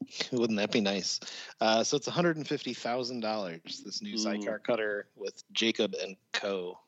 wouldn't 0.32 0.58
that 0.58 0.72
be 0.72 0.80
nice? 0.80 1.20
Uh, 1.60 1.84
so 1.84 1.96
it's 1.96 2.06
one 2.06 2.14
hundred 2.14 2.36
and 2.36 2.46
fifty 2.48 2.74
thousand 2.74 3.20
dollars. 3.20 3.82
This 3.84 4.02
new 4.02 4.14
Mm. 4.16 4.42
Xikar 4.44 4.62
cutter 4.62 5.06
with 5.16 5.42
Jacob 5.52 5.94
and 6.02 6.16
Co. 6.32 6.78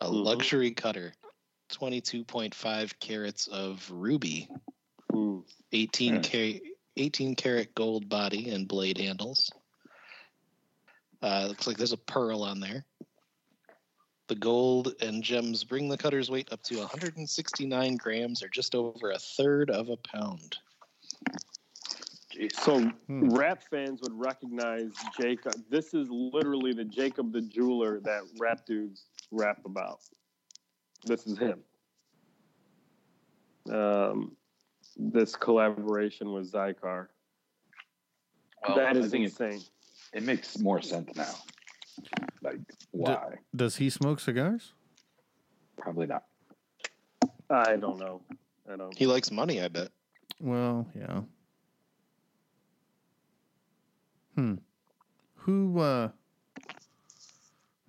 A 0.00 0.06
Mhm. 0.06 0.24
luxury 0.24 0.70
cutter, 0.70 1.12
twenty-two 1.68 2.24
point 2.24 2.54
five 2.54 2.98
carats 3.00 3.46
of 3.48 3.88
ruby, 3.90 4.48
Hmm. 5.10 5.40
eighteen 5.72 6.22
carat, 6.22 6.62
eighteen 6.96 7.34
karat 7.34 7.74
gold 7.74 8.08
body 8.08 8.50
and 8.50 8.68
blade 8.68 8.98
handles. 8.98 9.50
Uh, 11.20 11.46
looks 11.48 11.66
like 11.66 11.76
there's 11.76 11.92
a 11.92 11.96
pearl 11.96 12.44
on 12.44 12.60
there. 12.60 12.84
The 14.28 14.36
gold 14.36 14.94
and 15.00 15.22
gems 15.24 15.64
bring 15.64 15.88
the 15.88 15.96
cutter's 15.96 16.30
weight 16.30 16.52
up 16.52 16.62
to 16.64 16.78
169 16.78 17.96
grams, 17.96 18.42
or 18.42 18.48
just 18.48 18.74
over 18.74 19.10
a 19.10 19.18
third 19.18 19.70
of 19.70 19.88
a 19.88 19.96
pound. 19.96 20.58
Jeez. 22.38 22.54
So, 22.54 22.80
Hmm. 23.06 23.30
rap 23.30 23.62
fans 23.62 24.00
would 24.02 24.12
recognize 24.18 24.92
Jacob. 25.18 25.54
This 25.68 25.92
is 25.94 26.08
literally 26.10 26.72
the 26.72 26.84
Jacob 26.84 27.32
the 27.32 27.42
jeweler 27.42 28.00
that 28.00 28.22
rap 28.38 28.64
dudes 28.66 29.06
rap 29.30 29.64
about. 29.64 30.00
This 31.04 31.26
is 31.26 31.38
him. 31.38 31.64
Um, 33.70 34.36
this 34.96 35.36
collaboration 35.36 36.32
with 36.32 36.50
Xikar. 36.52 37.08
Well, 38.66 38.76
that 38.76 38.96
I 38.96 38.98
is 38.98 39.10
think 39.10 39.24
it, 39.24 39.40
insane. 39.40 39.60
it 40.12 40.22
makes 40.22 40.58
more 40.58 40.82
sense 40.82 41.14
now 41.14 41.34
like 42.42 42.58
why 42.90 43.34
Does 43.54 43.76
he 43.76 43.88
smoke 43.90 44.20
cigars? 44.20 44.72
probably 45.76 46.06
not 46.06 46.24
I 47.50 47.76
don't 47.76 47.98
know. 47.98 48.20
I 48.70 48.76
don't. 48.76 48.96
He 48.98 49.06
likes 49.06 49.30
money, 49.30 49.62
I 49.62 49.68
bet. 49.68 49.90
Well, 50.38 50.86
yeah. 50.94 51.22
Hmm. 54.38 54.54
Who 55.34 55.80
uh 55.80 56.10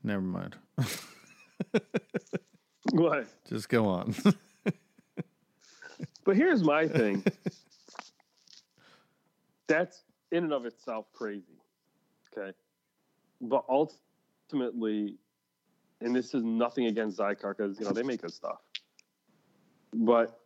never 0.04 0.22
mind. 0.22 0.56
What? 2.92 3.28
Just 3.48 3.70
go 3.70 3.86
on. 3.86 4.16
But 6.26 6.36
here's 6.36 6.64
my 6.64 6.88
thing. 6.88 7.24
That's 9.68 10.04
in 10.32 10.44
and 10.44 10.54
of 10.54 10.66
itself 10.66 11.06
crazy. 11.14 11.60
Okay. 12.36 12.56
But 13.42 13.66
ultimately, 13.70 15.18
and 16.02 16.16
this 16.16 16.34
is 16.34 16.44
nothing 16.44 16.86
against 16.88 17.20
Xikar 17.20 17.56
because, 17.58 17.80
you 17.80 17.86
know, 17.86 17.92
they 17.92 18.04
make 18.04 18.22
good 18.22 18.34
stuff. 18.34 18.60
But 19.94 20.40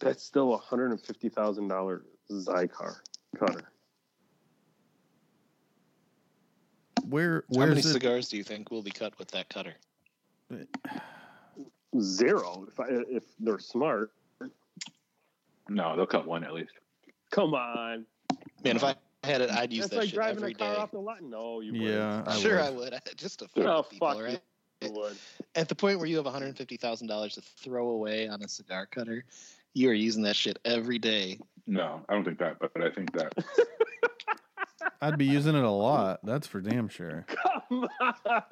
that's 0.00 0.22
still 0.22 0.54
a 0.54 0.58
$150,000 0.58 2.00
Xikar 2.30 2.94
cutter. 3.36 3.71
Where 7.12 7.44
How 7.52 7.60
many 7.60 7.72
where's 7.74 7.84
it? 7.86 7.92
cigars 7.92 8.28
do 8.30 8.38
you 8.38 8.42
think 8.42 8.70
will 8.70 8.82
be 8.82 8.90
cut 8.90 9.18
with 9.18 9.28
that 9.32 9.48
cutter? 9.50 9.74
Zero, 12.00 12.66
if, 12.68 12.80
I, 12.80 12.86
if 12.88 13.24
they're 13.38 13.58
smart. 13.58 14.12
no 15.68 15.94
they'll 15.94 16.06
cut 16.06 16.26
one 16.26 16.42
at 16.42 16.54
least 16.54 16.72
Come 17.30 17.54
on. 17.54 18.04
Man, 18.64 18.76
if 18.76 18.84
I 18.84 18.94
had 19.24 19.40
it, 19.40 19.50
I'd 19.50 19.72
use 19.72 19.84
That's 19.84 19.90
that 19.92 19.96
like 20.00 20.08
shit 20.10 20.14
driving 20.14 20.36
every 20.38 20.52
a 20.52 20.54
car 20.54 20.74
day. 20.74 20.80
off 20.80 20.90
the 20.90 20.98
lot. 20.98 21.22
No, 21.22 21.60
you 21.60 21.72
Yeah, 21.74 22.18
wouldn't. 22.18 22.28
I 22.28 22.36
sure, 22.40 22.56
would. 22.56 22.62
I 22.64 22.70
would. 22.70 23.00
Just 23.16 23.38
to 23.40 23.48
Oh, 23.56 23.82
fuck 23.82 23.90
people, 23.90 24.08
fuck 24.08 24.22
right? 24.22 24.40
you 24.82 24.92
would. 24.92 25.16
At 25.54 25.68
the 25.68 25.74
point 25.74 25.98
where 25.98 26.06
you 26.06 26.16
have 26.16 26.24
one 26.26 26.32
hundred 26.34 26.56
fifty 26.56 26.76
thousand 26.76 27.06
dollars 27.08 27.34
to 27.34 27.40
throw 27.42 27.90
away 27.90 28.28
on 28.28 28.42
a 28.42 28.48
cigar 28.48 28.86
cutter, 28.86 29.24
you 29.74 29.88
are 29.90 29.94
using 29.94 30.22
that 30.24 30.36
shit 30.36 30.58
every 30.64 30.98
day. 30.98 31.38
No, 31.66 32.00
I 32.08 32.14
don't 32.14 32.24
think 32.24 32.38
that, 32.38 32.58
but 32.58 32.70
I 32.82 32.90
think 32.90 33.12
that 33.12 33.32
I'd 35.02 35.18
be 35.18 35.26
using 35.26 35.56
it 35.56 35.64
a 35.64 35.70
lot. 35.70 36.20
That's 36.24 36.46
for 36.46 36.60
damn 36.60 36.88
sure. 36.88 37.26
Come 37.68 37.88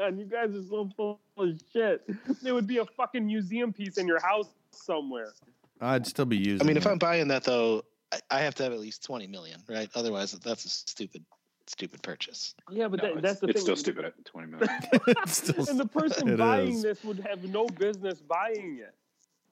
on, 0.00 0.18
you 0.18 0.24
guys 0.24 0.50
are 0.54 0.62
so 0.68 0.90
full 0.96 1.20
of 1.38 1.60
shit. 1.72 2.02
There 2.42 2.54
would 2.54 2.66
be 2.66 2.78
a 2.78 2.84
fucking 2.84 3.24
museum 3.24 3.72
piece 3.72 3.98
in 3.98 4.08
your 4.08 4.20
house 4.20 4.48
somewhere. 4.72 5.32
I'd 5.80 6.06
still 6.06 6.24
be 6.24 6.36
using. 6.36 6.62
I 6.62 6.64
mean, 6.66 6.76
if 6.76 6.86
it. 6.86 6.90
I'm 6.90 6.98
buying 6.98 7.28
that 7.28 7.44
though, 7.44 7.84
I, 8.12 8.18
I 8.32 8.40
have 8.40 8.56
to 8.56 8.64
have 8.64 8.72
at 8.72 8.80
least 8.80 9.04
twenty 9.04 9.28
million, 9.28 9.60
right? 9.68 9.88
Otherwise, 9.94 10.32
that's 10.32 10.64
a 10.64 10.68
stupid, 10.68 11.24
stupid 11.68 12.02
purchase. 12.02 12.54
Yeah, 12.68 12.88
but 12.88 13.00
no, 13.02 13.14
that, 13.14 13.22
that's 13.22 13.40
the 13.40 13.46
it's 13.46 13.60
thing. 13.60 13.62
still 13.62 13.76
stupid 13.76 14.04
at 14.06 14.24
20 14.24 14.48
minutes. 14.48 14.72
It's 15.06 15.36
still- 15.36 15.68
And 15.68 15.78
the 15.78 15.86
person 15.86 16.36
buying 16.36 16.74
is. 16.74 16.82
this 16.82 17.04
would 17.04 17.20
have 17.20 17.44
no 17.44 17.66
business 17.66 18.20
buying 18.20 18.80
it. 18.82 18.94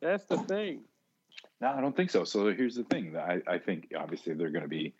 That's 0.00 0.24
the 0.24 0.38
thing. 0.38 0.80
No, 1.60 1.68
I 1.68 1.80
don't 1.80 1.96
think 1.96 2.10
so. 2.10 2.24
So 2.24 2.52
here's 2.52 2.74
the 2.74 2.84
thing: 2.84 3.16
I, 3.16 3.40
I 3.46 3.58
think 3.58 3.92
obviously 3.96 4.34
they're 4.34 4.50
going 4.50 4.62
to 4.62 4.68
be 4.68 4.94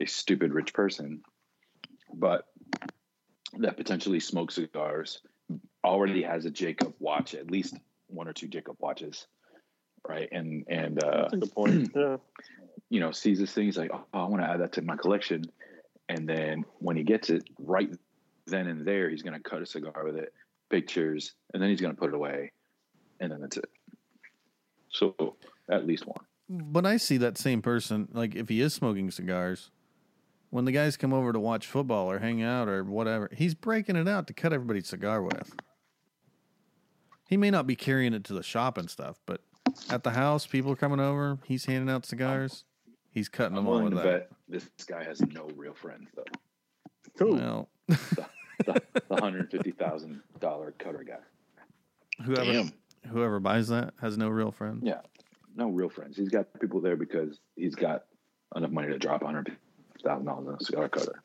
a 0.00 0.06
stupid 0.06 0.52
rich 0.54 0.72
person, 0.72 1.20
but 2.14 2.46
that 3.58 3.76
potentially 3.76 4.20
smokes 4.20 4.54
cigars, 4.54 5.22
already 5.84 6.22
has 6.22 6.44
a 6.44 6.50
Jacob 6.50 6.94
watch, 6.98 7.34
at 7.34 7.50
least 7.50 7.76
one 8.06 8.28
or 8.28 8.32
two 8.32 8.48
Jacob 8.48 8.76
watches, 8.78 9.26
right? 10.08 10.28
And 10.32 10.64
and 10.68 11.02
uh, 11.02 11.22
That's 11.22 11.34
a 11.34 11.36
good 11.38 11.52
point. 11.52 11.92
Yeah. 11.96 12.16
you 12.88 13.00
know 13.00 13.10
sees 13.10 13.38
this 13.38 13.52
thing, 13.52 13.64
he's 13.64 13.78
like, 13.78 13.90
oh, 13.92 14.04
I 14.12 14.24
want 14.24 14.42
to 14.42 14.48
add 14.48 14.60
that 14.60 14.72
to 14.74 14.82
my 14.82 14.96
collection, 14.96 15.44
and 16.08 16.28
then 16.28 16.64
when 16.78 16.96
he 16.96 17.02
gets 17.02 17.30
it, 17.30 17.48
right 17.58 17.90
then 18.46 18.66
and 18.66 18.86
there, 18.86 19.08
he's 19.10 19.22
going 19.22 19.40
to 19.40 19.40
cut 19.48 19.62
a 19.62 19.66
cigar 19.66 20.04
with 20.04 20.16
it, 20.16 20.32
pictures, 20.70 21.34
and 21.52 21.62
then 21.62 21.70
he's 21.70 21.80
going 21.80 21.94
to 21.94 21.98
put 21.98 22.10
it 22.10 22.14
away, 22.14 22.52
and 23.20 23.30
then 23.30 23.40
that's 23.40 23.56
it. 23.56 23.70
So 24.90 25.36
at 25.70 25.86
least 25.86 26.06
one. 26.06 26.24
But 26.48 26.84
I 26.84 26.96
see 26.96 27.16
that 27.18 27.38
same 27.38 27.62
person, 27.62 28.08
like 28.12 28.34
if 28.34 28.48
he 28.48 28.60
is 28.60 28.74
smoking 28.74 29.10
cigars, 29.12 29.70
when 30.50 30.64
the 30.64 30.72
guys 30.72 30.96
come 30.96 31.12
over 31.12 31.32
to 31.32 31.40
watch 31.40 31.66
football 31.66 32.10
or 32.10 32.18
hang 32.18 32.42
out 32.42 32.68
or 32.68 32.84
whatever, 32.84 33.28
he's 33.32 33.54
breaking 33.54 33.96
it 33.96 34.06
out 34.08 34.26
to 34.26 34.32
cut 34.32 34.52
everybody's 34.52 34.88
cigar 34.88 35.22
with. 35.22 35.54
He 37.28 37.36
may 37.36 37.50
not 37.50 37.66
be 37.66 37.76
carrying 37.76 38.12
it 38.14 38.24
to 38.24 38.32
the 38.34 38.42
shop 38.42 38.76
and 38.76 38.90
stuff, 38.90 39.20
but 39.26 39.42
at 39.88 40.02
the 40.02 40.10
house, 40.10 40.46
people 40.46 40.72
are 40.72 40.76
coming 40.76 40.98
over, 41.00 41.38
he's 41.44 41.64
handing 41.66 41.88
out 41.88 42.04
cigars, 42.04 42.64
he's 43.12 43.28
cutting 43.28 43.56
I'm 43.56 43.64
them 43.64 43.72
all 43.72 43.82
with 43.82 43.90
to 43.92 43.96
that. 43.98 44.04
bet 44.04 44.30
this 44.48 44.68
guy 44.86 45.04
has 45.04 45.20
no 45.20 45.48
real 45.56 45.74
friends 45.74 46.08
though. 46.14 46.24
Cool. 47.18 47.36
Well, 47.36 47.68
The, 48.66 48.82
the 49.08 49.16
hundred 49.16 49.50
fifty 49.50 49.70
thousand 49.70 50.20
dollar 50.38 50.72
cutter 50.78 51.02
guy. 51.06 51.20
whoever 52.24 52.52
Damn. 52.52 52.72
whoever 53.08 53.40
buys 53.40 53.68
that 53.68 53.94
has 54.02 54.18
no 54.18 54.28
real 54.28 54.50
friends. 54.52 54.82
Yeah, 54.84 55.00
no 55.56 55.70
real 55.70 55.88
friends. 55.88 56.16
He's 56.16 56.28
got 56.28 56.46
people 56.60 56.80
there 56.82 56.96
because 56.96 57.40
he's 57.56 57.74
got 57.74 58.04
enough 58.54 58.70
money 58.70 58.88
to 58.88 58.98
drop 58.98 59.22
hundred 59.22 59.56
fifty 60.00 60.08
thousand 60.08 60.26
dollars 60.26 60.48
on 60.48 60.54
a 60.54 60.64
cigar 60.64 60.88
cutter. 60.88 61.22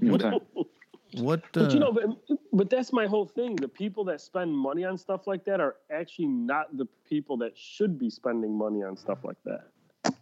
You 0.00 0.18
know 0.18 0.40
what 0.52 0.66
What? 1.14 1.40
Uh, 1.40 1.64
But 1.64 1.72
you 1.72 1.80
know, 1.80 1.92
but, 1.92 2.38
but 2.52 2.70
that's 2.70 2.92
my 2.92 3.06
whole 3.06 3.26
thing. 3.26 3.56
The 3.56 3.68
people 3.68 4.04
that 4.04 4.20
spend 4.20 4.56
money 4.56 4.84
on 4.84 4.98
stuff 4.98 5.26
like 5.26 5.44
that 5.46 5.60
are 5.60 5.76
actually 5.90 6.26
not 6.28 6.76
the 6.76 6.86
people 7.08 7.38
that 7.38 7.56
should 7.56 7.98
be 7.98 8.10
spending 8.10 8.56
money 8.56 8.82
on 8.82 8.96
stuff 8.96 9.18
like 9.24 9.38
that. 9.44 10.14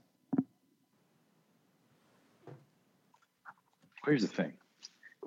Here's 4.05 4.23
the 4.23 4.29
thing: 4.29 4.53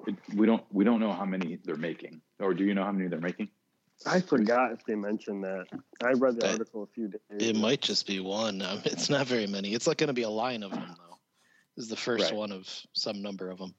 It- 0.08 0.16
we 0.36 0.46
don't 0.48 0.64
we 0.72 0.86
don't 0.86 1.00
know 1.02 1.12
how 1.12 1.26
many 1.26 1.58
they're 1.64 1.76
making, 1.76 2.22
or 2.40 2.54
do 2.54 2.64
you 2.64 2.74
know 2.74 2.84
how 2.86 2.92
many 2.94 3.10
they're 3.10 3.20
making? 3.20 3.50
I 4.06 4.22
forgot 4.22 4.72
if 4.72 4.86
they 4.86 4.96
mentioned 4.96 5.44
that. 5.44 5.66
I 6.02 6.12
read 6.14 6.36
the 6.36 6.42
That- 6.42 6.52
article 6.54 6.84
a 6.84 6.88
few 6.88 7.10
days. 7.10 7.20
It 7.32 7.50
ago. 7.50 7.60
might 7.60 7.82
just 7.82 8.08
be 8.08 8.22
one. 8.22 8.62
Um, 8.62 8.80
it's 8.86 9.10
not 9.10 9.28
very 9.28 9.46
many. 9.46 9.74
It's 9.74 9.88
like 9.88 9.98
going 9.98 10.08
to 10.08 10.14
be 10.14 10.22
a 10.22 10.30
line 10.30 10.64
of 10.64 10.72
them 10.72 10.96
though. 10.98 11.09
This 11.80 11.86
is 11.86 11.90
the 11.92 11.96
first 11.96 12.26
Right. 12.26 12.36
one 12.36 12.52
of 12.52 12.68
some 12.92 13.22
number 13.22 13.50
of 13.50 13.58
them. 13.58 13.74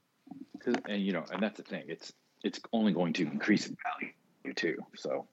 and 0.89 1.03
you 1.05 1.13
know, 1.13 1.23
and 1.31 1.43
that's 1.43 1.59
the 1.59 1.63
thing. 1.63 1.85
It's 1.87 2.15
it's 2.43 2.59
only 2.73 2.95
going 2.95 3.13
to 3.13 3.25
increase 3.25 3.67
in 3.69 3.77
value 3.85 4.55
too. 4.55 4.79
So, 4.97 5.29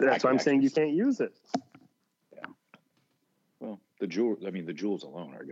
That's 0.00 0.24
why 0.24 0.30
I'm 0.30 0.36
I- 0.36 0.40
I 0.40 0.42
saying 0.42 0.62
you 0.62 0.70
can't 0.70 0.90
use 0.90 1.20
it. 1.20 1.32
Yeah. 2.34 2.46
well, 3.60 3.78
the 4.00 4.08
jewel. 4.08 4.36
I 4.44 4.50
mean, 4.50 4.66
the 4.66 4.72
jewels 4.72 5.04
alone 5.04 5.32
are 5.32 5.44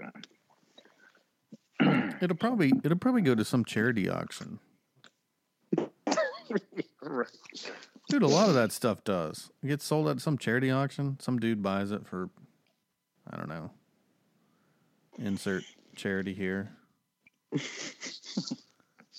gonna. 1.80 2.10
it'll 2.20 2.36
probably 2.36 2.72
it'll 2.82 2.98
probably 2.98 3.22
go 3.22 3.36
to 3.36 3.44
some 3.44 3.64
charity 3.64 4.08
auction. 4.08 4.58
right. 7.00 7.30
Dude, 8.08 8.24
a 8.24 8.26
lot 8.26 8.48
of 8.48 8.54
that 8.56 8.72
stuff 8.72 9.04
does. 9.04 9.52
It 9.62 9.68
gets 9.68 9.84
sold 9.84 10.08
at 10.08 10.20
some 10.20 10.36
charity 10.36 10.72
auction. 10.72 11.16
Some 11.20 11.38
dude 11.38 11.62
buys 11.62 11.92
it 11.92 12.04
for, 12.08 12.28
I 13.30 13.36
don't 13.36 13.48
know. 13.48 13.70
Insert 15.18 15.62
charity 15.96 16.34
here. 16.34 16.70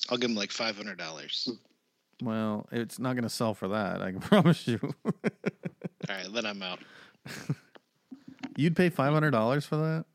I'll 0.10 0.18
give 0.18 0.30
him 0.30 0.36
like 0.36 0.52
five 0.52 0.78
hundred 0.78 0.98
dollars. 0.98 1.50
Well, 2.22 2.68
it's 2.72 2.98
not 3.00 3.14
going 3.14 3.24
to 3.24 3.30
sell 3.30 3.54
for 3.54 3.68
that. 3.70 4.02
I 4.02 4.12
can 4.12 4.20
promise 4.22 4.68
you. 4.68 4.80
All 5.06 5.12
right, 6.10 6.28
then 6.34 6.46
I'm 6.46 6.62
out. 6.64 6.80
You'd 8.56 8.76
pay 8.76 8.90
five 8.90 9.14
hundred 9.14 9.32
dollars 9.32 9.66
for 9.66 9.76
that? 9.78 10.06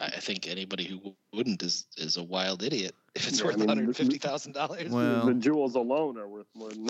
I 0.00 0.06
I 0.06 0.20
think 0.20 0.46
anybody 0.46 0.84
who 0.86 1.14
wouldn't 1.32 1.62
is 1.62 1.86
is 1.96 2.16
a 2.16 2.22
wild 2.22 2.62
idiot. 2.62 2.94
If 3.14 3.28
it's 3.28 3.38
Yeah, 3.40 3.44
I 3.44 3.48
worth 3.48 3.58
mean, 3.58 3.68
hundred 3.68 3.96
fifty 3.96 4.18
thousand 4.18 4.52
dollars, 4.52 4.90
Well- 4.90 5.26
the 5.26 5.34
jewels 5.34 5.74
alone 5.74 6.16
are 6.18 6.28
worth 6.28 6.46
more 6.54 6.68
than 6.70 6.88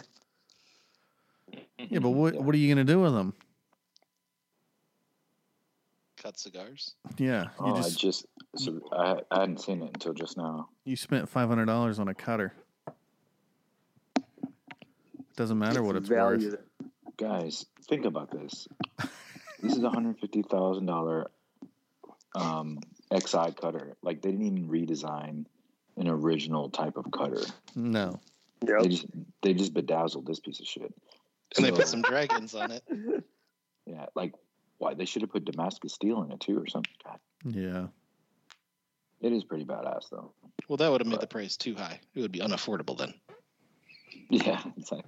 Yeah, 1.78 2.00
but 2.00 2.10
what 2.10 2.34
what 2.34 2.54
are 2.54 2.58
you 2.58 2.72
going 2.72 2.84
to 2.86 2.92
do 2.92 3.00
with 3.00 3.12
them? 3.14 3.32
Cut 6.26 6.38
cigars. 6.38 6.94
Yeah, 7.18 7.44
you 7.44 7.48
Oh, 7.60 7.76
just 7.76 7.98
I 7.98 8.00
just 8.00 8.26
so 8.56 8.80
I, 8.92 9.20
I 9.30 9.40
hadn't 9.40 9.60
seen 9.60 9.82
it 9.82 9.90
until 9.94 10.12
just 10.12 10.36
now. 10.36 10.68
you 10.84 10.96
spent 10.96 11.28
five 11.28 11.48
hundred 11.48 11.66
dollars 11.66 11.98
on 11.98 12.08
a 12.08 12.14
cutter. 12.14 12.52
Doesn't 15.36 15.58
matter 15.58 15.82
what 15.82 15.96
it's 15.96 16.08
valued. 16.08 16.52
worth. 16.52 16.90
Guys, 17.16 17.66
think 17.88 18.04
about 18.06 18.30
this. 18.30 18.66
this 19.62 19.76
is 19.76 19.82
a 19.82 19.90
hundred 19.90 20.18
fifty 20.18 20.42
thousand 20.42 20.86
dollar 20.86 21.30
um, 22.34 22.80
XI 23.14 23.52
cutter. 23.60 23.96
Like 24.02 24.22
they 24.22 24.30
didn't 24.30 24.46
even 24.46 24.68
redesign 24.68 25.44
an 25.96 26.08
original 26.08 26.70
type 26.70 26.96
of 26.96 27.10
cutter. 27.12 27.42
No, 27.74 28.18
Yep. 28.66 28.82
They 28.82 28.88
just 28.88 29.06
they 29.42 29.54
just 29.54 29.74
bedazzled 29.74 30.26
this 30.26 30.40
piece 30.40 30.60
of 30.60 30.66
shit. 30.66 30.92
And 31.56 31.64
they 31.64 31.70
put 31.70 31.86
some 31.86 32.02
dragons 32.02 32.54
on 32.54 32.72
it. 32.72 32.82
yeah, 33.86 34.06
like 34.16 34.34
why 34.78 34.94
they 34.94 35.04
should 35.04 35.22
have 35.22 35.30
put 35.30 35.44
Damascus 35.44 35.94
steel 35.94 36.22
in 36.22 36.32
it 36.32 36.40
too 36.40 36.58
or 36.58 36.66
something. 36.66 36.92
God, 37.04 37.18
yeah, 37.44 37.86
it 39.20 39.32
is 39.32 39.44
pretty 39.44 39.64
badass 39.64 40.10
though. 40.10 40.32
Well, 40.68 40.76
that 40.78 40.90
would 40.90 41.00
have 41.00 41.08
made 41.08 41.20
the 41.20 41.26
price 41.26 41.56
too 41.56 41.74
high. 41.74 42.00
It 42.14 42.20
would 42.20 42.32
be 42.32 42.40
unaffordable 42.40 42.98
then. 42.98 43.14
Yeah, 44.30 44.60
it's 44.76 44.90
like 44.90 45.04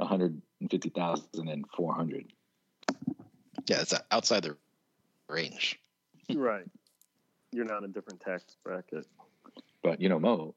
a 0.00 0.06
hundred 0.06 0.40
and 0.60 0.70
fifty 0.70 0.90
thousand 0.90 1.48
and 1.48 1.64
four 1.76 1.94
hundred. 1.94 2.26
Yeah, 3.66 3.80
it's 3.80 3.94
outside 4.10 4.42
the 4.42 4.56
range. 5.28 5.78
right. 6.34 6.64
You're 7.52 7.64
not 7.64 7.84
a 7.84 7.88
different 7.88 8.20
tax 8.20 8.56
bracket. 8.64 9.06
But 9.82 10.00
you 10.00 10.08
know, 10.08 10.18
Mo, 10.18 10.54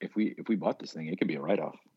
if 0.00 0.14
we 0.14 0.34
if 0.38 0.48
we 0.48 0.56
bought 0.56 0.78
this 0.78 0.92
thing, 0.92 1.08
it 1.08 1.18
could 1.18 1.28
be 1.28 1.36
a 1.36 1.40
write 1.40 1.60
off. 1.60 1.76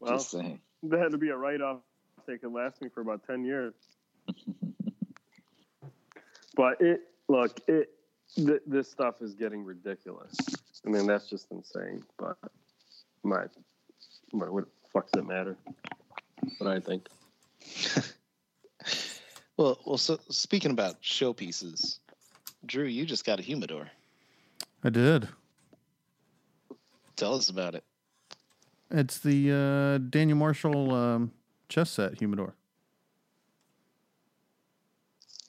Well, 0.00 0.18
Just 0.18 0.30
saying. 0.30 0.60
that 0.84 1.00
had 1.00 1.12
to 1.12 1.18
be 1.18 1.30
a 1.30 1.36
write 1.36 1.60
off. 1.60 1.80
They 2.26 2.38
could 2.38 2.52
last 2.52 2.82
me 2.82 2.88
for 2.88 3.00
about 3.00 3.26
10 3.26 3.44
years. 3.44 3.74
but 6.56 6.80
it, 6.80 7.02
look, 7.28 7.60
it, 7.68 7.90
th- 8.34 8.62
this 8.66 8.90
stuff 8.90 9.16
is 9.20 9.34
getting 9.34 9.64
ridiculous. 9.64 10.36
I 10.84 10.90
mean, 10.90 11.06
that's 11.06 11.28
just 11.28 11.50
insane. 11.50 12.02
But 12.18 12.36
my, 13.22 13.44
my 14.32 14.48
what 14.48 14.64
the 14.64 14.70
fuck 14.92 15.10
does 15.10 15.22
it 15.22 15.26
matter? 15.26 15.56
What 16.58 16.70
I 16.70 16.80
think. 16.80 17.08
Well, 19.56 19.78
well. 19.86 19.96
So 19.96 20.18
speaking 20.28 20.70
about 20.70 21.00
showpieces, 21.02 21.98
Drew, 22.66 22.84
you 22.84 23.06
just 23.06 23.24
got 23.24 23.38
a 23.40 23.42
humidor. 23.42 23.88
I 24.84 24.90
did. 24.90 25.28
Tell 27.16 27.34
us 27.34 27.48
about 27.48 27.74
it. 27.74 27.82
It's 28.90 29.18
the 29.18 29.52
uh, 29.52 29.98
Daniel 30.10 30.36
Marshall 30.36 30.94
um, 30.94 31.32
chess 31.68 31.90
set 31.90 32.18
humidor. 32.18 32.54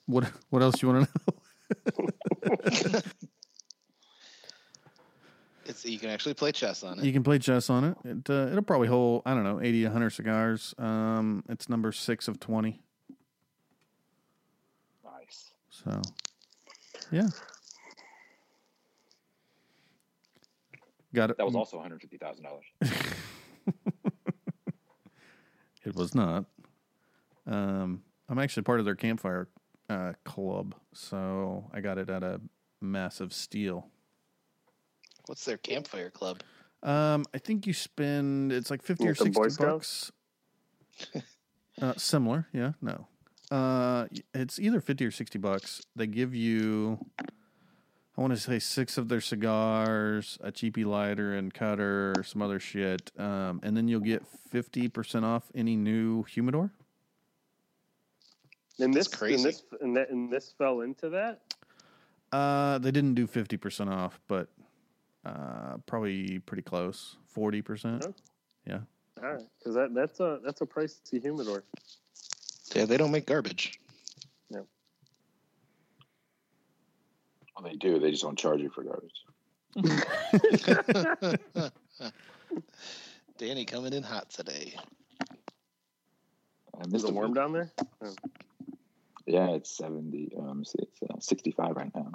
What 0.05 0.31
what 0.49 0.61
else 0.61 0.81
you 0.81 0.89
want 0.89 1.09
to 1.09 1.33
know? 2.93 3.01
It's 5.67 5.85
you 5.85 5.99
can 5.99 6.09
actually 6.09 6.33
play 6.33 6.51
chess 6.53 6.83
on 6.83 6.99
it. 6.99 7.05
You 7.05 7.11
can 7.11 7.23
play 7.23 7.39
chess 7.39 7.69
on 7.69 7.83
it. 7.83 7.97
It 8.05 8.29
uh, 8.29 8.47
it'll 8.47 8.61
probably 8.61 8.87
hold 8.87 9.23
I 9.25 9.33
don't 9.33 9.43
know 9.43 9.61
eighty 9.61 9.83
to 9.83 9.89
hundred 9.91 10.11
cigars. 10.11 10.73
Um, 10.77 11.43
it's 11.49 11.67
number 11.67 11.91
six 11.91 12.27
of 12.27 12.39
twenty. 12.39 12.81
Nice. 15.03 15.51
So 15.69 16.01
Yeah. 17.11 17.27
Got 21.13 21.31
it. 21.31 21.37
That 21.37 21.45
was 21.45 21.55
also 21.55 21.77
one 21.77 21.83
hundred 21.83 22.01
fifty 22.01 22.17
thousand 22.17 22.45
dollars. 22.45 22.65
It 25.87 25.95
was 25.95 26.13
not. 26.13 26.43
Um, 27.45 28.03
I'm 28.27 28.39
actually 28.39 28.63
part 28.63 28.79
of 28.79 28.85
their 28.85 28.95
campfire 28.95 29.47
uh, 29.89 30.13
club, 30.25 30.75
so 30.93 31.63
I 31.73 31.79
got 31.79 31.97
it 31.97 32.09
at 32.09 32.23
a 32.23 32.41
massive 32.81 33.31
steal. 33.31 33.87
What's 35.27 35.45
their 35.45 35.55
campfire 35.55 36.09
club? 36.09 36.41
Um, 36.83 37.23
I 37.33 37.37
think 37.37 37.65
you 37.65 37.71
spend 37.71 38.51
it's 38.51 38.69
like 38.69 38.83
fifty 38.83 39.05
or 39.05 39.11
Like 39.11 39.17
the 39.19 39.29
Boy 39.29 39.47
sixty 39.47 39.63
bucks. 39.63 40.11
uh, 41.81 41.93
similar, 41.95 42.47
yeah. 42.51 42.73
No, 42.81 43.07
uh, 43.49 44.07
it's 44.33 44.59
either 44.59 44.81
fifty 44.81 45.05
or 45.05 45.11
sixty 45.11 45.39
bucks. 45.39 45.81
They 45.95 46.07
give 46.07 46.35
you, 46.35 46.99
I 48.17 48.21
want 48.21 48.33
to 48.33 48.39
say 48.39 48.57
six 48.57 48.97
of 48.97 49.09
their 49.09 49.21
cigars, 49.21 50.39
a 50.41 50.51
cheapy 50.51 50.83
lighter 50.83 51.35
and 51.35 51.53
cutter, 51.53 52.13
or 52.17 52.23
some 52.23 52.41
other 52.41 52.59
shit, 52.59 53.11
um, 53.19 53.59
and 53.61 53.77
then 53.77 53.87
you'll 53.87 53.99
get 53.99 54.25
fifty 54.49 54.87
percent 54.87 55.23
off 55.23 55.43
any 55.53 55.75
new 55.75 56.23
humidor. 56.23 56.71
And 58.79 58.93
this, 58.93 59.07
That's 59.07 59.17
crazy. 59.19 59.35
And 59.35 59.45
this, 59.45 59.63
and, 59.81 59.97
that, 59.97 60.09
and 60.09 60.31
this 60.31 60.53
fell 60.57 60.81
into 60.81 61.09
that. 61.09 61.41
Uh, 62.31 62.79
they 62.79 62.91
didn't 62.91 63.13
do 63.13 63.27
fifty 63.27 63.55
percent 63.55 63.91
off, 63.91 64.19
but 64.27 64.47
uh, 65.23 65.77
probably 65.85 66.39
pretty 66.39 66.63
close, 66.63 67.17
forty 67.27 67.61
percent. 67.61 68.03
Okay. 68.03 68.13
Yeah. 68.65 68.79
All 69.21 69.33
right, 69.33 69.43
because 69.59 69.75
that 69.75 69.93
that's 69.93 70.19
a 70.19 70.39
that's 70.43 70.61
a 70.61 70.65
pricey 70.65 71.21
humidor. 71.21 71.63
Yeah, 72.75 72.85
they 72.85 72.97
don't 72.97 73.11
make 73.11 73.27
garbage. 73.27 73.79
Well, 77.57 77.69
they 77.69 77.75
do. 77.77 77.99
They 77.99 78.11
just 78.11 78.23
don't 78.23 78.37
charge 78.37 78.61
you 78.61 78.69
for 78.69 78.83
garbage. 78.83 79.23
Danny 83.37 83.65
coming 83.65 83.93
in 83.93 84.03
hot 84.03 84.29
today. 84.29 84.75
I 86.77 86.81
Is 86.81 86.91
missed 86.91 87.05
it 87.05 87.11
a 87.11 87.13
warm 87.13 87.33
down 87.33 87.53
there? 87.53 87.71
Yeah, 89.25 89.49
it's 89.51 89.75
seventy. 89.75 90.31
Um, 90.37 90.63
see, 90.63 90.79
it's 90.79 91.01
uh, 91.03 91.19
sixty-five 91.19 91.75
right 91.75 91.91
now. 91.95 92.11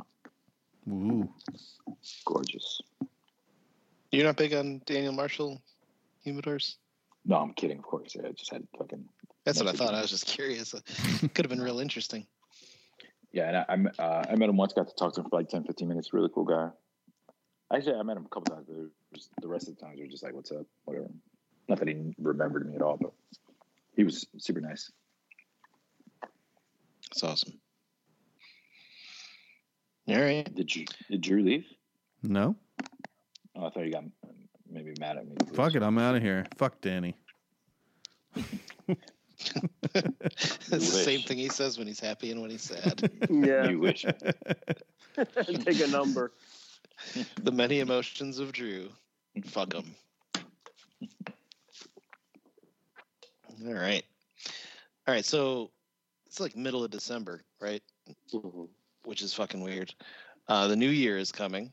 Ooh. 0.89 1.29
Gorgeous. 2.25 2.81
You're 4.11 4.25
not 4.25 4.37
big 4.37 4.55
on 4.55 4.81
Daniel 4.87 5.13
Marshall 5.13 5.61
humidors? 6.27 6.77
No, 7.25 7.37
I'm 7.37 7.53
kidding. 7.55 7.79
Of 7.79 7.85
course, 7.85 8.17
I 8.25 8.31
just 8.33 8.53
had 8.53 8.67
fucking 8.79 9.05
That's 9.45 9.59
what 9.59 9.69
I 9.69 9.73
thought. 9.73 9.91
of 9.91 9.99
I 9.99 10.03
was 10.03 10.11
just 10.11 10.27
curious. 10.27 10.75
Could 11.35 11.45
have 11.45 11.49
been 11.51 11.61
real 11.63 11.81
interesting. 11.81 12.27
Yeah. 13.33 13.49
And 13.49 13.57
I 13.57 13.65
I, 13.69 13.77
met- 13.77 13.99
uh, 14.01 14.25
I 14.31 14.37
met 14.37 14.49
him 14.49 14.57
once. 14.57 14.73
Got 14.73 14.89
to 14.89 14.95
talk 14.95 15.15
to 15.15 15.21
him 15.21 15.29
for 15.31 15.39
like 15.39 15.49
10, 15.49 15.65
15 15.65 15.89
minutes. 15.89 16.13
Really 16.13 16.29
cool 16.35 16.45
guy. 16.45 16.71
Actually, 17.75 17.97
I 17.97 18.03
met 18.03 18.17
him 18.17 18.27
a 18.27 18.29
couple 18.29 18.55
times. 18.55 18.67
But 18.69 18.77
was, 19.13 19.29
the 19.41 19.49
rest 19.49 19.69
of 19.69 19.77
the 19.77 19.81
times 19.85 19.99
were 20.01 20.07
just 20.07 20.23
like, 20.23 20.35
"What's 20.35 20.51
up?" 20.53 20.67
Whatever. 20.85 21.09
Not 21.69 21.79
that 21.79 21.89
he 21.89 21.97
remembered 22.19 22.69
me 22.69 22.75
at 22.77 22.83
all, 22.83 22.99
but 23.01 23.13
he 23.97 24.05
was 24.05 24.27
super 24.39 24.61
nice. 24.61 24.91
That's 27.11 27.23
awesome. 27.25 27.55
All 30.09 30.21
right. 30.21 30.53
Did 30.55 30.75
you? 30.75 30.85
Did 31.11 31.21
Drew 31.21 31.43
leave? 31.43 31.65
No, 32.23 32.57
Oh, 33.57 33.67
I 33.67 33.71
thought 33.71 33.85
you 33.85 33.93
got 33.93 34.05
maybe 34.71 34.93
mad 35.01 35.17
at 35.19 35.27
me. 35.27 35.35
fuck 35.55 35.75
it, 35.75 35.83
I'm 35.83 35.99
out 35.99 36.15
of 36.17 36.23
here. 36.23 36.47
Fuck 36.57 36.81
Danny. 36.81 37.17
it's 39.95 40.69
the 40.69 40.81
same 40.81 41.21
thing 41.21 41.39
he 41.39 41.49
says 41.49 41.79
when 41.79 41.87
he's 41.87 42.01
happy 42.01 42.31
and 42.31 42.41
when 42.41 42.51
he's 42.51 42.63
sad. 42.63 43.11
Yeah, 43.31 43.69
You 43.69 43.79
wish. 43.79 44.05
take 45.17 45.81
a 45.81 45.87
number. 45.89 46.33
the 47.43 47.53
many 47.53 47.81
emotions 47.81 48.39
of 48.39 48.53
Drew. 48.53 48.89
Fuck 49.47 49.75
him. 49.75 49.95
All 53.67 53.75
right. 53.75 54.05
All 55.07 55.15
right. 55.15 55.25
So 55.25 55.71
it's 56.27 56.41
like 56.41 56.57
middle 56.57 56.85
of 56.85 56.91
December, 56.91 57.43
right? 57.61 57.83
Which 59.05 59.23
is 59.23 59.35
fucking 59.35 59.61
weird. 59.63 59.95
Uh, 60.49 60.67
the 60.69 60.77
new 60.77 60.89
year 60.91 61.17
is 61.19 61.31
coming. 61.33 61.73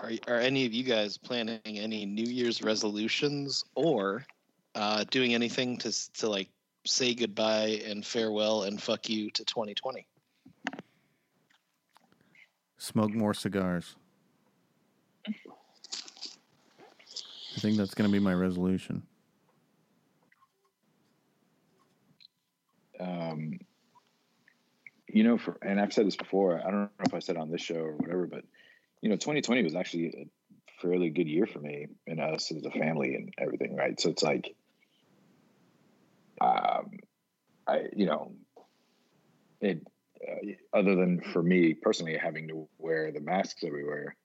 Are, 0.00 0.10
are 0.26 0.38
any 0.38 0.64
of 0.66 0.72
you 0.72 0.82
guys 0.82 1.18
planning 1.18 1.60
any 1.66 2.06
New 2.06 2.24
Year's 2.24 2.62
resolutions 2.62 3.64
or 3.74 4.24
uh, 4.74 5.04
doing 5.10 5.34
anything 5.34 5.76
to 5.78 6.12
to 6.14 6.28
like 6.30 6.48
say 6.86 7.14
goodbye 7.14 7.82
and 7.86 8.04
farewell 8.04 8.62
and 8.64 8.80
fuck 8.80 9.08
you 9.08 9.30
to 9.30 9.44
2020? 9.44 10.06
Smoke 12.78 13.12
more 13.12 13.34
cigars. 13.34 13.96
I 15.26 15.32
think 17.60 17.76
that's 17.76 17.94
going 17.94 18.08
to 18.08 18.12
be 18.12 18.20
my 18.22 18.32
resolution. 18.32 19.02
um, 23.00 23.58
you 25.08 25.24
know, 25.24 25.38
for 25.38 25.56
and 25.62 25.80
I've 25.80 25.92
said 25.92 26.06
this 26.06 26.16
before. 26.16 26.60
I 26.60 26.70
don't 26.70 26.82
know 26.82 26.88
if 27.06 27.14
I 27.14 27.18
said 27.18 27.36
it 27.36 27.42
on 27.42 27.50
this 27.50 27.62
show 27.62 27.76
or 27.76 27.96
whatever, 27.96 28.26
but 28.26 28.44
you 29.00 29.08
know, 29.08 29.16
2020 29.16 29.64
was 29.64 29.74
actually 29.74 30.06
a 30.06 30.80
fairly 30.80 31.10
good 31.10 31.26
year 31.26 31.46
for 31.46 31.58
me 31.58 31.86
and 32.06 32.20
us 32.20 32.52
as 32.52 32.64
a 32.64 32.70
family 32.70 33.14
and 33.14 33.32
everything, 33.38 33.74
right? 33.74 33.98
So 33.98 34.10
it's 34.10 34.22
like, 34.22 34.54
um, 36.40 36.90
I 37.66 37.82
you 37.94 38.06
know, 38.06 38.32
it 39.60 39.86
uh, 40.26 40.78
other 40.78 40.96
than 40.96 41.20
for 41.32 41.42
me 41.42 41.74
personally 41.74 42.16
having 42.16 42.48
to 42.48 42.68
wear 42.78 43.12
the 43.12 43.20
masks 43.20 43.64
everywhere, 43.64 44.16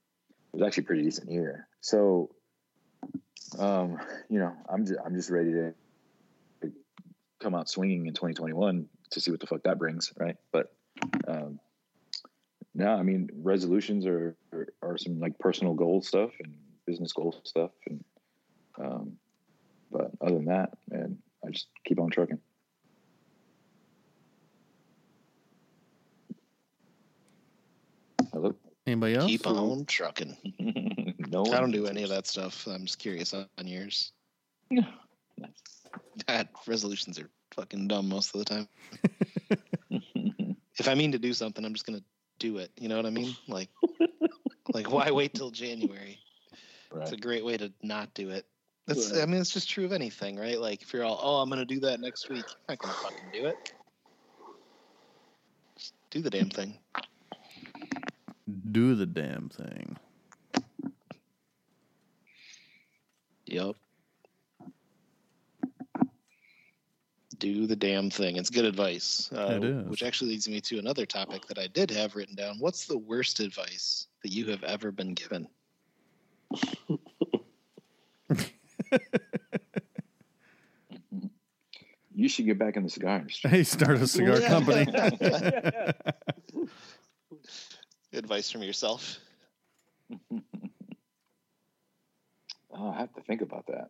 it 0.53 0.57
was 0.57 0.65
actually 0.65 0.83
pretty 0.83 1.03
decent 1.03 1.31
year. 1.31 1.67
So, 1.81 2.29
um, 3.57 3.97
you 4.29 4.39
know, 4.39 4.53
I'm 4.69 4.85
just, 4.85 4.99
I'm 5.05 5.15
just 5.15 5.29
ready 5.29 5.51
to 5.51 5.73
come 7.39 7.55
out 7.55 7.69
swinging 7.69 8.07
in 8.07 8.13
2021 8.13 8.87
to 9.11 9.21
see 9.21 9.31
what 9.31 9.39
the 9.39 9.47
fuck 9.47 9.63
that 9.63 9.77
brings, 9.77 10.11
right? 10.17 10.35
But 10.51 10.73
um, 11.27 11.59
no, 12.73 12.89
I 12.89 13.03
mean 13.03 13.29
resolutions 13.41 14.05
are, 14.05 14.35
are 14.51 14.67
are 14.81 14.97
some 14.97 15.19
like 15.19 15.37
personal 15.39 15.73
goal 15.73 16.01
stuff 16.01 16.31
and 16.43 16.53
business 16.85 17.13
goal 17.13 17.39
stuff, 17.43 17.71
and 17.87 18.03
um, 18.77 19.13
but 19.91 20.11
other 20.21 20.35
than 20.35 20.45
that, 20.45 20.71
man, 20.89 21.17
I 21.45 21.51
just 21.51 21.67
keep 21.85 21.99
on 21.99 22.09
trucking. 22.09 22.39
Hello. 28.31 28.55
Anybody 28.87 29.15
else? 29.15 29.25
Keep 29.27 29.47
on 29.47 29.85
trucking. 29.85 30.35
no, 31.29 31.45
I 31.45 31.59
don't 31.59 31.71
do 31.71 31.87
any 31.87 32.03
of 32.03 32.09
that 32.09 32.27
stuff. 32.27 32.67
I'm 32.67 32.85
just 32.85 32.99
curious 32.99 33.33
on, 33.33 33.47
on 33.57 33.67
yours. 33.67 34.11
Nice. 34.69 34.85
God, 36.27 36.49
resolutions 36.67 37.19
are 37.19 37.29
fucking 37.51 37.87
dumb 37.87 38.09
most 38.09 38.35
of 38.35 38.39
the 38.39 38.45
time. 38.45 38.67
if 40.79 40.87
I 40.87 40.95
mean 40.95 41.11
to 41.11 41.19
do 41.19 41.33
something, 41.33 41.63
I'm 41.63 41.73
just 41.73 41.85
gonna 41.85 42.03
do 42.39 42.57
it. 42.57 42.71
You 42.79 42.89
know 42.89 42.97
what 42.97 43.05
I 43.05 43.11
mean? 43.11 43.35
Like, 43.47 43.69
like 44.73 44.91
why 44.91 45.11
wait 45.11 45.33
till 45.33 45.51
January? 45.51 46.19
It's 47.01 47.11
a 47.11 47.17
great 47.17 47.43
way 47.43 47.57
to 47.57 47.71
not 47.81 48.13
do 48.13 48.29
it. 48.29 48.45
That's, 48.87 49.11
Right. 49.11 49.21
I 49.23 49.25
mean, 49.25 49.41
it's 49.41 49.51
just 49.51 49.69
true 49.69 49.85
of 49.85 49.91
anything, 49.91 50.37
right? 50.37 50.59
Like, 50.59 50.83
if 50.83 50.93
you're 50.93 51.03
all, 51.03 51.19
oh, 51.21 51.37
I'm 51.37 51.49
gonna 51.49 51.65
do 51.65 51.79
that 51.81 51.99
next 51.99 52.29
week, 52.29 52.45
you're 52.47 52.57
not 52.69 52.79
gonna 52.79 52.93
fucking 52.93 53.31
do 53.33 53.45
it. 53.47 53.73
Just 55.75 55.93
do 56.11 56.21
the 56.21 56.29
damn 56.29 56.49
thing. 56.49 56.77
Do 58.71 58.93
the 58.93 59.07
damn 59.07 59.49
thing. 59.49 59.97
Yep. 63.47 63.75
Do 67.39 67.67
the 67.67 67.75
damn 67.75 68.09
thing. 68.09 68.37
It's 68.37 68.49
good 68.49 68.65
advice. 68.65 69.29
Uh, 69.33 69.59
It 69.61 69.63
is. 69.63 69.87
Which 69.87 70.03
actually 70.03 70.31
leads 70.31 70.47
me 70.47 70.61
to 70.61 70.77
another 70.77 71.05
topic 71.05 71.47
that 71.47 71.57
I 71.57 71.67
did 71.67 71.89
have 71.91 72.15
written 72.15 72.35
down. 72.35 72.59
What's 72.59 72.85
the 72.85 72.97
worst 72.97 73.39
advice 73.39 74.07
that 74.23 74.31
you 74.31 74.45
have 74.51 74.63
ever 74.63 74.91
been 74.91 75.15
given? 75.15 75.47
You 82.17 82.29
should 82.29 82.45
get 82.45 82.57
back 82.57 82.77
in 82.77 82.83
the 82.83 82.89
cigar 82.89 83.17
industry. 83.17 83.49
Hey, 83.49 83.63
start 83.65 83.97
a 83.97 84.07
cigar 84.07 84.39
company. 84.39 84.87
Advice 88.13 88.49
from 88.49 88.63
yourself? 88.63 89.19
Oh, 92.77 92.89
I 92.89 92.97
have 92.97 93.13
to 93.13 93.21
think 93.21 93.41
about 93.41 93.67
that. 93.67 93.89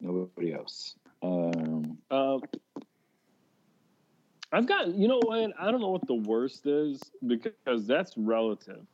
Nobody 0.00 0.52
else. 0.52 0.94
Um, 1.22 1.98
Uh, 2.08 2.38
I've 4.52 4.66
got, 4.68 4.94
you 4.94 5.08
know 5.08 5.18
what? 5.24 5.52
I 5.58 5.72
don't 5.72 5.80
know 5.80 5.90
what 5.90 6.06
the 6.06 6.14
worst 6.14 6.66
is 6.66 7.00
because 7.26 7.86
that's 7.86 8.16
relative. 8.16 8.86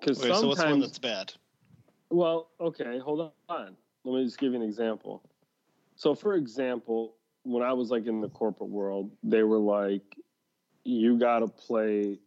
Because 0.00 0.20
Wait, 0.20 0.28
so 0.28 0.48
what's 0.48 0.62
one 0.62 0.80
that's 0.80 0.98
bad? 0.98 1.32
well, 2.10 2.50
okay, 2.60 2.98
hold 2.98 3.32
on. 3.48 3.76
Let 4.04 4.18
me 4.18 4.24
just 4.24 4.38
give 4.38 4.52
you 4.52 4.60
an 4.60 4.64
example. 4.64 5.22
So, 5.96 6.14
for 6.14 6.34
example, 6.34 7.14
when 7.42 7.62
I 7.62 7.72
was 7.72 7.90
like 7.90 8.06
in 8.06 8.20
the 8.20 8.28
corporate 8.28 8.70
world, 8.70 9.10
they 9.22 9.42
were 9.42 9.58
like, 9.58 10.16
you 10.84 11.18
got 11.18 11.40
to 11.40 11.48
play 11.48 12.18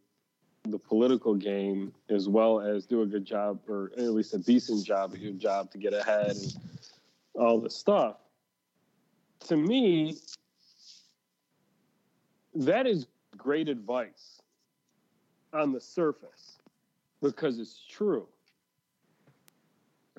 the 0.64 0.78
political 0.78 1.34
game 1.34 1.92
as 2.08 2.28
well 2.28 2.60
as 2.60 2.86
do 2.86 3.02
a 3.02 3.06
good 3.06 3.24
job 3.24 3.58
or 3.68 3.90
at 3.96 4.04
least 4.04 4.34
a 4.34 4.38
decent 4.38 4.84
job 4.84 5.12
at 5.14 5.20
your 5.20 5.32
job 5.32 5.70
to 5.72 5.78
get 5.78 5.92
ahead 5.92 6.30
and 6.30 6.56
all 7.34 7.60
this 7.60 7.74
stuff. 7.74 8.16
To 9.48 9.56
me, 9.56 10.18
that 12.54 12.86
is 12.86 13.06
great 13.36 13.68
advice 13.68 14.40
on 15.52 15.72
the 15.72 15.80
surface 15.80 16.58
because 17.22 17.58
it's 17.58 17.84
true. 17.88 18.26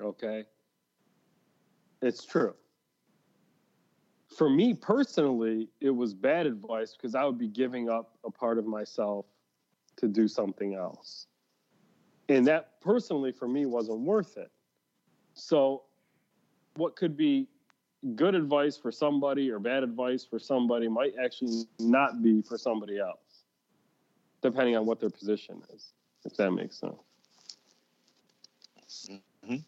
Okay? 0.00 0.44
It's 2.02 2.24
true. 2.24 2.54
For 4.36 4.50
me 4.50 4.74
personally, 4.74 5.68
it 5.80 5.90
was 5.90 6.12
bad 6.12 6.46
advice 6.46 6.96
because 6.96 7.14
I 7.14 7.24
would 7.24 7.38
be 7.38 7.46
giving 7.46 7.88
up 7.88 8.16
a 8.24 8.30
part 8.30 8.58
of 8.58 8.66
myself 8.66 9.26
to 9.96 10.08
do 10.08 10.26
something 10.26 10.74
else. 10.74 11.26
And 12.28 12.46
that 12.46 12.80
personally 12.80 13.30
for 13.30 13.46
me 13.46 13.66
wasn't 13.66 14.00
worth 14.00 14.36
it. 14.36 14.50
So, 15.34 15.82
what 16.76 16.96
could 16.96 17.16
be 17.16 17.48
good 18.16 18.34
advice 18.34 18.76
for 18.76 18.90
somebody 18.90 19.50
or 19.50 19.58
bad 19.58 19.82
advice 19.82 20.24
for 20.24 20.38
somebody 20.38 20.88
might 20.88 21.14
actually 21.22 21.64
not 21.78 22.22
be 22.22 22.42
for 22.42 22.58
somebody 22.58 22.98
else, 22.98 23.44
depending 24.42 24.76
on 24.76 24.84
what 24.84 25.00
their 25.00 25.10
position 25.10 25.62
is, 25.72 25.92
if 26.24 26.36
that 26.36 26.50
makes 26.50 26.78
sense. 26.78 26.96
Mhm. 29.46 29.64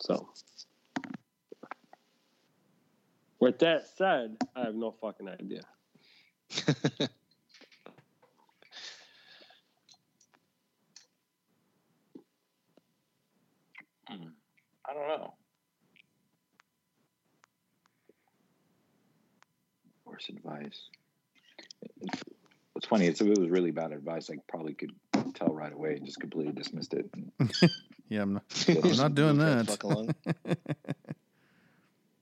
So, 0.00 0.28
with 3.40 3.58
that 3.60 3.86
said, 3.96 4.36
I 4.54 4.64
have 4.64 4.74
no 4.74 4.92
fucking 4.92 5.28
idea. 5.28 5.62
I 14.86 14.92
don't 14.92 15.08
know. 15.08 15.34
Worse 20.04 20.28
advice. 20.28 20.90
It's, 22.76 22.86
funny. 22.86 23.06
It's, 23.06 23.20
if 23.20 23.28
it 23.28 23.38
was 23.38 23.48
really 23.48 23.70
bad 23.70 23.92
advice, 23.92 24.30
I 24.30 24.36
probably 24.48 24.74
could 24.74 24.92
tell 25.34 25.52
right 25.52 25.72
away 25.72 25.94
and 25.96 26.06
just 26.06 26.20
completely 26.20 26.52
dismissed 26.52 26.94
it. 26.94 27.10
Yeah, 28.08 28.22
I'm 28.22 28.34
not. 28.34 28.42
I'm 28.68 28.96
not 28.96 29.14
doing 29.14 29.38
that. 29.38 29.66
fuck 29.66 29.82
along. 29.82 30.14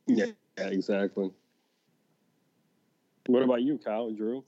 Yeah, 0.07 0.27
yeah, 0.59 0.67
exactly. 0.67 1.31
What 3.27 3.43
about 3.43 3.63
you, 3.63 3.79
Kyle, 3.79 4.11
Drew? 4.13 4.45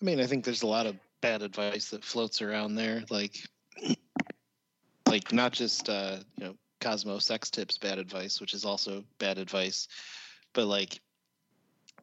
I 0.00 0.04
mean, 0.04 0.20
I 0.20 0.26
think 0.26 0.44
there's 0.44 0.62
a 0.62 0.66
lot 0.66 0.86
of 0.86 0.96
bad 1.20 1.42
advice 1.42 1.90
that 1.90 2.04
floats 2.04 2.40
around 2.40 2.74
there, 2.74 3.04
like, 3.10 3.36
like 5.06 5.32
not 5.32 5.52
just 5.52 5.88
uh, 5.88 6.18
you 6.36 6.44
know 6.44 6.54
Cosmo 6.80 7.18
sex 7.18 7.50
tips 7.50 7.76
bad 7.76 7.98
advice, 7.98 8.40
which 8.40 8.54
is 8.54 8.64
also 8.64 9.04
bad 9.18 9.38
advice, 9.38 9.88
but 10.54 10.66
like 10.66 11.00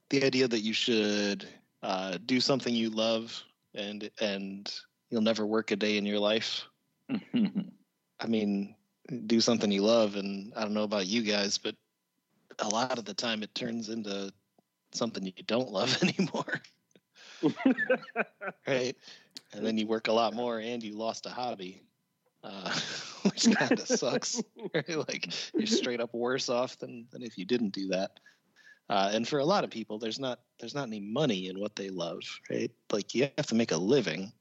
the 0.09 0.24
idea 0.24 0.47
that 0.47 0.61
you 0.61 0.74
should 0.74 1.47
uh, 1.84 2.17
do 2.25 2.39
something 2.39 2.73
you 2.73 2.89
love 2.89 3.43
and 3.73 4.09
and 4.19 4.73
you'll 5.09 5.21
never 5.21 5.45
work 5.45 5.71
a 5.71 5.75
day 5.75 5.97
in 5.97 6.05
your 6.05 6.19
life. 6.19 6.65
I 7.09 8.28
mean, 8.28 8.75
do 9.28 9.39
something 9.39 9.71
you 9.71 9.84
love, 9.84 10.15
and 10.15 10.51
I 10.55 10.61
don't 10.61 10.73
know 10.73 10.84
about 10.84 11.07
you 11.07 11.21
guys, 11.21 11.57
but 11.57 11.75
a 12.59 12.67
lot 12.67 12.97
of 12.97 13.05
the 13.05 13.13
time 13.13 13.43
it 13.43 13.53
turns 13.53 13.89
into 13.89 14.34
something 14.91 15.25
you 15.25 15.43
don't 15.45 15.71
love 15.71 16.01
anymore 16.03 16.61
right? 18.67 18.95
And 19.53 19.65
then 19.65 19.78
you 19.78 19.88
work 19.88 20.07
a 20.07 20.13
lot 20.13 20.34
more, 20.34 20.59
and 20.59 20.84
you 20.84 20.93
lost 20.93 21.25
a 21.25 21.30
hobby, 21.30 21.84
uh, 22.43 22.78
which 23.23 23.49
kind 23.55 23.80
of 23.80 23.88
sucks. 23.88 24.41
Right? 24.73 24.89
Like 24.89 25.34
you're 25.53 25.67
straight 25.67 26.01
up 26.01 26.13
worse 26.13 26.49
off 26.49 26.78
than 26.78 27.07
than 27.11 27.23
if 27.23 27.38
you 27.38 27.45
didn't 27.45 27.73
do 27.73 27.88
that. 27.89 28.11
Uh, 28.89 29.11
and 29.13 29.27
for 29.27 29.39
a 29.39 29.45
lot 29.45 29.63
of 29.63 29.69
people, 29.69 29.99
there's 29.99 30.19
not 30.19 30.39
there's 30.59 30.75
not 30.75 30.88
any 30.88 30.99
money 30.99 31.49
in 31.49 31.59
what 31.59 31.75
they 31.75 31.89
love, 31.89 32.21
right? 32.49 32.71
Like 32.91 33.13
you 33.13 33.29
have 33.38 33.47
to 33.47 33.55
make 33.55 33.71
a 33.71 33.77
living. 33.77 34.31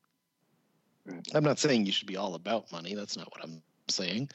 Right. 1.05 1.27
I'm 1.35 1.45
not 1.45 1.59
saying 1.59 1.87
you 1.87 1.93
should 1.93 2.07
be 2.07 2.17
all 2.17 2.35
about 2.35 2.71
money. 2.73 2.95
That's 2.95 3.17
not 3.17 3.31
what 3.33 3.43
I'm 3.43 3.63
saying. 3.89 4.31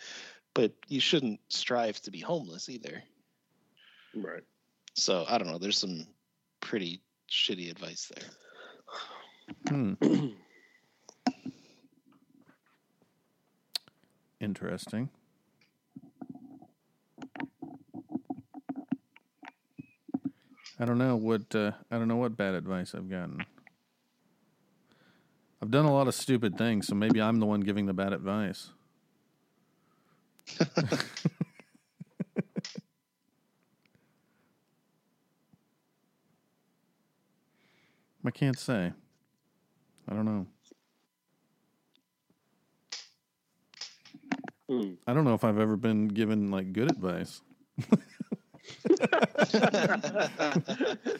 But 0.54 0.74
you 0.88 1.00
shouldn't 1.00 1.40
strive 1.48 2.02
to 2.02 2.12
be 2.12 2.20
homeless 2.20 2.68
either. 2.70 3.02
right. 4.16 4.44
So 4.96 5.26
I 5.30 5.38
don't 5.38 5.48
know. 5.48 5.58
There's 5.58 5.78
some 5.78 6.06
pretty 6.60 7.02
shitty 7.30 7.72
advice 7.72 8.12
there. 8.14 8.28
Hmm. 9.70 9.94
Interesting. 14.42 15.10
I 20.82 20.86
don't 20.86 20.98
know 20.98 21.16
what 21.16 21.54
uh, 21.54 21.74
I 21.92 22.00
don't 22.00 22.08
know 22.08 22.16
what 22.16 22.36
bad 22.36 22.56
advice 22.56 22.96
I've 22.96 23.08
gotten. 23.08 23.46
I've 25.62 25.70
done 25.70 25.86
a 25.86 25.94
lot 25.94 26.08
of 26.08 26.16
stupid 26.16 26.58
things, 26.58 26.88
so 26.88 26.96
maybe 26.96 27.22
I'm 27.22 27.40
the 27.40 27.46
one 27.46 27.62
giving 27.62 27.86
the 27.86 27.94
bad 27.94 28.14
advice. 28.14 28.72
I 38.26 38.32
can't 38.34 38.58
say. 38.58 38.92
I 40.10 40.14
don't 40.16 40.26
know. 40.26 40.48
Hmm. 44.68 44.94
I 45.06 45.14
don't 45.14 45.26
know 45.26 45.36
if 45.36 45.44
I've 45.44 45.60
ever 45.60 45.78
been 45.78 46.08
given 46.08 46.50
like 46.50 46.74
good 46.74 46.90
advice. 46.90 47.42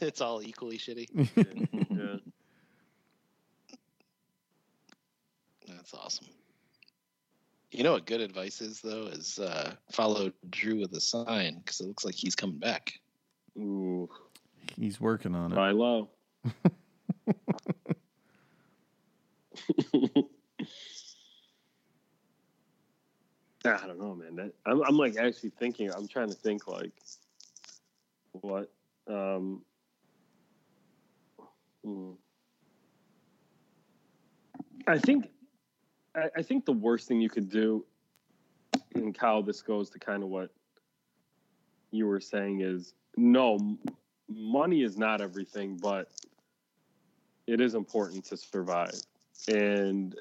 it's 0.00 0.20
all 0.20 0.42
equally 0.42 0.78
shitty. 0.78 1.06
Yeah. 1.36 2.16
That's 5.68 5.94
awesome. 5.94 6.26
You 7.72 7.84
know 7.84 7.92
what 7.92 8.06
good 8.06 8.20
advice 8.20 8.60
is 8.60 8.80
though 8.80 9.06
is 9.06 9.38
uh, 9.38 9.74
follow 9.92 10.32
Drew 10.50 10.80
with 10.80 10.92
a 10.94 11.00
sign 11.00 11.58
because 11.58 11.80
it 11.80 11.86
looks 11.86 12.04
like 12.04 12.16
he's 12.16 12.34
coming 12.34 12.58
back. 12.58 12.94
Ooh, 13.56 14.08
He's 14.76 15.00
working 15.00 15.34
on 15.34 15.52
it. 15.52 15.54
buy 15.54 15.70
low. 15.70 16.10
I 23.64 23.86
don't 23.86 23.98
know, 23.98 24.14
man. 24.14 24.36
That 24.36 24.52
I'm, 24.64 24.82
I'm 24.82 24.96
like 24.96 25.16
actually 25.16 25.50
thinking. 25.50 25.90
I'm 25.92 26.08
trying 26.08 26.28
to 26.28 26.34
think 26.34 26.66
like 26.66 26.92
what. 28.32 28.70
Um, 29.06 29.62
hmm. 31.84 32.12
I 34.86 34.98
think, 34.98 35.28
I, 36.14 36.30
I 36.36 36.42
think 36.42 36.64
the 36.64 36.72
worst 36.72 37.06
thing 37.06 37.20
you 37.20 37.28
could 37.28 37.50
do, 37.50 37.84
and 38.94 39.14
Kyle, 39.14 39.42
this 39.42 39.62
goes 39.62 39.90
to 39.90 39.98
kind 39.98 40.22
of 40.22 40.30
what 40.30 40.50
you 41.90 42.06
were 42.06 42.20
saying 42.20 42.62
is 42.62 42.94
no, 43.16 43.76
money 44.28 44.82
is 44.82 44.96
not 44.96 45.20
everything, 45.20 45.76
but 45.76 46.08
it 47.46 47.60
is 47.60 47.74
important 47.74 48.24
to 48.26 48.36
survive. 48.36 48.94
And 49.48 50.14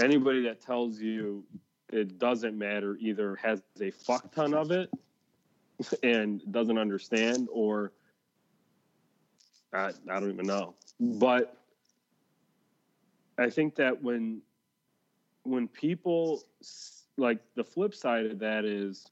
anybody 0.00 0.42
that 0.42 0.60
tells 0.60 0.98
you 0.98 1.44
it 1.92 2.18
doesn't 2.18 2.56
matter 2.56 2.96
either 3.00 3.36
has 3.36 3.62
a 3.80 3.90
fuck 3.90 4.32
ton 4.32 4.54
of 4.54 4.70
it 4.70 4.90
and 6.02 6.40
doesn't 6.50 6.78
understand, 6.78 7.48
or 7.52 7.92
I, 9.72 9.90
I 10.10 10.20
don't 10.20 10.30
even 10.30 10.46
know. 10.46 10.74
But 10.98 11.56
I 13.38 13.50
think 13.50 13.74
that 13.76 14.02
when 14.02 14.42
when 15.44 15.66
people 15.68 16.42
like 17.16 17.40
the 17.56 17.64
flip 17.64 17.94
side 17.94 18.26
of 18.26 18.38
that 18.38 18.64
is 18.64 19.06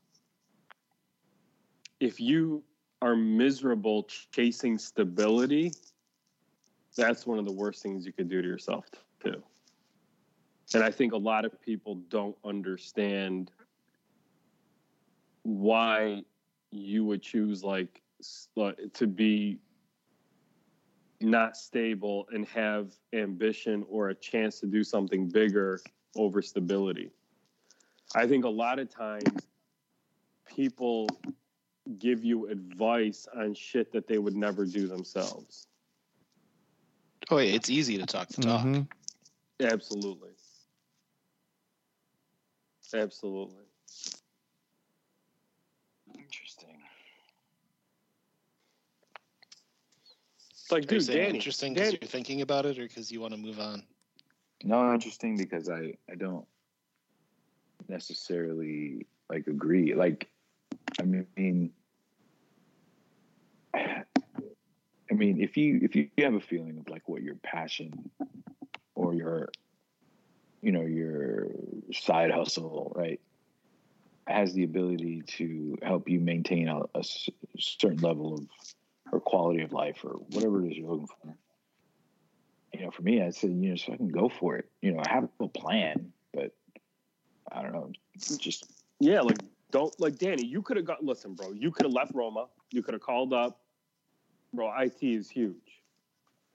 if 1.98 2.20
you 2.20 2.62
are 3.02 3.16
miserable 3.16 4.06
chasing 4.32 4.78
stability, 4.78 5.72
that's 6.96 7.26
one 7.26 7.38
of 7.38 7.44
the 7.44 7.52
worst 7.52 7.82
things 7.82 8.06
you 8.06 8.12
could 8.12 8.28
do 8.28 8.40
to 8.40 8.48
yourself 8.48 8.86
too. 9.22 9.42
And 10.74 10.84
I 10.84 10.90
think 10.90 11.12
a 11.12 11.16
lot 11.16 11.44
of 11.44 11.60
people 11.60 11.96
don't 12.08 12.36
understand 12.44 13.50
why 15.42 16.22
you 16.70 17.04
would 17.04 17.22
choose 17.22 17.64
like 17.64 18.02
like, 18.54 18.78
to 18.94 19.06
be 19.06 19.58
not 21.20 21.56
stable 21.56 22.26
and 22.32 22.46
have 22.48 22.92
ambition 23.12 23.84
or 23.88 24.10
a 24.10 24.14
chance 24.14 24.60
to 24.60 24.66
do 24.66 24.84
something 24.84 25.28
bigger 25.28 25.80
over 26.16 26.40
stability. 26.40 27.10
I 28.14 28.26
think 28.26 28.44
a 28.44 28.48
lot 28.48 28.78
of 28.78 28.88
times 28.88 29.48
people 30.46 31.08
give 31.98 32.24
you 32.24 32.46
advice 32.48 33.26
on 33.36 33.54
shit 33.54 33.92
that 33.92 34.06
they 34.06 34.18
would 34.18 34.36
never 34.36 34.64
do 34.64 34.86
themselves. 34.86 35.66
Oh, 37.30 37.38
yeah, 37.38 37.54
it's 37.54 37.70
easy 37.70 37.98
to 37.98 38.06
talk 38.06 38.28
the 38.28 38.42
talk. 38.42 38.66
Mhm. 38.66 38.88
Absolutely. 39.60 40.30
Absolutely. 42.94 43.64
Interesting. 46.18 46.76
It's 50.50 50.72
like, 50.72 50.90
Are 50.90 50.94
you 50.94 51.00
dude, 51.00 51.08
Danny, 51.08 51.34
interesting 51.38 51.74
because 51.74 51.92
you're 51.92 52.00
thinking 52.00 52.42
about 52.42 52.66
it, 52.66 52.78
or 52.78 52.82
because 52.82 53.10
you 53.10 53.20
want 53.20 53.34
to 53.34 53.38
move 53.40 53.58
on? 53.58 53.82
No, 54.62 54.92
interesting 54.92 55.36
because 55.36 55.68
I 55.68 55.94
I 56.10 56.14
don't 56.16 56.46
necessarily 57.88 59.06
like 59.28 59.46
agree. 59.46 59.94
Like, 59.94 60.28
I 61.00 61.04
mean, 61.04 61.70
I 63.74 64.04
mean, 65.10 65.40
if 65.40 65.56
you 65.56 65.80
if 65.82 65.96
you 65.96 66.08
have 66.18 66.34
a 66.34 66.40
feeling 66.40 66.78
of 66.78 66.88
like 66.88 67.08
what 67.08 67.22
your 67.22 67.36
passion 67.36 68.10
or 68.94 69.14
your 69.14 69.48
you 70.62 70.72
know 70.72 70.82
your 70.82 71.48
side 71.92 72.30
hustle, 72.30 72.92
right, 72.94 73.20
has 74.26 74.52
the 74.52 74.64
ability 74.64 75.22
to 75.26 75.76
help 75.82 76.08
you 76.08 76.20
maintain 76.20 76.68
a 76.68 77.04
certain 77.58 77.98
level 77.98 78.34
of 78.34 78.46
or 79.12 79.18
quality 79.20 79.62
of 79.62 79.72
life 79.72 79.98
or 80.04 80.12
whatever 80.30 80.64
it 80.64 80.70
is 80.70 80.78
you're 80.78 80.88
looking 80.88 81.08
for 81.08 81.34
you 82.72 82.82
know, 82.82 82.90
for 82.90 83.02
me, 83.02 83.22
I 83.22 83.30
said, 83.30 83.50
you 83.50 83.70
know, 83.70 83.76
so 83.76 83.92
I 83.92 83.96
can 83.96 84.08
go 84.08 84.28
for 84.28 84.56
it. 84.56 84.66
You 84.80 84.92
know, 84.92 85.02
I 85.04 85.10
have 85.10 85.28
a 85.40 85.48
plan, 85.48 86.12
but 86.32 86.54
I 87.50 87.62
don't 87.62 87.72
know, 87.72 87.90
just 88.38 88.64
yeah, 89.00 89.20
like, 89.20 89.38
don't, 89.70 89.98
like, 89.98 90.18
Danny, 90.18 90.44
you 90.44 90.62
could 90.62 90.76
have 90.76 90.86
got, 90.86 91.04
listen, 91.04 91.34
bro, 91.34 91.52
you 91.52 91.70
could 91.70 91.86
have 91.86 91.92
left 91.92 92.12
Roma. 92.14 92.46
You 92.70 92.82
could 92.82 92.94
have 92.94 93.02
called 93.02 93.32
up. 93.32 93.60
Bro, 94.52 94.72
IT 94.78 95.02
is 95.02 95.28
huge. 95.28 95.56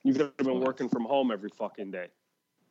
You 0.03 0.14
could 0.14 0.22
have 0.22 0.38
been 0.38 0.60
working 0.60 0.89
from 0.89 1.06
home 1.06 1.32
every 1.32 1.49
fucking 1.49 1.91
day, 1.91 2.08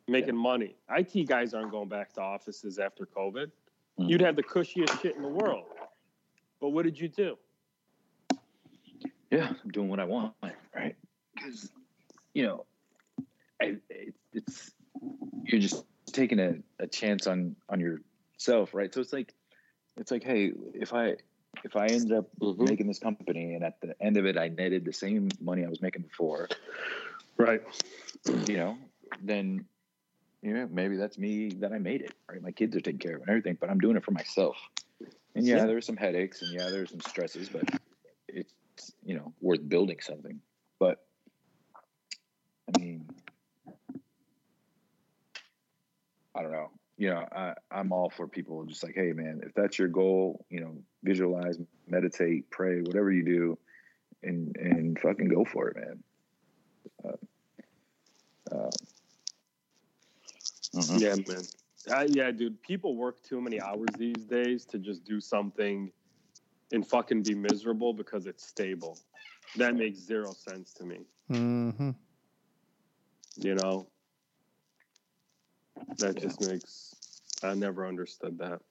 making 0.09 0.37
money. 0.37 0.77
IT 0.91 1.27
guys 1.29 1.55
aren't 1.55 1.71
going 1.71 1.89
back 1.89 2.13
to 2.15 2.21
offices 2.21 2.79
after 2.79 3.07
COVID. 3.07 3.51
Mm. 3.99 4.09
You'd 4.09 4.21
have 4.21 4.37
the 4.37 4.43
cushiest 4.43 5.01
shit 5.01 5.17
in 5.17 5.23
the 5.23 5.29
world. 5.29 5.67
But 6.61 6.71
what 6.71 6.85
did 6.85 6.99
you 6.99 7.09
do? 7.09 7.37
yeah, 9.31 9.49
I'm 9.65 9.71
doing 9.71 9.89
what 9.89 9.99
I 10.01 10.05
want, 10.05 10.35
right? 10.75 10.97
Because 11.35 11.71
you 12.35 12.45
know, 12.45 12.67
I, 13.61 13.77
it, 13.91 14.15
it's 14.33 14.73
you're 15.45 15.61
just 15.61 15.85
taking 16.07 16.39
a, 16.39 16.55
a 16.79 16.87
chance 16.87 17.27
on 17.27 17.57
on 17.69 17.81
yourself, 17.81 18.75
right? 18.75 18.93
So 18.95 19.01
it's 19.01 19.13
like 19.13 19.35
it's 19.97 20.11
like, 20.11 20.23
hey, 20.23 20.53
if 20.73 20.93
I 20.93 21.17
if 21.65 21.77
I 21.77 21.87
end 21.87 22.13
up 22.13 22.27
Mhm. 22.41 22.59
making 22.69 22.87
this 22.87 22.99
company 22.99 23.55
and 23.55 23.65
at 23.65 23.81
the 23.81 23.95
end 24.01 24.17
of 24.17 24.27
it 24.27 24.37
I 24.37 24.49
netted 24.49 24.85
the 24.85 24.93
same 24.93 25.29
money 25.41 25.65
I 25.65 25.69
was 25.69 25.81
making 25.81 26.03
before, 26.03 26.49
Right. 27.37 27.63
you 28.47 28.57
know, 28.57 28.79
then 29.23 29.65
you 30.45 30.53
know 30.53 30.69
maybe 30.71 30.97
that's 30.97 31.17
me 31.19 31.49
that 31.61 31.73
I 31.73 31.79
made 31.79 32.03
it. 32.03 32.13
Right, 32.31 32.43
my 32.43 32.53
kids 32.53 32.77
are 32.77 32.81
taken 32.81 32.99
care 32.99 33.17
of 33.17 33.23
and 33.23 33.31
everything, 33.31 33.57
but 33.59 33.71
I'm 33.71 33.79
doing 33.79 33.97
it 33.97 34.05
for 34.05 34.13
myself. 34.13 34.57
And 35.35 35.47
yeah, 35.47 35.57
Yeah. 35.57 35.67
there's 35.67 35.87
some 35.87 35.97
headaches 35.97 36.43
and 36.43 36.53
yeah, 36.53 36.69
there's 36.71 36.91
some 36.91 37.01
stresses, 37.01 37.49
but 37.49 37.69
it's 38.29 38.53
you 39.03 39.17
know 39.17 39.33
worth 39.41 39.67
building 39.69 39.99
something. 40.01 40.41
But 40.79 41.05
I 42.69 42.79
mean, 42.79 43.09
I 46.35 46.43
don't 46.43 46.53
know. 46.53 46.71
You 46.97 47.11
know, 47.11 47.27
I, 47.33 47.55
I'm 47.73 47.91
all 47.91 48.11
for 48.11 48.29
people 48.29 48.65
just 48.67 48.85
like, 48.85 48.95
hey, 48.95 49.13
man, 49.13 49.41
if 49.45 49.53
that's 49.55 49.79
your 49.79 49.89
goal, 49.89 50.45
you 50.49 50.61
know, 50.61 50.77
visualize, 51.03 51.59
meditate, 51.89 52.49
pray, 52.51 52.83
whatever 52.83 53.11
you 53.11 53.25
do, 53.25 53.59
and 54.23 54.55
and 54.57 54.99
fucking 55.01 55.29
go 55.29 55.45
for 55.45 55.69
it, 55.69 55.77
man. 55.77 56.03
Uh, 57.05 57.17
uh, 58.55 58.71
Don't. 60.75 61.01
Yeah, 61.01 61.15
man. 61.27 61.47
Uh, 61.91 62.07
yeah, 62.09 62.31
dude. 62.31 62.61
People 62.63 62.97
work 62.97 63.23
too 63.23 63.41
many 63.41 63.61
hours 63.61 63.91
these 63.97 64.25
days 64.25 64.65
to 64.67 64.79
just 64.79 65.05
do 65.05 65.21
something 65.21 65.91
and 66.73 66.87
fucking 66.87 67.23
be 67.23 67.35
miserable 67.35 67.93
because 67.93 68.27
it's 68.27 68.47
stable. 68.47 68.99
That 69.57 69.77
makes 69.77 69.99
zero 69.99 70.33
sense 70.33 70.73
to 70.75 70.85
me. 70.85 71.01
Mhm. 71.31 71.95
You 73.37 73.55
know, 73.55 73.87
that 75.99 76.17
just 76.17 76.41
makes. 76.41 76.95
I 77.43 77.55
never 77.55 77.87
understood 77.87 78.39
that. 78.39 78.63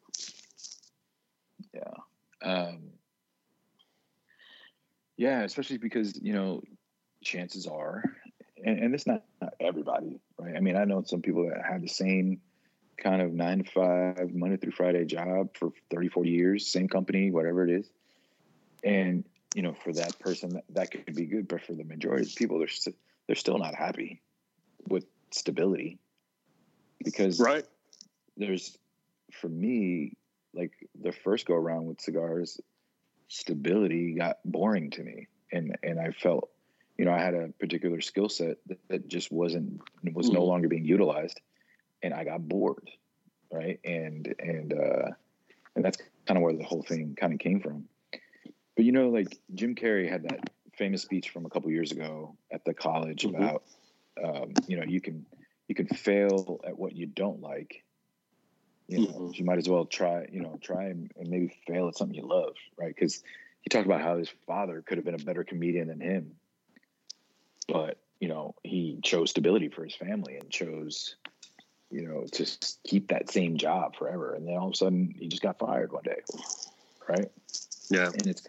Yeah. 1.74 1.94
Um, 2.42 2.92
yeah, 5.18 5.44
especially 5.44 5.78
because, 5.78 6.20
you 6.22 6.34
know, 6.34 6.62
chances 7.24 7.68
are, 7.68 8.04
and, 8.66 8.80
and 8.80 8.96
it's 8.96 9.06
not, 9.06 9.24
not 9.42 9.54
everybody, 9.60 10.20
right? 10.40 10.56
I 10.56 10.60
mean, 10.60 10.76
I 10.76 10.86
know 10.86 11.04
some 11.06 11.22
people 11.22 11.50
that 11.50 11.64
have 11.70 11.82
the 11.82 11.88
same 11.88 12.42
kind 12.98 13.22
of 13.22 13.34
nine 13.34 13.64
to 13.64 13.72
five, 13.72 14.34
Monday 14.34 14.58
through 14.58 14.72
Friday 14.72 15.06
job 15.06 15.56
for 15.58 15.72
30, 15.92 16.10
40 16.10 16.30
years, 16.30 16.68
same 16.68 16.88
company, 16.88 17.32
whatever 17.32 17.68
it 17.68 17.72
is. 17.72 17.90
And, 18.84 19.26
you 19.56 19.62
know, 19.62 19.74
for 19.74 19.94
that 19.94 20.20
person, 20.20 20.50
that, 20.52 20.64
that 20.70 20.92
could 20.92 21.16
be 21.16 21.26
good. 21.26 21.48
But 21.48 21.64
for 21.66 21.74
the 21.74 21.84
majority 21.84 22.28
of 22.28 22.36
people, 22.36 22.60
they're, 22.60 22.68
st- 22.68 22.98
they're 23.28 23.36
still 23.36 23.58
not 23.58 23.76
happy 23.76 24.22
with 24.88 25.06
stability 25.32 26.00
because 27.04 27.40
Right. 27.40 27.66
there's 28.38 28.78
for 29.34 29.50
me 29.50 30.14
like 30.54 30.72
the 31.02 31.12
first 31.12 31.46
go 31.46 31.56
around 31.56 31.86
with 31.86 32.02
cigars 32.02 32.60
stability 33.28 34.14
got 34.14 34.38
boring 34.46 34.92
to 34.92 35.04
me 35.04 35.28
and 35.52 35.76
and 35.84 36.00
i 36.00 36.12
felt 36.12 36.50
you 36.98 37.06
know 37.06 37.12
i 37.12 37.20
had 37.20 37.34
a 37.34 37.50
particular 37.60 38.02
skill 38.02 38.30
set 38.30 38.58
that, 38.68 38.80
that 38.90 39.08
just 39.08 39.32
wasn't 39.32 39.82
was 40.14 40.30
no 40.30 40.44
Mhm. 40.44 40.48
longer 40.48 40.68
being 40.68 40.86
utilized 40.86 41.40
and 42.02 42.14
i 42.14 42.24
got 42.24 42.48
bored 42.48 42.90
right 43.52 43.80
and 43.84 44.34
and 44.40 44.74
uh 44.74 45.10
and 45.76 45.84
that's 45.84 45.98
kind 46.26 46.38
of 46.38 46.44
where 46.44 46.54
the 46.54 46.64
whole 46.64 46.84
thing 46.84 47.16
kind 47.20 47.34
of 47.34 47.40
came 47.40 47.60
from 47.60 47.86
but 48.76 48.86
you 48.86 48.92
know 48.92 49.10
like 49.10 49.40
jim 49.54 49.76
carrey 49.76 50.10
had 50.10 50.24
that 50.24 50.50
famous 50.78 51.02
speech 51.02 51.30
from 51.30 51.46
a 51.46 51.50
couple 51.50 51.70
years 51.72 51.92
ago 51.92 52.36
at 52.52 52.64
the 52.66 52.74
college 52.74 53.26
Mhm. 53.26 53.36
about 53.36 53.64
um 54.24 54.54
you 54.68 54.78
know 54.78 54.84
you 54.84 55.02
can 55.02 55.26
you 55.68 55.76
can 55.76 55.88
fail 55.88 56.60
at 56.66 56.78
what 56.78 56.96
you 56.96 57.06
don't 57.06 57.42
like 57.42 57.84
you 58.88 59.00
know 59.00 59.08
Mhm. 59.08 59.38
you 59.38 59.46
might 59.46 59.58
as 59.58 59.70
well 59.70 59.86
try 59.86 60.26
you 60.32 60.42
know 60.42 60.58
try 60.62 60.86
and, 60.86 61.12
and 61.16 61.30
maybe 61.30 61.48
fail 61.68 61.88
at 61.88 61.96
something 61.98 62.16
you 62.16 62.28
love 62.28 62.56
right 62.78 62.94
because 62.94 63.24
he 63.62 63.70
talked 63.70 63.86
about 63.86 64.02
how 64.02 64.18
his 64.18 64.30
father 64.46 64.82
could 64.82 64.98
have 64.98 65.06
been 65.06 65.16
a 65.16 65.26
better 65.26 65.44
comedian 65.44 65.88
than 65.88 66.00
him 66.02 66.32
but 67.68 67.98
you 68.20 68.28
know 68.28 68.56
he 68.64 69.00
chose 69.04 69.30
stability 69.32 69.70
for 69.70 69.84
his 69.84 69.96
family 69.96 70.38
and 70.38 70.50
chose 70.50 71.16
you 71.92 72.08
know 72.08 72.26
to 72.32 72.46
keep 72.86 73.10
that 73.10 73.30
same 73.30 73.58
job 73.58 73.96
forever 73.96 74.34
and 74.34 74.48
then 74.48 74.56
all 74.56 74.68
of 74.68 74.74
a 74.74 74.76
sudden 74.76 75.14
he 75.18 75.28
just 75.28 75.42
got 75.42 75.60
fired 75.60 75.92
one 75.92 76.04
day 76.04 76.22
right 77.08 77.32
Yeah. 77.90 78.08
and 78.14 78.28
it's 78.28 78.44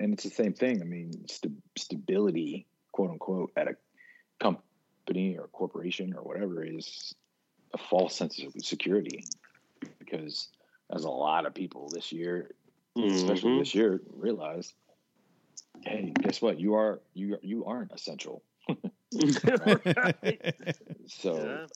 and 0.00 0.12
it's 0.14 0.24
the 0.24 0.30
same 0.30 0.54
thing 0.54 0.80
i 0.80 0.84
mean 0.84 1.26
st- 1.28 1.54
stability 1.76 2.66
quote 2.92 3.10
unquote 3.10 3.52
at 3.56 3.68
a 3.68 3.76
company 4.40 5.36
or 5.36 5.48
corporation 5.48 6.14
or 6.14 6.22
whatever 6.22 6.64
is 6.64 7.14
a 7.72 7.78
false 7.78 8.14
sense 8.14 8.40
of 8.42 8.52
security 8.64 9.26
because 9.98 10.48
as 10.94 11.04
a 11.04 11.10
lot 11.10 11.46
of 11.46 11.54
people 11.54 11.90
this 11.90 12.12
year 12.12 12.54
especially 12.96 13.50
Mhm. 13.50 13.58
this 13.58 13.74
year 13.74 14.00
realize 14.10 14.72
hey 15.82 16.12
guess 16.20 16.40
what 16.40 16.58
you 16.58 16.74
are 16.74 17.00
you 17.14 17.38
you 17.42 17.64
aren't 17.64 17.92
essential 17.92 18.42
Right. 19.60 20.40
so 21.06 21.46
Yeah. 21.46 21.66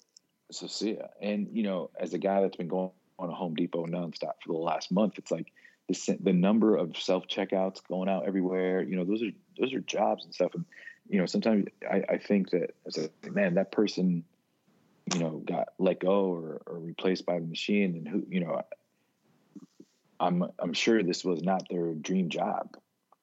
so 0.50 0.66
see 0.66 0.96
ya. 0.96 1.06
And 1.20 1.48
you 1.52 1.62
know, 1.62 1.90
as 1.98 2.14
a 2.14 2.18
guy 2.18 2.40
that's 2.40 2.56
been 2.56 2.68
going 2.68 2.90
on 3.18 3.30
a 3.30 3.34
Home 3.34 3.54
Depot 3.54 3.86
nonstop 3.86 4.34
for 4.44 4.52
the 4.52 4.58
last 4.58 4.90
month, 4.90 5.14
it's 5.18 5.30
like 5.30 5.52
the 5.88 6.18
the 6.20 6.32
number 6.32 6.76
of 6.76 6.96
self 6.96 7.26
checkouts 7.28 7.80
going 7.86 8.08
out 8.08 8.26
everywhere. 8.26 8.82
You 8.82 8.96
know, 8.96 9.04
those 9.04 9.22
are 9.22 9.30
those 9.58 9.72
are 9.72 9.80
jobs 9.80 10.24
and 10.24 10.34
stuff. 10.34 10.54
And 10.54 10.64
you 11.08 11.18
know, 11.18 11.26
sometimes 11.26 11.66
I, 11.90 12.04
I 12.08 12.18
think 12.18 12.50
that 12.50 12.74
it's 12.84 12.98
like, 12.98 13.32
man, 13.32 13.54
that 13.54 13.72
person, 13.72 14.24
you 15.12 15.20
know, 15.20 15.42
got 15.44 15.68
let 15.78 16.00
go 16.00 16.32
or, 16.32 16.60
or 16.66 16.78
replaced 16.78 17.24
by 17.24 17.38
the 17.38 17.46
machine, 17.46 17.96
and 17.96 18.08
who, 18.08 18.26
you 18.28 18.40
know, 18.40 18.62
I'm 20.20 20.44
I'm 20.58 20.74
sure 20.74 21.02
this 21.02 21.24
was 21.24 21.42
not 21.42 21.68
their 21.70 21.94
dream 21.94 22.28
job, 22.28 22.76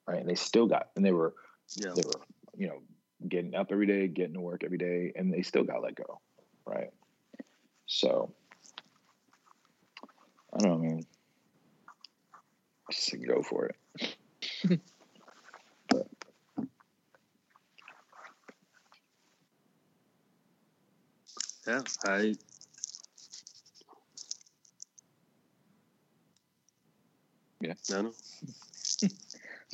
right? 0.07 0.19
And 0.19 0.29
they 0.29 0.35
still 0.35 0.67
got, 0.67 0.89
and 0.95 1.05
they 1.05 1.11
were 1.11 1.33
Yeah. 1.75 1.93
they 1.95 2.03
were, 2.03 2.21
you 2.57 2.67
know, 2.67 2.81
getting 3.27 3.55
up 3.55 3.67
every 3.71 3.85
day, 3.87 4.07
getting 4.07 4.33
to 4.33 4.41
work 4.41 4.63
every 4.63 4.77
day, 4.77 5.11
and 5.15 5.33
they 5.33 5.41
still 5.41 5.63
got 5.63 5.81
let 5.81 5.95
go, 5.95 6.19
right? 6.65 6.91
So, 7.87 8.33
I 10.53 10.59
don't 10.59 10.71
know, 10.71 10.77
man. 10.77 11.05
Just 12.91 13.15
go 13.25 13.41
for 13.41 13.67
it. 13.67 14.81
Yeah. 21.67 21.81
I. 22.03 22.35
Yeah. 27.59 27.73
No, 27.89 28.01
know. 28.03 28.11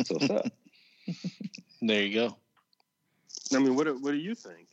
So 0.06 0.16
what's 0.16 0.30
up? 0.30 0.52
There 1.84 2.04
you 2.04 2.14
go. 2.14 2.38
I 3.56 3.60
mean, 3.60 3.76
what 3.76 3.86
do, 3.86 3.95
what 3.97 4.12
do 4.12 4.18
you 4.18 4.36
think? 4.36 4.68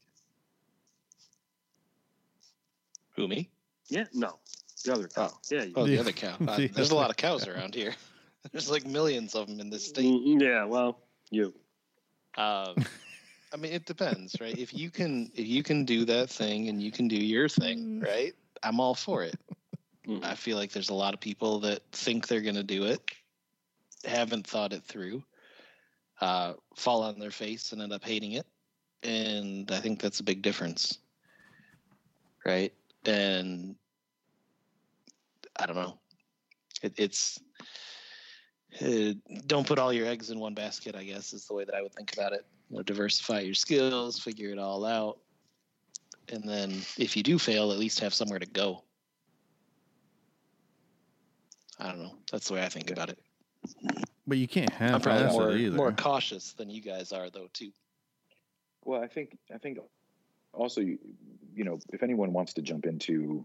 Who 3.17 3.27
me? 3.27 3.49
Yeah, 3.89 4.05
no, 4.13 4.39
the 4.85 4.93
other 4.93 5.09
cow. 5.09 5.31
Yeah, 5.51 5.65
you, 5.65 5.73
Oh, 5.75 5.85
the 5.85 5.93
The- 5.97 6.01
other 6.01 6.13
cow. 6.13 6.37
Uh, 6.47 6.57
the 6.57 6.69
there's 6.69 6.91
a 6.91 6.95
lot 6.95 7.11
of 7.11 7.17
cows 7.17 7.47
around 7.49 7.75
here. 7.75 7.95
There's 8.53 8.71
like 8.71 8.87
millions 8.87 9.35
of 9.35 9.47
them 9.49 9.59
in 9.61 9.69
this 9.69 9.87
state. 9.87 10.05
Mm, 10.07 10.41
yeah. 10.41 10.65
Well, 10.65 11.01
you. 11.31 11.53
Um, 12.37 12.77
I 13.53 13.57
mean, 13.59 13.73
it 13.73 13.85
depends, 13.85 14.37
right? 14.41 14.57
If 14.57 14.73
you 14.73 14.91
can, 14.91 15.31
if 15.35 15.47
you 15.47 15.63
can 15.63 15.85
do 15.85 16.05
that 16.05 16.31
thing 16.31 16.69
and 16.69 16.81
you 16.81 16.93
can 16.93 17.09
do 17.09 17.17
your 17.17 17.49
thing, 17.49 18.01
right? 18.01 18.33
I'm 18.63 18.81
all 18.81 18.95
for 18.95 19.25
it. 19.25 19.35
Mm. 20.07 20.25
I 20.25 20.35
feel 20.35 20.57
like 20.57 20.71
there's 20.73 20.89
a 20.91 20.95
lot 20.95 21.15
of 21.15 21.21
people 21.21 21.59
that 21.61 21.83
think 21.93 22.29
they're 22.29 22.41
going 22.41 22.55
to 22.55 22.63
do 22.63 22.85
it, 22.85 23.03
haven't 24.05 24.47
thought 24.47 24.73
it 24.73 24.85
through, 24.85 25.23
uh, 26.21 26.55
fall 26.77 27.03
on 27.03 27.19
their 27.19 27.31
face 27.31 27.73
and 27.73 27.83
end 27.83 27.93
up 27.93 28.05
hating 28.05 28.33
it, 28.33 28.47
and 29.03 29.71
I 29.71 29.79
think 29.79 30.01
that's 30.01 30.21
a 30.21 30.25
big 30.25 30.43
difference, 30.43 30.99
right? 32.45 32.73
And 33.05 33.77
I 35.59 35.67
don't 35.67 35.77
know, 35.77 35.99
it, 36.83 36.95
it's 36.97 37.41
uh, 38.83 39.15
don't 39.47 39.67
put 39.67 39.79
all 39.79 39.93
your 39.93 40.07
eggs 40.07 40.31
in 40.31 40.39
one 40.39 40.55
basket. 40.55 40.95
I 40.95 41.05
guess 41.05 41.33
is 41.33 41.47
the 41.47 41.55
way 41.55 41.65
that 41.65 41.75
I 41.75 41.83
would 41.83 41.95
think 41.95 42.13
about 42.13 42.33
it. 42.33 42.45
You 42.71 42.77
know, 42.77 42.83
diversify 42.83 43.41
your 43.41 43.55
skills, 43.55 44.19
figure 44.19 44.51
it 44.51 44.59
all 44.59 44.85
out, 44.85 45.19
and 46.29 46.49
then 46.49 46.71
if 46.99 47.17
you 47.17 47.23
do 47.23 47.39
fail, 47.39 47.73
at 47.73 47.79
least 47.79 48.01
have 48.01 48.15
somewhere 48.15 48.39
to 48.39 48.47
go. 48.47 48.83
I 51.81 51.89
don't 51.89 52.03
know. 52.03 52.15
That's 52.33 52.49
the 52.49 52.55
way 52.55 52.65
I 52.65 52.69
think 52.69 52.91
about 52.91 53.09
it. 53.09 53.19
But 54.27 54.39
you 54.39 54.49
can't 54.49 54.73
I'm 54.81 54.91
have 54.91 55.03
probably 55.03 55.33
more, 55.33 55.53
either. 55.53 55.77
more 55.77 55.93
cautious 55.93 56.53
than 56.53 56.71
you 56.71 56.83
guys 56.83 57.13
are, 57.13 57.31
though, 57.31 57.49
too. 57.53 57.71
Well, 58.85 59.03
I 59.03 59.07
think 59.07 59.37
I 59.53 59.59
think 59.59 59.79
also 60.53 60.81
you, 60.81 60.99
you 61.55 61.65
know 61.65 61.79
if 61.93 62.03
anyone 62.03 62.33
wants 62.33 62.55
to 62.55 62.63
jump 62.63 62.87
into 62.87 63.45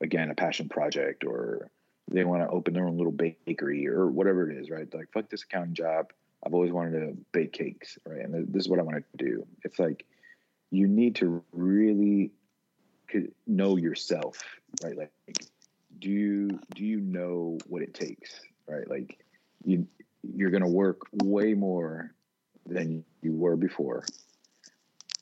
again 0.00 0.30
a 0.30 0.34
passion 0.34 0.68
project 0.68 1.24
or 1.24 1.70
they 2.10 2.24
want 2.24 2.42
to 2.42 2.48
open 2.48 2.74
their 2.74 2.86
own 2.86 2.96
little 2.96 3.12
bakery 3.12 3.88
or 3.88 4.06
whatever 4.06 4.50
it 4.50 4.56
is, 4.56 4.70
right? 4.70 4.92
Like 4.92 5.10
fuck 5.12 5.30
this 5.30 5.42
accounting 5.42 5.74
job. 5.74 6.12
I've 6.44 6.52
always 6.52 6.72
wanted 6.72 7.00
to 7.00 7.16
bake 7.32 7.52
cakes, 7.52 7.98
right? 8.06 8.20
And 8.20 8.52
this 8.52 8.64
is 8.64 8.68
what 8.68 8.78
I 8.78 8.82
want 8.82 9.02
to 9.18 9.24
do. 9.24 9.46
It's 9.62 9.78
like 9.78 10.04
you 10.70 10.86
need 10.86 11.16
to 11.16 11.42
really 11.52 12.32
know 13.46 13.76
yourself, 13.76 14.42
right? 14.82 14.96
Like 14.96 15.10
do 15.98 16.10
you 16.10 16.60
do 16.74 16.84
you 16.84 17.00
know 17.00 17.58
what 17.66 17.82
it 17.82 17.94
takes, 17.94 18.40
right? 18.68 18.88
Like 18.88 19.18
you 19.64 19.86
you're 20.22 20.50
going 20.50 20.62
to 20.62 20.68
work 20.68 21.02
way 21.22 21.54
more 21.54 22.14
than 22.66 23.04
you 23.22 23.32
were 23.32 23.56
before. 23.56 24.04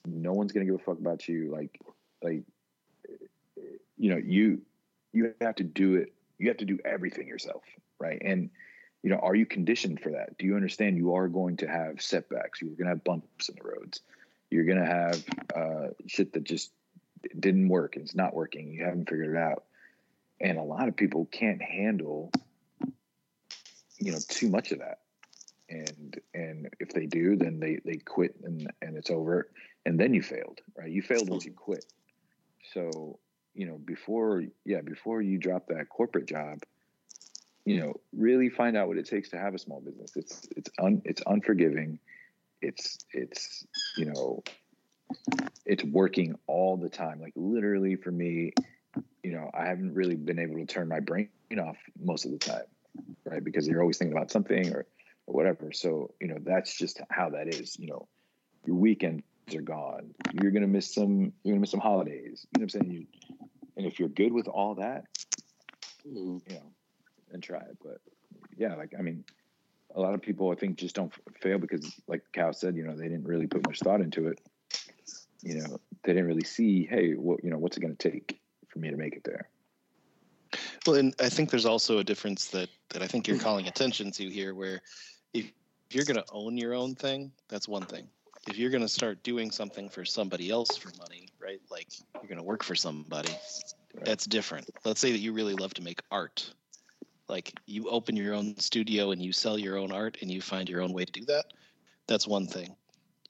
No 0.06 0.32
one's 0.32 0.52
gonna 0.52 0.66
give 0.66 0.76
a 0.76 0.78
fuck 0.78 0.98
about 0.98 1.28
you 1.28 1.50
like 1.50 1.80
like 2.22 2.42
you 3.96 4.10
know 4.10 4.16
you 4.16 4.62
you 5.12 5.34
have 5.40 5.56
to 5.56 5.64
do 5.64 5.96
it 5.96 6.12
you 6.38 6.48
have 6.48 6.56
to 6.58 6.64
do 6.64 6.78
everything 6.84 7.28
yourself 7.28 7.62
right? 8.02 8.20
And 8.22 8.50
you 9.02 9.10
know 9.10 9.16
are 9.16 9.34
you 9.34 9.46
conditioned 9.46 10.00
for 10.00 10.10
that? 10.10 10.36
Do 10.36 10.46
you 10.46 10.56
understand 10.56 10.96
you 10.96 11.14
are 11.14 11.28
going 11.28 11.56
to 11.58 11.68
have 11.68 12.02
setbacks? 12.02 12.60
You're 12.60 12.70
going 12.70 12.84
to 12.84 12.90
have 12.90 13.04
bumps 13.04 13.48
in 13.48 13.56
the 13.56 13.68
roads. 13.68 14.00
You're 14.50 14.64
going 14.64 14.78
to 14.78 14.86
have 14.86 15.24
uh, 15.56 15.88
shit 16.06 16.34
that 16.34 16.44
just 16.44 16.70
didn't 17.38 17.68
work 17.68 17.96
and 17.96 18.04
it's 18.04 18.14
not 18.14 18.34
working. 18.34 18.72
You 18.72 18.84
haven't 18.84 19.08
figured 19.08 19.34
it 19.34 19.38
out. 19.38 19.64
And 20.40 20.58
a 20.58 20.62
lot 20.62 20.88
of 20.88 20.96
people 20.96 21.26
can't 21.30 21.62
handle 21.62 22.32
you 23.98 24.12
know 24.12 24.18
too 24.28 24.48
much 24.48 24.72
of 24.72 24.80
that. 24.80 24.98
And 25.68 26.20
and 26.34 26.68
if 26.80 26.90
they 26.90 27.06
do 27.06 27.36
then 27.36 27.60
they 27.60 27.78
they 27.84 27.96
quit 27.96 28.36
and 28.44 28.70
and 28.80 28.96
it's 28.96 29.10
over. 29.10 29.48
And 29.84 29.98
then 29.98 30.14
you 30.14 30.22
failed 30.22 30.60
right? 30.76 30.90
You 30.90 31.02
failed 31.02 31.28
once 31.28 31.44
you 31.44 31.52
quit. 31.52 31.84
So 32.72 33.18
you 33.54 33.66
know 33.66 33.78
before 33.78 34.44
yeah 34.64 34.80
before 34.80 35.20
you 35.22 35.38
drop 35.38 35.66
that 35.68 35.88
corporate 35.88 36.26
job 36.26 36.60
you 37.66 37.78
know 37.78 37.94
really 38.12 38.48
find 38.48 38.76
out 38.76 38.88
what 38.88 38.96
it 38.96 39.06
takes 39.06 39.30
to 39.30 39.38
have 39.38 39.54
a 39.54 39.58
small 39.58 39.80
business. 39.80 40.12
It's 40.16 40.48
it's 40.56 40.70
un, 40.78 41.02
it's 41.04 41.22
unforgiving. 41.26 41.98
It's 42.60 42.98
it's 43.12 43.66
you 43.96 44.06
know 44.06 44.42
it's 45.64 45.84
working 45.84 46.36
all 46.46 46.76
the 46.76 46.88
time. 46.88 47.20
Like 47.20 47.34
literally 47.36 47.96
for 47.96 48.10
me 48.10 48.52
you 49.22 49.32
know 49.32 49.50
i 49.54 49.66
haven't 49.66 49.94
really 49.94 50.16
been 50.16 50.38
able 50.38 50.56
to 50.56 50.66
turn 50.66 50.88
my 50.88 51.00
brain 51.00 51.28
off 51.58 51.76
most 52.00 52.24
of 52.24 52.32
the 52.32 52.38
time 52.38 52.64
right 53.24 53.42
because 53.42 53.66
you're 53.66 53.80
always 53.80 53.98
thinking 53.98 54.16
about 54.16 54.30
something 54.30 54.72
or 54.74 54.86
or 55.26 55.34
whatever. 55.34 55.72
So, 55.72 56.12
you 56.20 56.28
know, 56.28 56.38
that's 56.40 56.76
just 56.76 57.00
how 57.10 57.30
that 57.30 57.48
is. 57.48 57.78
You 57.78 57.88
know, 57.88 58.08
your 58.66 58.76
weekends 58.76 59.22
are 59.54 59.60
gone. 59.62 60.14
You're 60.40 60.50
gonna 60.52 60.66
miss 60.66 60.92
some 60.94 61.32
you're 61.42 61.52
gonna 61.54 61.60
miss 61.60 61.70
some 61.70 61.80
holidays. 61.80 62.46
You 62.52 62.60
know 62.60 62.64
what 62.64 62.74
I'm 62.74 62.80
saying? 62.80 62.90
You 62.90 63.06
and 63.76 63.86
if 63.86 63.98
you're 63.98 64.08
good 64.08 64.32
with 64.32 64.48
all 64.48 64.76
that, 64.76 65.06
Mm. 66.06 66.42
you 66.48 66.56
know, 66.56 66.72
and 67.32 67.42
try 67.42 67.60
it. 67.60 67.78
But 67.82 68.00
yeah, 68.56 68.74
like 68.74 68.92
I 68.98 69.02
mean, 69.02 69.24
a 69.94 70.00
lot 70.00 70.14
of 70.14 70.20
people 70.22 70.50
I 70.50 70.56
think 70.56 70.76
just 70.76 70.96
don't 70.96 71.12
fail 71.40 71.58
because 71.58 71.94
like 72.08 72.22
Cal 72.32 72.52
said, 72.52 72.76
you 72.76 72.84
know, 72.84 72.96
they 72.96 73.08
didn't 73.08 73.24
really 73.24 73.46
put 73.46 73.64
much 73.66 73.78
thought 73.78 74.00
into 74.00 74.26
it. 74.28 74.40
You 75.42 75.60
know, 75.60 75.80
they 76.02 76.12
didn't 76.12 76.26
really 76.26 76.44
see, 76.44 76.86
hey, 76.86 77.12
what 77.12 77.44
you 77.44 77.50
know, 77.50 77.58
what's 77.58 77.76
it 77.76 77.80
gonna 77.80 77.94
take 77.94 78.40
for 78.68 78.78
me 78.80 78.90
to 78.90 78.96
make 78.96 79.14
it 79.14 79.24
there? 79.24 79.48
Well, 80.86 80.96
and 80.96 81.14
I 81.20 81.28
think 81.28 81.50
there's 81.50 81.66
also 81.66 81.98
a 81.98 82.04
difference 82.04 82.46
that 82.48 82.68
that 82.90 83.02
I 83.02 83.06
think 83.06 83.28
you're 83.28 83.38
calling 83.38 83.68
attention 83.68 84.10
to 84.12 84.28
here, 84.28 84.54
where 84.54 84.80
if, 85.32 85.46
if 85.88 85.94
you're 85.94 86.04
going 86.04 86.16
to 86.16 86.24
own 86.32 86.56
your 86.56 86.74
own 86.74 86.94
thing, 86.94 87.32
that's 87.48 87.68
one 87.68 87.86
thing. 87.86 88.08
If 88.48 88.58
you're 88.58 88.70
going 88.70 88.82
to 88.82 88.88
start 88.88 89.22
doing 89.22 89.50
something 89.50 89.88
for 89.88 90.04
somebody 90.04 90.50
else 90.50 90.76
for 90.76 90.90
money, 90.98 91.28
right? 91.40 91.60
Like 91.70 91.86
you're 92.20 92.28
going 92.28 92.38
to 92.38 92.44
work 92.44 92.64
for 92.64 92.74
somebody, 92.74 93.30
that's 94.04 94.26
different. 94.26 94.68
Let's 94.84 95.00
say 95.00 95.12
that 95.12 95.18
you 95.20 95.32
really 95.32 95.54
love 95.54 95.74
to 95.74 95.82
make 95.82 96.00
art. 96.10 96.52
Like 97.28 97.54
you 97.66 97.88
open 97.88 98.16
your 98.16 98.34
own 98.34 98.56
studio 98.58 99.12
and 99.12 99.22
you 99.22 99.32
sell 99.32 99.58
your 99.58 99.78
own 99.78 99.92
art 99.92 100.18
and 100.20 100.30
you 100.30 100.40
find 100.40 100.68
your 100.68 100.82
own 100.82 100.92
way 100.92 101.04
to 101.04 101.12
do 101.12 101.24
that. 101.26 101.52
That's 102.08 102.26
one 102.26 102.46
thing. 102.46 102.74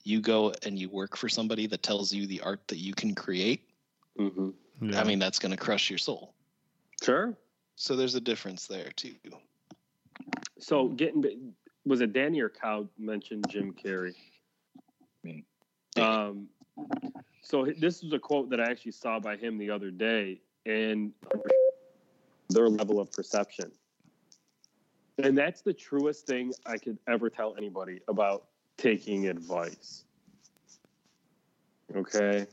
You 0.05 0.21
go 0.21 0.53
and 0.65 0.79
you 0.79 0.89
work 0.89 1.17
for 1.17 1.29
somebody 1.29 1.67
that 1.67 1.83
tells 1.83 2.13
you 2.13 2.27
the 2.27 2.41
art 2.41 2.67
that 2.69 2.79
you 2.79 2.95
can 2.95 3.15
create. 3.15 3.69
hmm 4.17 4.51
Yeah. 4.81 5.01
I 5.01 5.05
mean, 5.05 5.19
that's 5.19 5.39
going 5.39 5.53
to 5.53 5.59
crush 5.59 5.91
your 5.91 5.99
soul. 5.99 6.35
Sure. 7.03 7.37
So 7.83 7.97
there's 7.97 8.15
a 8.15 8.21
difference 8.21 8.69
there 8.69 8.91
too. 8.95 9.17
So 10.61 10.87
getting 10.87 11.53
was 11.85 12.01
it 12.01 12.13
Danny 12.13 12.41
or 12.41 12.49
Cow 12.49 12.89
mentioned 12.97 13.49
Jim 13.51 13.73
Carrey? 13.73 14.15
Me. 15.25 15.45
Um, 16.01 16.47
so 17.43 17.67
this 17.77 18.05
was 18.05 18.13
a 18.13 18.21
quote 18.21 18.51
that 18.51 18.61
I 18.61 18.71
actually 18.71 18.93
saw 18.93 19.19
by 19.19 19.35
him 19.35 19.59
the 19.59 19.69
other 19.69 19.91
day, 19.91 20.41
and 20.65 21.11
their 22.51 22.69
level 22.69 23.01
of 23.01 23.11
perception, 23.11 23.73
and 25.19 25.37
that's 25.37 25.63
the 25.63 25.73
truest 25.73 26.25
thing 26.25 26.53
I 26.65 26.79
could 26.79 26.99
ever 27.09 27.29
tell 27.29 27.57
anybody 27.59 27.99
about 28.07 28.45
taking 28.77 29.27
advice. 29.27 30.05
Okay, 31.97 32.47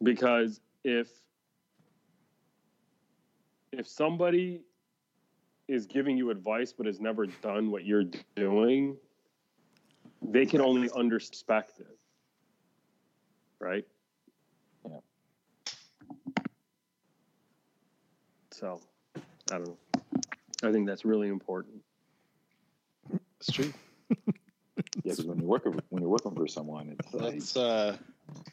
because 0.00 0.60
if 0.84 1.08
if 3.72 3.86
somebody 3.86 4.62
is 5.68 5.86
giving 5.86 6.16
you 6.16 6.30
advice 6.30 6.72
but 6.72 6.86
has 6.86 7.00
never 7.00 7.26
done 7.26 7.70
what 7.70 7.84
you're 7.84 8.04
doing, 8.34 8.96
they 10.22 10.44
can 10.44 10.60
only 10.60 10.88
underspect 10.88 11.80
it. 11.80 11.98
Right? 13.60 13.86
Yeah. 14.88 14.96
So, 18.50 18.80
I 19.52 19.58
don't 19.58 19.68
know. 19.68 19.78
I 20.62 20.72
think 20.72 20.86
that's 20.86 21.04
really 21.04 21.28
important. 21.28 21.82
It's 23.38 23.52
true. 23.52 23.72
Yeah, 25.04 25.12
because 25.12 25.26
when 25.26 25.38
you're 25.38 25.48
working 25.48 25.80
when 25.90 26.02
you're 26.02 26.10
working 26.10 26.34
for 26.34 26.46
someone, 26.46 26.96
it's 26.98 27.14
like 27.14 27.34
Let's 27.34 27.56
uh 27.56 27.96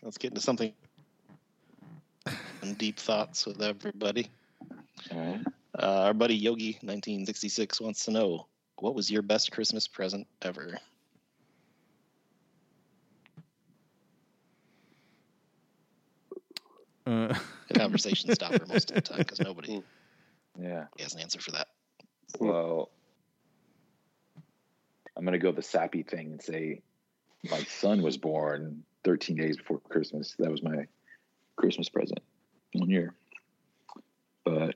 let's 0.02 0.18
get 0.18 0.32
into 0.32 0.42
something 0.42 0.72
some 2.62 2.74
deep 2.74 2.98
thoughts 2.98 3.46
with 3.46 3.62
everybody. 3.62 4.30
All 5.12 5.20
right. 5.20 5.42
Uh, 5.78 6.02
our 6.06 6.14
buddy 6.14 6.36
Yogi 6.36 6.74
1966 6.82 7.82
wants 7.82 8.06
to 8.06 8.12
know 8.12 8.48
what 8.80 8.96
was 8.96 9.12
your 9.12 9.22
best 9.22 9.52
Christmas 9.52 9.88
present 9.88 10.28
ever? 10.42 10.80
Uh, 17.06 17.34
The 17.68 17.74
conversation 17.76 18.34
stopper 18.34 18.66
most 18.66 18.92
of 18.92 18.96
the 18.96 19.02
time 19.02 19.20
because 19.20 19.40
nobody 19.40 19.82
Yeah. 20.60 20.86
has 21.00 21.14
an 21.14 21.22
answer 21.22 21.40
for 21.40 21.52
that. 21.52 21.68
Well, 22.40 22.90
I'm 25.16 25.26
gonna 25.26 25.38
go 25.38 25.52
the 25.52 25.62
sappy 25.62 26.04
thing 26.04 26.32
and 26.32 26.42
say 26.42 26.82
my 27.50 27.60
son 27.64 28.02
was 28.02 28.18
born 28.18 28.84
13 29.04 29.38
days 29.38 29.58
before 29.58 29.80
Christmas. 29.80 30.36
That 30.40 30.52
was 30.52 30.62
my 30.62 30.88
Christmas 31.56 31.90
present 31.90 32.20
one 32.74 32.90
year. 32.90 33.16
But 34.44 34.76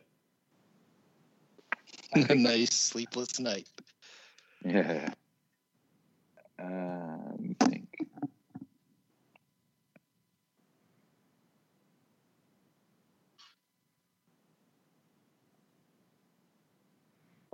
a 2.29 2.35
nice 2.35 2.73
sleepless 2.73 3.39
night. 3.39 3.67
Yeah. 4.65 5.13
Uh, 6.61 7.17
let 7.29 7.39
me 7.39 7.55
think. 7.63 7.87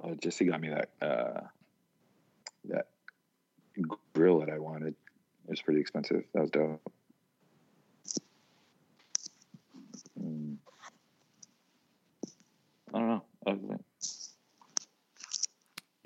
Oh, 0.04 0.16
Jesse 0.16 0.46
got 0.46 0.60
me 0.62 0.70
that 0.70 0.90
uh, 1.02 1.42
that 2.66 2.88
grill 4.14 4.40
that 4.40 4.50
I 4.50 4.60
wanted. 4.60 4.96
It 5.46 5.50
was 5.50 5.62
pretty 5.62 5.80
expensive. 5.80 6.24
That 6.34 6.42
was 6.42 6.52
dope. 6.52 6.82
Mm. 10.22 10.58
I 12.94 13.00
don't 13.00 13.08
know. 13.08 13.87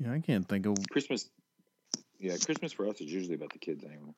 Other 0.01 0.09
than 0.09 0.11
Yeah, 0.11 0.17
I 0.17 0.19
can't 0.19 0.47
think 0.47 0.65
of. 0.65 0.77
Christmas, 0.89 1.29
yeah, 2.19 2.37
Christmas 2.37 2.73
for 2.73 2.87
us 2.87 3.01
is 3.01 3.11
usually 3.11 3.35
about 3.35 3.53
the 3.53 3.59
kids 3.59 3.83
anyway. 3.83 4.13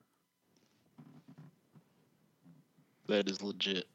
That 3.07 3.29
is 3.29 3.41
legit. 3.41 3.85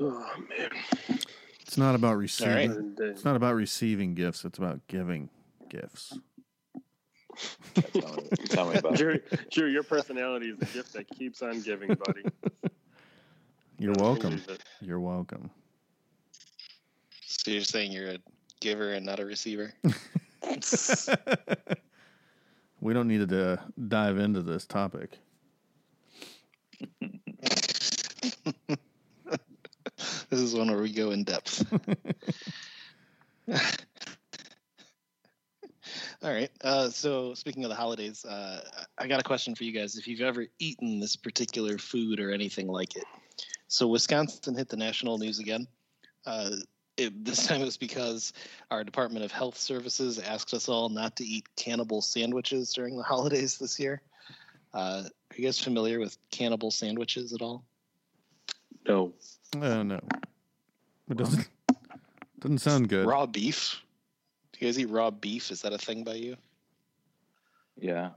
Oh 0.00 0.26
man. 0.48 0.70
It's 1.60 1.76
not 1.76 1.94
about 1.94 2.16
receiving. 2.16 2.70
right. 2.70 3.10
It's 3.10 3.24
not 3.24 3.36
about 3.36 3.54
receiving 3.54 4.14
gifts. 4.14 4.44
It's 4.44 4.58
about 4.58 4.80
giving 4.88 5.28
gifts. 5.68 6.18
Tell 7.74 8.14
me, 8.14 8.28
tell 8.48 8.70
me 8.70 8.78
about 8.78 8.94
it. 8.94 8.98
Drew, 8.98 9.20
Drew, 9.50 9.68
your 9.68 9.82
personality 9.82 10.50
is 10.50 10.60
a 10.60 10.66
gift 10.66 10.92
that 10.94 11.08
keeps 11.08 11.42
on 11.42 11.60
giving, 11.60 11.94
buddy. 11.94 12.22
You're 13.78 13.94
Gotta 13.94 14.04
welcome. 14.04 14.42
You're 14.80 15.00
welcome. 15.00 15.50
So 17.26 17.50
you're 17.50 17.62
saying 17.62 17.90
you're 17.92 18.10
a 18.10 18.18
giver 18.60 18.92
and 18.92 19.04
not 19.06 19.20
a 19.20 19.24
receiver? 19.24 19.72
we 22.80 22.92
don't 22.92 23.08
need 23.08 23.28
to 23.28 23.52
uh, 23.52 23.56
dive 23.88 24.18
into 24.18 24.42
this 24.42 24.66
topic. 24.66 25.18
this 27.00 27.48
is 30.30 30.54
one 30.54 30.70
where 30.70 30.82
we 30.82 30.92
go 30.92 31.12
in 31.12 31.24
depth. 31.24 31.64
All 36.22 36.30
right. 36.30 36.50
Uh, 36.62 36.90
so 36.90 37.32
speaking 37.32 37.64
of 37.64 37.70
the 37.70 37.76
holidays, 37.76 38.24
uh, 38.26 38.60
I 38.98 39.06
got 39.06 39.20
a 39.20 39.24
question 39.24 39.54
for 39.54 39.64
you 39.64 39.72
guys. 39.72 39.96
If 39.96 40.06
you've 40.06 40.20
ever 40.20 40.46
eaten 40.58 41.00
this 41.00 41.16
particular 41.16 41.78
food 41.78 42.20
or 42.20 42.30
anything 42.30 42.66
like 42.66 42.94
it, 42.96 43.04
so 43.68 43.86
Wisconsin 43.86 44.54
hit 44.54 44.68
the 44.68 44.76
national 44.76 45.16
news 45.16 45.38
again. 45.38 45.66
Uh, 46.26 46.50
it, 46.98 47.24
this 47.24 47.46
time 47.46 47.62
it 47.62 47.64
was 47.64 47.78
because 47.78 48.34
our 48.70 48.84
Department 48.84 49.24
of 49.24 49.32
Health 49.32 49.56
Services 49.56 50.18
asked 50.18 50.52
us 50.52 50.68
all 50.68 50.90
not 50.90 51.16
to 51.16 51.24
eat 51.24 51.46
cannibal 51.56 52.02
sandwiches 52.02 52.72
during 52.72 52.96
the 52.96 53.02
holidays 53.14 53.56
this 53.56 53.80
year. 53.80 54.02
Uh, 54.74 55.04
are 55.04 55.36
you 55.36 55.44
guys 55.44 55.58
familiar 55.58 55.98
with 55.98 56.18
cannibal 56.30 56.70
sandwiches 56.70 57.32
at 57.32 57.40
all? 57.40 57.64
No. 58.86 59.12
Oh 59.56 59.82
no, 59.82 60.00
it 61.10 61.16
doesn't 61.16 61.48
doesn't 62.38 62.58
sound 62.58 62.88
good. 62.88 63.06
Raw 63.06 63.26
beef. 63.26 63.82
You 64.60 64.66
guys 64.66 64.78
eat 64.78 64.90
raw 64.90 65.10
beef? 65.10 65.50
Is 65.50 65.62
that 65.62 65.72
a 65.72 65.78
thing 65.78 66.04
by 66.04 66.14
you? 66.14 66.36
Yeah, 67.78 68.10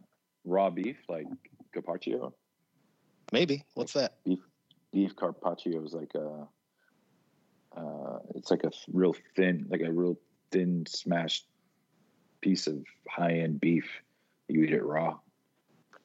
raw 0.44 0.70
beef 0.70 0.98
like 1.08 1.26
carpaccio. 1.74 2.34
Maybe. 3.32 3.64
What's 3.76 3.94
that? 3.94 4.16
Beef 4.92 5.16
carpaccio 5.16 5.84
is 5.86 5.94
like 5.94 6.14
a, 6.16 6.48
uh, 7.78 8.20
it's 8.36 8.52
like 8.52 8.66
a 8.66 8.72
real 8.92 9.16
thin, 9.38 9.68
like 9.70 9.80
a 9.82 9.92
real 9.92 10.20
thin 10.52 10.86
smashed 10.86 11.48
piece 12.42 12.68
of 12.68 12.84
high 13.10 13.40
end 13.40 13.62
beef. 13.62 13.86
You 14.50 14.64
eat 14.64 14.74
it 14.74 14.84
raw. 14.84 15.20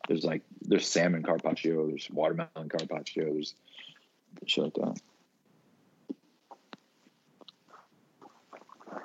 There's 0.07 0.23
like 0.23 0.43
there's 0.63 0.87
salmon 0.87 1.25
carpaccio, 1.25 1.89
there's 1.89 2.09
watermelon 2.13 2.69
carpaccio, 2.69 3.25
there's 3.25 3.57
shit 4.47 4.65
like 4.65 4.75
that. 4.75 5.01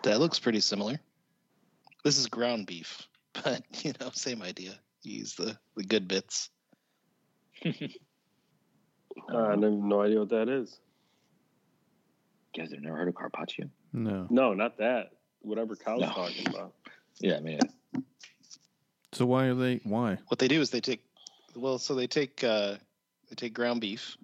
That 0.04 0.20
looks 0.20 0.38
pretty 0.38 0.60
similar. 0.60 1.00
This 2.04 2.18
is 2.18 2.28
ground 2.28 2.68
beef, 2.68 3.08
but 3.44 3.64
you 3.84 3.94
know, 4.00 4.10
same 4.14 4.42
idea. 4.42 4.74
You 5.04 5.20
use 5.20 5.36
the 5.36 5.58
the 5.76 5.84
good 5.84 6.08
bits. 6.08 6.50
Uh, 7.66 9.38
I 9.38 9.50
have 9.52 9.60
no 9.60 10.02
idea 10.02 10.20
what 10.20 10.30
that 10.30 10.50
is. 10.50 10.80
You 12.54 12.64
guys 12.64 12.72
have 12.72 12.82
never 12.82 12.98
heard 12.98 13.08
of 13.08 13.16
carpaccio? 13.16 13.70
No. 13.94 14.28
No, 14.30 14.54
not 14.54 14.78
that. 14.78 15.12
Whatever 15.42 15.76
Kyle's 15.76 16.02
No. 16.02 16.08
talking 16.10 16.48
about. 16.50 16.74
Yeah, 17.20 17.38
I 17.38 17.42
mean, 17.42 17.60
So 19.14 19.28
why 19.28 19.46
are 19.46 19.54
they? 19.54 19.80
Why? 19.84 20.18
What 20.28 20.40
they 20.40 20.48
do 20.48 20.60
is 20.60 20.72
they 20.72 20.82
take, 20.82 21.04
well, 21.56 21.78
so 21.78 21.94
they 21.94 22.08
take 22.08 22.44
uh, 22.44 22.76
they 23.30 23.36
take 23.36 23.54
ground 23.54 23.82
beef, 23.82 24.18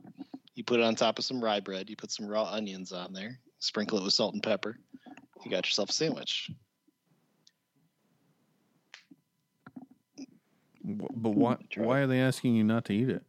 you 0.55 0.63
put 0.63 0.79
it 0.79 0.83
on 0.83 0.95
top 0.95 1.19
of 1.19 1.23
some 1.23 1.41
rye 1.41 1.59
bread, 1.59 1.87
you 1.89 1.95
put 1.95 2.11
some 2.11 2.25
raw 2.27 2.45
onions 2.51 2.91
on 2.91 3.13
there, 3.13 3.39
sprinkle 3.59 3.99
it 3.99 4.03
with 4.03 4.13
salt 4.13 4.33
and 4.33 4.41
pepper. 4.41 4.75
You 5.45 5.51
got 5.51 5.65
yourself 5.67 5.91
a 5.91 5.93
sandwich. 5.93 6.49
But 10.97 11.31
why? 11.31 11.57
Why 11.75 11.99
are 11.99 12.07
they 12.07 12.19
asking 12.19 12.55
you 12.55 12.63
not 12.63 12.85
to 12.85 12.93
eat 12.93 13.09
it? 13.09 13.23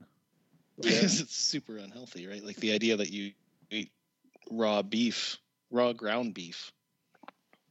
because 0.81 1.21
it's 1.21 1.37
super 1.37 1.77
unhealthy, 1.77 2.27
right? 2.27 2.43
Like 2.45 2.57
the 2.57 2.73
idea 2.73 2.97
that 2.97 3.11
you 3.11 3.33
eat 3.71 3.91
raw 4.51 4.83
beef, 4.83 5.37
raw 5.71 5.93
ground 5.93 6.35
beef, 6.35 6.73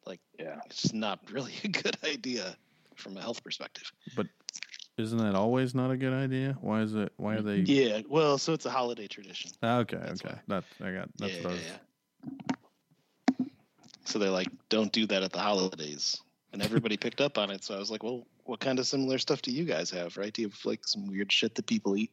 Like 0.05 0.19
yeah. 0.39 0.59
it's 0.67 0.93
not 0.93 1.19
really 1.31 1.53
a 1.63 1.67
good 1.69 1.97
idea 2.03 2.55
from 2.95 3.17
a 3.17 3.21
health 3.21 3.43
perspective. 3.43 3.91
But 4.15 4.27
isn't 4.97 5.17
that 5.17 5.33
always 5.35 5.73
not 5.73 5.91
a 5.91 5.97
good 5.97 6.13
idea? 6.13 6.57
Why 6.61 6.81
is 6.81 6.93
it? 6.93 7.11
Why 7.17 7.35
are 7.35 7.41
they? 7.41 7.57
Yeah, 7.59 8.01
well, 8.07 8.37
so 8.37 8.53
it's 8.53 8.65
a 8.65 8.69
holiday 8.71 9.07
tradition. 9.07 9.51
Ah, 9.63 9.77
Okay, 9.79 9.97
That's 9.97 10.23
okay. 10.23 10.35
why. 10.47 10.59
That 10.59 10.63
I 10.85 10.91
got. 10.91 11.09
That's 11.17 11.33
yeah, 11.33 11.43
what 11.43 11.51
I 11.51 11.55
was. 11.55 11.63
yeah. 11.65 11.77
So 14.05 14.19
they're 14.19 14.29
like, 14.31 14.49
don't 14.69 14.91
do 14.91 15.05
that 15.07 15.23
at 15.23 15.31
the 15.31 15.39
holidays. 15.39 16.19
And 16.51 16.61
everybody 16.63 16.97
picked 16.97 17.21
up 17.21 17.37
on 17.37 17.51
it. 17.51 17.63
So 17.63 17.75
I 17.75 17.77
was 17.79 17.91
like, 17.91 18.01
well, 18.03 18.25
what 18.45 18.59
kind 18.59 18.79
of 18.79 18.87
similar 18.87 19.19
stuff 19.19 19.41
do 19.41 19.51
you 19.51 19.65
guys 19.65 19.89
have, 19.91 20.17
right? 20.17 20.33
Do 20.33 20.41
you 20.41 20.49
have 20.49 20.65
like 20.65 20.87
some 20.87 21.05
weird 21.07 21.31
shit 21.31 21.53
that 21.55 21.67
people 21.67 21.95
eat? 21.95 22.11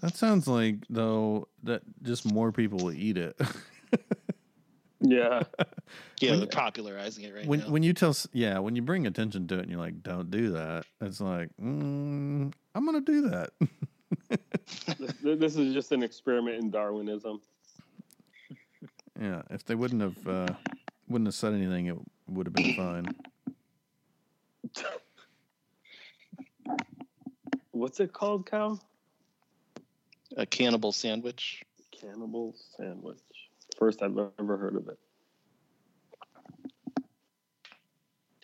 That 0.00 0.14
sounds 0.14 0.46
like 0.46 0.76
though 0.90 1.48
that 1.64 1.82
just 2.02 2.30
more 2.30 2.52
people 2.52 2.78
will 2.78 2.92
eat 2.92 3.16
it. 3.18 3.40
Yeah. 5.00 5.44
Yeah, 6.20 6.30
When- 6.30 6.38
they're 6.40 6.48
popularizing 6.48 7.22
it 7.22 7.32
right 7.32 7.46
when 7.46 7.60
now. 7.60 7.68
when 7.70 7.84
you 7.84 7.92
tell 7.92 8.16
yeah 8.32 8.58
when 8.58 8.74
you 8.74 8.82
bring 8.82 9.06
attention 9.06 9.46
to 9.46 9.54
it 9.58 9.60
and 9.62 9.70
you're 9.70 9.78
like 9.78 10.02
don't 10.02 10.28
do 10.28 10.50
that 10.50 10.86
it's 11.00 11.20
like 11.20 11.50
mm, 11.62 12.52
I'm 12.74 12.84
gonna 12.84 13.00
do 13.00 13.28
that. 13.30 13.50
this, 14.98 15.38
this 15.38 15.56
is 15.56 15.72
just 15.72 15.92
an 15.92 16.02
experiment 16.02 16.56
in 16.60 16.70
Darwinism. 16.72 17.40
yeah, 19.20 19.42
if 19.50 19.64
they 19.64 19.76
wouldn't 19.76 20.02
have 20.02 20.26
uh, 20.26 20.52
wouldn't 21.08 21.26
have 21.28 21.34
said 21.34 21.54
anything, 21.54 21.86
it 21.86 21.96
would 22.28 22.46
have 22.46 22.54
been 22.54 22.74
fine. 22.74 23.06
What's 27.70 28.00
it 28.00 28.12
called, 28.12 28.46
Cal? 28.46 28.80
a 30.36 30.44
cannibal 30.44 30.92
sandwich. 30.92 31.64
Cannibal 31.90 32.54
sandwich. 32.76 33.18
First 33.78 34.02
I've 34.02 34.16
ever 34.38 34.56
heard 34.58 34.76
of 34.76 34.88
it. 34.88 34.98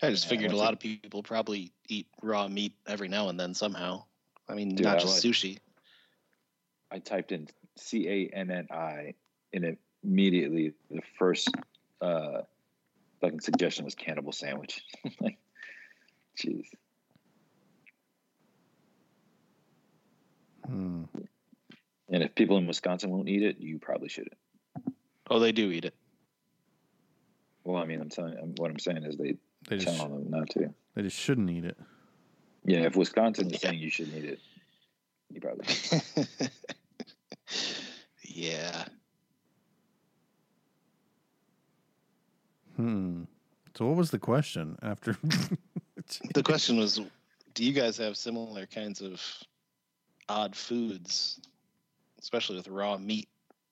I 0.03 0.11
just 0.11 0.25
Yeah, 0.25 0.31
figured 0.31 0.53
a 0.53 0.57
lot 0.57 0.71
it- 0.71 0.73
of 0.75 0.79
people 0.81 1.23
probably 1.23 1.73
eat 1.89 2.07
raw 2.23 2.49
meat 2.49 2.73
every 2.87 3.09
now 3.09 3.29
and 3.29 3.39
then 3.39 3.55
somehow. 3.55 4.05
I 4.49 4.55
mean, 4.55 4.71
Dude, 4.75 4.85
not 4.85 4.97
I 4.97 5.01
just 5.01 5.25
like- 5.25 5.35
sushi. 5.35 5.59
I 6.91 6.99
typed 7.01 7.33
in 7.33 7.49
C 7.77 8.09
A 8.09 8.29
N 8.29 8.51
N 8.51 8.69
I, 8.71 9.15
and 9.53 9.77
immediately 10.03 10.73
the 10.91 11.03
first 11.19 11.49
uh, 12.01 12.43
fucking 13.25 13.41
suggestion 13.41 13.85
was 13.85 13.95
cannibal 13.95 14.33
sandwich. 14.33 14.83
like, 15.21 15.39
jeez. 16.39 16.67
Hmm. 20.67 21.05
And 22.11 22.23
if 22.23 22.35
people 22.35 22.59
in 22.59 22.67
Wisconsin 22.67 23.11
won't 23.11 23.29
eat 23.29 23.43
it, 23.43 23.59
you 23.59 23.79
probably 23.79 24.09
shouldn't. 24.09 24.37
Oh, 25.31 25.39
they 25.39 25.53
do 25.53 25.71
eat 25.71 25.85
it. 25.87 25.95
Well, 27.65 27.83
I 27.83 27.87
mean, 27.87 28.01
I'm 28.01 28.11
telling 28.11 28.35
you, 28.35 28.55
what 28.59 28.71
I'm 28.71 28.79
saying 28.79 29.05
is 29.05 29.17
they 29.17 29.37
They 29.69 29.79
just 29.79 29.97
tell 29.97 30.09
them 30.09 30.27
not 30.29 30.51
to. 30.51 30.75
they 30.95 31.03
just 31.03 31.19
shouldn't 31.19 31.49
eat 31.51 31.65
it. 31.65 31.79
Yeah, 32.67 32.81
if 32.81 32.97
Wisconsin 32.97 33.51
is 33.51 33.61
saying 33.61 33.79
you 33.79 33.91
shouldn't 33.91 34.17
eat 34.17 34.25
it, 34.25 34.39
you 35.31 35.41
probably. 35.41 35.67
yeah. 38.23 38.85
Hmm. 42.77 43.25
So 43.77 43.87
what 43.87 43.97
was 43.97 44.11
the 44.11 44.19
question 44.19 44.77
after? 44.83 45.17
The 46.35 46.43
question 46.43 46.77
was, 46.77 47.01
do 47.55 47.65
you 47.65 47.73
guys 47.73 47.97
have 47.97 48.17
similar 48.19 48.67
kinds 48.67 49.01
of 49.01 49.23
odd 50.29 50.55
foods, 50.55 51.41
especially 52.21 52.57
with 52.57 52.69
raw 52.69 52.99
meat 52.99 53.29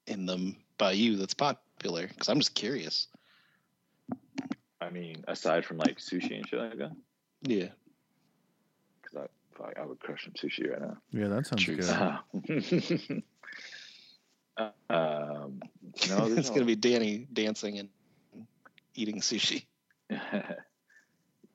in 0.06 0.24
them 0.24 0.56
by 0.78 0.92
you 0.92 1.16
that's 1.16 1.34
popular? 1.34 2.06
Because 2.06 2.28
I'm 2.30 2.38
just 2.38 2.54
curious. 2.54 3.08
I 4.80 4.88
mean, 4.90 5.22
aside 5.28 5.66
from 5.66 5.76
like 5.76 5.98
sushi 5.98 6.34
and 6.36 6.48
shit 6.48 6.58
like 6.58 6.78
that, 6.78 6.92
Yeah. 7.42 7.68
because 9.02 9.16
I, 9.18 9.26
fuck, 9.58 9.74
I 9.78 9.84
would 9.84 10.00
crush 10.00 10.24
some 10.24 10.32
sushi 10.32 10.70
right 10.70 10.80
now. 10.80 10.96
Yeah, 11.10 11.28
that 11.28 11.46
sounds 11.46 11.62
True. 11.62 11.76
good. 11.76 13.22
Uh, 14.58 14.68
um, 14.90 15.60
no, 16.08 16.26
it's 16.36 16.48
no- 16.48 16.54
gonna 16.54 16.66
be 16.66 16.76
Danny 16.76 17.26
dancing 17.32 17.78
and 17.78 17.88
eating 18.94 19.20
sushi. 19.20 19.66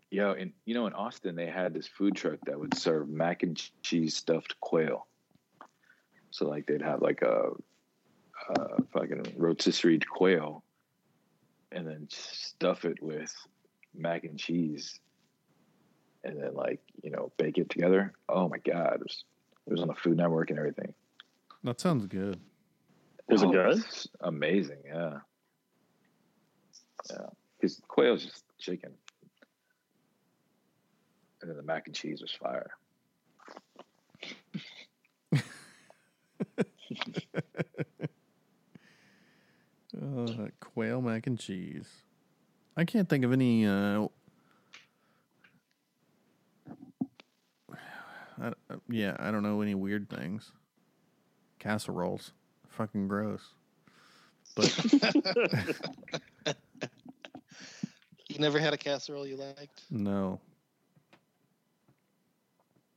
Yo, 0.09 0.31
and 0.31 0.53
you 0.65 0.73
know, 0.73 0.87
in 0.87 0.93
Austin, 0.93 1.35
they 1.35 1.47
had 1.47 1.73
this 1.73 1.87
food 1.87 2.15
truck 2.15 2.39
that 2.45 2.57
would 2.57 2.77
serve 2.77 3.09
mac 3.09 3.43
and 3.43 3.61
cheese 3.81 4.15
stuffed 4.15 4.59
quail. 4.61 5.05
So, 6.31 6.47
like, 6.47 6.65
they'd 6.65 6.81
have 6.81 7.01
like 7.01 7.21
a, 7.21 7.49
a 8.57 8.83
fucking 8.93 9.33
rotisserie 9.35 9.99
quail, 9.99 10.63
and 11.71 11.85
then 11.85 12.07
stuff 12.09 12.85
it 12.85 13.01
with 13.01 13.33
mac 13.93 14.23
and 14.23 14.39
cheese, 14.39 14.99
and 16.23 16.41
then 16.41 16.53
like 16.53 16.79
you 17.03 17.11
know 17.11 17.31
bake 17.37 17.57
it 17.57 17.69
together. 17.69 18.13
Oh 18.29 18.47
my 18.47 18.59
god, 18.59 18.95
it 18.95 19.03
was, 19.03 19.23
it 19.65 19.71
was 19.71 19.81
on 19.81 19.87
the 19.89 19.95
Food 19.95 20.17
Network 20.17 20.51
and 20.51 20.59
everything. 20.59 20.93
That 21.63 21.81
sounds 21.81 22.05
good. 22.05 22.39
Was 23.27 23.41
it 23.41 23.47
Oh, 23.47 23.51
good? 23.51 23.83
Amazing, 24.21 24.83
yeah. 24.85 25.17
Yeah, 27.09 27.27
because 27.59 27.81
quail 27.87 28.15
is 28.15 28.25
just 28.25 28.43
chicken, 28.59 28.91
and 31.41 31.49
then 31.49 31.57
the 31.57 31.63
mac 31.63 31.87
and 31.87 31.95
cheese 31.95 32.21
was 32.21 32.31
fire. 32.31 32.71
Uh, 39.99 40.47
quail 40.59 41.01
mac 41.01 41.27
and 41.27 41.39
cheese. 41.39 41.87
I 42.75 42.85
can't 42.85 43.09
think 43.09 43.25
of 43.25 43.31
any. 43.31 43.65
Uh, 43.65 44.07
I, 48.39 48.47
uh, 48.47 48.51
yeah, 48.89 49.15
I 49.17 49.31
don't 49.31 49.43
know 49.43 49.61
any 49.61 49.73
weird 49.73 50.09
things. 50.09 50.51
Casseroles, 51.59 52.33
fucking 52.69 53.07
gross. 53.07 53.53
But 54.55 54.65
You 58.37 58.43
never 58.43 58.59
had 58.59 58.71
a 58.71 58.77
casserole 58.77 59.25
you 59.25 59.35
liked? 59.35 59.81
no, 59.89 60.39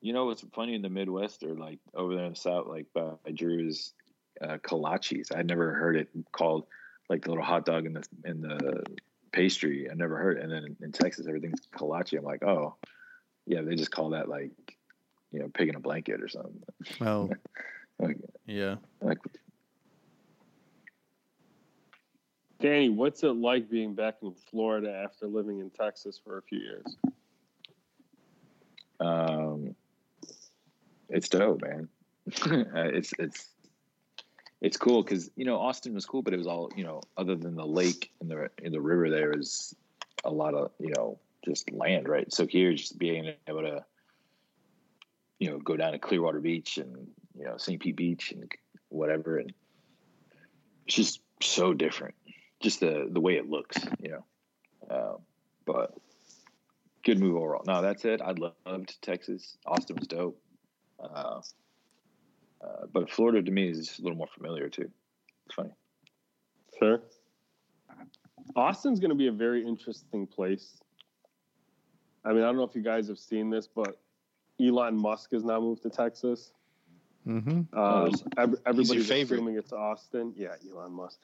You 0.03 0.12
know 0.12 0.26
what's 0.26 0.45
funny 0.53 0.74
in 0.74 0.82
the 0.82 0.91
Midwest 0.91 1.43
or 1.43 1.55
like 1.55 1.78
over 1.95 2.14
there 2.14 2.26
in 2.26 2.32
the 2.32 2.38
South, 2.38 2.66
like 2.66 2.84
by 2.93 3.14
Drew's 3.32 3.95
uh, 4.43 4.59
kolaches. 4.59 5.34
I'd 5.34 5.47
never 5.47 5.72
heard 5.72 5.97
it 5.97 6.09
called 6.32 6.66
like 7.09 7.22
the 7.22 7.30
little 7.30 7.45
hot 7.45 7.64
dog 7.64 7.86
in 7.86 7.95
the 7.95 8.05
in 8.26 8.43
the 8.43 8.82
pastry. 9.32 9.88
I 9.91 9.95
never 9.95 10.18
heard. 10.18 10.36
It. 10.36 10.43
And 10.45 10.53
then 10.53 10.64
in, 10.64 10.76
in 10.82 10.93
Texas, 10.93 11.26
everything's 11.26 11.62
kolache. 11.74 12.18
I'm 12.18 12.24
like, 12.24 12.45
oh, 12.45 12.74
yeah, 13.47 13.62
they 13.62 13.76
just 13.76 13.91
call 13.91 14.11
that 14.11 14.28
like 14.28 14.51
you 15.32 15.41
know 15.41 15.49
pig 15.49 15.70
in 15.70 15.74
a 15.74 15.80
blanket 15.80 16.20
or 16.20 16.28
something. 16.28 16.62
oh 17.01 17.30
Like, 17.99 18.18
yeah, 18.47 18.76
like 19.01 19.18
Danny, 22.61 22.91
what's 22.91 23.23
it 23.23 23.29
like 23.29 23.71
being 23.71 23.95
back 23.95 24.17
in 24.23 24.35
Florida 24.51 24.93
after 24.93 25.27
living 25.27 25.61
in 25.61 25.71
Texas 25.71 26.21
for 26.23 26.39
a 26.39 26.43
few 26.43 26.59
years? 26.59 26.85
Um, 29.01 29.75
it's 31.09 31.29
dope, 31.29 31.63
man. 31.63 31.89
Uh, 32.53 32.85
it's 32.85 33.13
it's 33.19 33.49
it's 34.61 34.77
cool 34.77 35.03
because 35.03 35.31
you 35.37 35.45
know 35.45 35.59
Austin 35.59 35.95
was 35.95 36.05
cool, 36.05 36.23
but 36.23 36.35
it 36.35 36.37
was 36.37 36.47
all 36.47 36.71
you 36.77 36.85
know 36.85 37.01
other 37.17 37.35
than 37.35 37.57
the 37.57 37.67
lake 37.67 38.13
and 38.21 38.31
the 38.31 38.51
in 38.63 38.73
the 38.73 38.81
river. 38.81 39.11
There 39.11 39.33
a 40.25 40.31
lot 40.31 40.55
of 40.55 40.71
you 40.79 40.93
know 40.95 41.19
just 41.45 41.73
land, 41.73 42.09
right? 42.09 42.33
So 42.33 42.47
here, 42.47 42.73
just 42.75 42.99
being 42.99 43.33
able 43.49 43.63
to 43.63 43.85
you 45.39 45.51
know 45.51 45.59
go 45.59 45.77
down 45.77 45.93
to 45.93 45.99
Clearwater 45.99 46.41
Beach 46.41 46.77
and 46.77 47.09
you 47.37 47.47
know 47.47 47.57
St. 47.57 47.81
Pete 47.81 47.97
Beach 47.97 48.33
and 48.33 48.53
whatever, 48.91 49.39
and 49.39 49.53
it's 50.87 50.95
just 50.95 51.21
so 51.43 51.73
different. 51.73 52.15
Just 52.61 52.81
the 52.81 53.09
the 53.11 53.21
way 53.21 53.37
it 53.37 53.49
looks, 53.49 53.77
you 54.01 54.11
know. 54.11 54.25
Uh, 54.89 55.17
but 55.67 55.95
good 57.05 57.19
move 57.19 57.37
overall. 57.37 57.63
No, 57.67 57.81
that's 57.83 58.05
it. 58.05 58.21
I 58.21 58.33
loved 58.67 59.01
Texas. 59.03 59.57
Austin 59.67 59.97
was 59.97 60.07
dope. 60.09 60.41
Uh, 60.99 61.41
uh, 62.63 62.87
but 62.93 63.11
Florida 63.11 63.43
to 63.43 63.51
me 63.51 63.69
is 63.71 63.87
just 63.87 63.99
a 64.01 64.03
little 64.03 64.19
more 64.19 64.29
familiar 64.35 64.69
too. 64.69 64.91
It's 65.47 65.55
funny. 65.55 65.71
Sure. 66.79 67.01
Austin's 68.57 69.01
going 69.01 69.11
to 69.11 69.15
be 69.17 69.29
a 69.29 69.33
very 69.33 69.67
interesting 69.67 70.27
place. 70.27 70.81
I 72.25 72.33
mean, 72.33 72.43
I 72.43 72.47
don't 72.47 72.57
know 72.57 72.65
if 72.65 72.75
you 72.75 72.83
guys 72.83 73.09
have 73.09 73.19
seen 73.19 73.49
this, 73.49 73.67
but 73.67 73.99
Elon 74.61 74.97
Musk 74.97 75.33
has 75.33 75.45
now 75.45 75.61
moved 75.61 75.83
to 75.83 75.91
Texas. 75.91 76.53
mm-hmm. 77.27 77.63
Oh, 77.73 78.03
Um, 78.05 78.09
is- 78.53 78.61
everybody's 78.67 79.09
favorite. 79.09 79.37
assuming 79.39 79.57
it's 79.57 79.73
Austin. 79.73 80.35
Yeah, 80.37 80.55
Elon 80.71 80.93
Musk. 80.93 81.21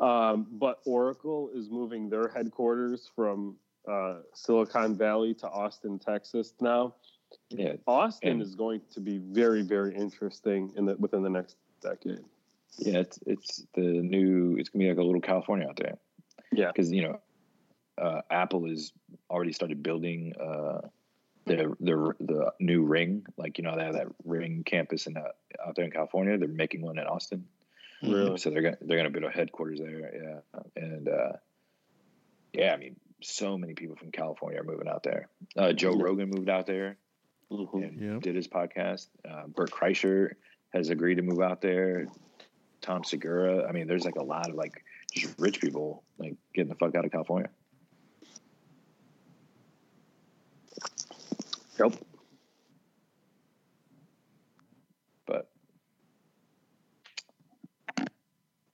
Um, 0.00 0.46
but 0.52 0.80
Oracle 0.84 1.50
is 1.54 1.70
moving 1.70 2.08
their 2.10 2.28
headquarters 2.28 3.10
from 3.16 3.56
uh, 3.90 4.16
Silicon 4.34 4.96
Valley 4.96 5.32
to 5.34 5.48
Austin, 5.48 5.98
Texas 5.98 6.52
now. 6.60 6.94
Yeah, 7.50 7.74
Austin 7.86 8.32
And- 8.32 8.42
is 8.42 8.54
going 8.54 8.82
to 8.92 9.00
be 9.00 9.18
very, 9.18 9.62
very 9.62 9.94
interesting 9.94 10.72
in 10.76 10.84
the 10.86 10.96
within 10.96 11.22
the 11.22 11.30
next 11.30 11.56
decade. 11.80 12.20
yeah. 12.78 12.98
It's 13.00 13.18
it's 13.26 13.66
the 13.74 13.80
new. 13.82 14.56
It's 14.58 14.68
gonna 14.68 14.84
be 14.84 14.88
like 14.90 14.98
a 14.98 15.02
little 15.02 15.20
California 15.20 15.66
out 15.68 15.76
there. 15.76 15.96
Yeah. 16.52 16.68
because 16.68 16.92
you 16.92 17.02
know, 17.02 17.20
uh, 17.98 18.20
Apple 18.30 18.68
has 18.68 18.92
already 19.30 19.52
started 19.52 19.82
building 19.82 20.34
uh, 20.40 20.82
the 21.46 21.74
the 21.80 22.14
the 22.20 22.52
new 22.60 22.84
Ring. 22.84 23.24
Like 23.36 23.56
you 23.58 23.64
know, 23.64 23.76
they 23.76 23.84
have 23.84 23.94
that 23.94 24.08
Ring 24.24 24.62
campus 24.64 25.06
in 25.06 25.16
uh, 25.16 25.22
out 25.66 25.74
there 25.74 25.84
in 25.84 25.90
California. 25.90 26.36
They're 26.38 26.48
making 26.48 26.82
one 26.82 26.98
in 26.98 27.06
Austin. 27.06 27.46
Really? 28.02 28.38
So 28.38 28.50
they're 28.50 28.62
gonna 28.62 28.78
they're 28.80 28.96
gonna 28.98 29.10
build 29.10 29.24
a 29.24 29.30
headquarters 29.30 29.78
there. 29.80 30.42
Yeah, 30.54 30.60
and 30.76 31.08
uh, 31.08 31.32
yeah, 32.52 32.72
I 32.72 32.76
mean, 32.76 32.96
so 33.22 33.56
many 33.56 33.74
people 33.74 33.96
from 33.96 34.10
California 34.12 34.60
are 34.60 34.64
moving 34.64 34.88
out 34.88 35.02
there. 35.02 35.28
Uh, 35.56 35.72
Joe 35.72 35.94
Yeah. 35.96 36.02
Rogan 36.04 36.30
moved 36.30 36.48
out 36.50 36.66
there 36.66 36.98
Mhm. 37.50 37.82
and 37.82 38.00
Yep. 38.00 38.22
did 38.22 38.36
his 38.36 38.48
podcast. 38.48 39.08
Uh, 39.28 39.46
Bert 39.46 39.70
Kreischer 39.70 40.32
has 40.72 40.90
agreed 40.90 41.14
to 41.16 41.22
move 41.22 41.40
out 41.40 41.60
there. 41.60 42.06
Tom 42.82 43.02
Segura. 43.04 43.66
I 43.66 43.72
mean, 43.72 43.86
there's 43.88 44.04
like 44.04 44.16
a 44.16 44.22
lot 44.22 44.48
of 44.50 44.56
like 44.56 44.84
just 45.12 45.34
rich 45.38 45.60
people 45.60 46.04
like 46.18 46.36
getting 46.54 46.68
the 46.68 46.74
fuck 46.74 46.94
out 46.94 47.04
of 47.04 47.10
California. 47.12 47.48
Yep. 51.78 51.92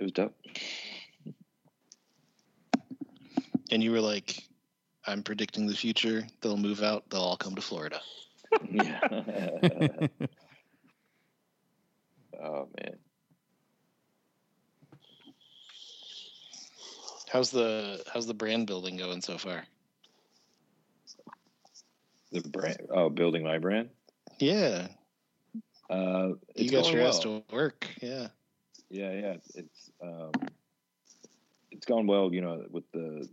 It 0.02 0.06
was 0.06 0.12
dope. 0.12 0.34
And 3.70 3.82
you 3.82 3.92
were 3.92 4.00
like, 4.00 4.42
I'm 5.06 5.22
predicting 5.22 5.66
the 5.66 5.76
future. 5.76 6.26
They'll 6.40 6.56
move 6.56 6.82
out. 6.82 7.08
They'll 7.08 7.20
all 7.20 7.36
come 7.36 7.54
to 7.54 7.62
Florida. 7.62 8.00
Yeah. 8.70 9.00
oh 12.42 12.68
man. 12.78 12.96
How's 17.30 17.50
the 17.50 18.02
how's 18.12 18.26
the 18.26 18.34
brand 18.34 18.66
building 18.66 18.96
going 18.96 19.22
so 19.22 19.38
far? 19.38 19.64
The 22.32 22.40
brand. 22.48 22.78
Oh, 22.90 23.08
building 23.08 23.42
my 23.44 23.58
brand. 23.58 23.88
Yeah, 24.38 24.88
Uh, 25.88 26.32
you 26.56 26.70
got 26.70 26.82
going 26.84 26.96
your 26.96 27.06
ass 27.06 27.20
to 27.20 27.42
work. 27.52 27.88
Yeah. 28.02 28.28
Yeah, 28.92 29.12
yeah. 29.12 29.36
It's 29.54 29.90
um, 30.02 30.32
it's 31.70 31.86
gone 31.86 32.06
well. 32.06 32.32
You 32.32 32.42
know, 32.42 32.64
with 32.70 32.84
the 32.92 33.26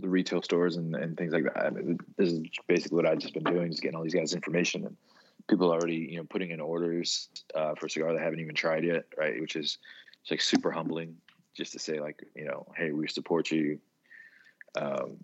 the 0.00 0.08
retail 0.08 0.40
stores 0.42 0.76
and, 0.76 0.94
and 0.94 1.16
things 1.16 1.32
like 1.32 1.44
that. 1.44 1.66
I 1.66 1.70
mean, 1.70 1.98
this 2.16 2.30
is 2.30 2.40
basically 2.68 2.96
what 2.96 3.06
I've 3.06 3.18
just 3.18 3.34
been 3.34 3.44
doing, 3.44 3.70
just 3.70 3.82
getting 3.82 3.96
all 3.96 4.04
these 4.04 4.14
guys 4.14 4.34
information 4.34 4.84
and 4.86 4.96
people 5.48 5.72
already, 5.72 5.96
you 5.96 6.18
know, 6.18 6.24
putting 6.24 6.50
in 6.50 6.60
orders 6.60 7.28
uh, 7.54 7.74
for 7.74 7.86
a 7.86 7.90
cigar 7.90 8.12
they 8.12 8.22
haven't 8.22 8.40
even 8.40 8.54
tried 8.54 8.84
yet, 8.84 9.06
right? 9.16 9.40
Which 9.40 9.56
is 9.56 9.78
it's 10.22 10.30
like 10.30 10.42
super 10.42 10.70
humbling, 10.70 11.16
just 11.54 11.72
to 11.72 11.78
say 11.78 11.98
like, 11.98 12.24
you 12.36 12.44
know, 12.44 12.66
hey, 12.76 12.92
we 12.92 13.08
support 13.08 13.50
you. 13.50 13.80
Um, 14.76 15.16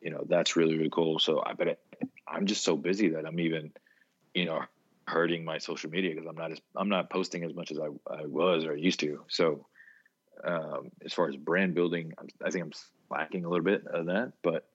you 0.00 0.10
know, 0.10 0.24
that's 0.26 0.56
really 0.56 0.76
really 0.78 0.90
cool. 0.90 1.18
So 1.18 1.42
I 1.44 1.52
bet 1.52 1.80
I'm 2.26 2.46
just 2.46 2.64
so 2.64 2.76
busy 2.76 3.08
that 3.10 3.26
I'm 3.26 3.40
even, 3.40 3.72
you 4.32 4.46
know, 4.46 4.62
hurting 5.08 5.44
my 5.44 5.58
social 5.58 5.90
media 5.90 6.14
because 6.14 6.28
I'm 6.28 6.36
not 6.36 6.52
as 6.52 6.60
I'm 6.76 6.88
not 6.88 7.10
posting 7.10 7.44
as 7.44 7.54
much 7.54 7.70
as 7.70 7.78
I, 7.78 7.86
I 8.12 8.26
was 8.26 8.64
or 8.64 8.76
used 8.76 9.00
to. 9.00 9.24
So 9.28 9.66
um, 10.44 10.90
as 11.04 11.12
far 11.12 11.28
as 11.28 11.36
brand 11.36 11.74
building, 11.74 12.12
I'm, 12.18 12.28
I 12.44 12.50
think 12.50 12.64
I'm 12.64 12.72
lacking 13.10 13.44
a 13.44 13.48
little 13.48 13.64
bit 13.64 13.86
of 13.86 14.06
that. 14.06 14.32
But 14.42 14.68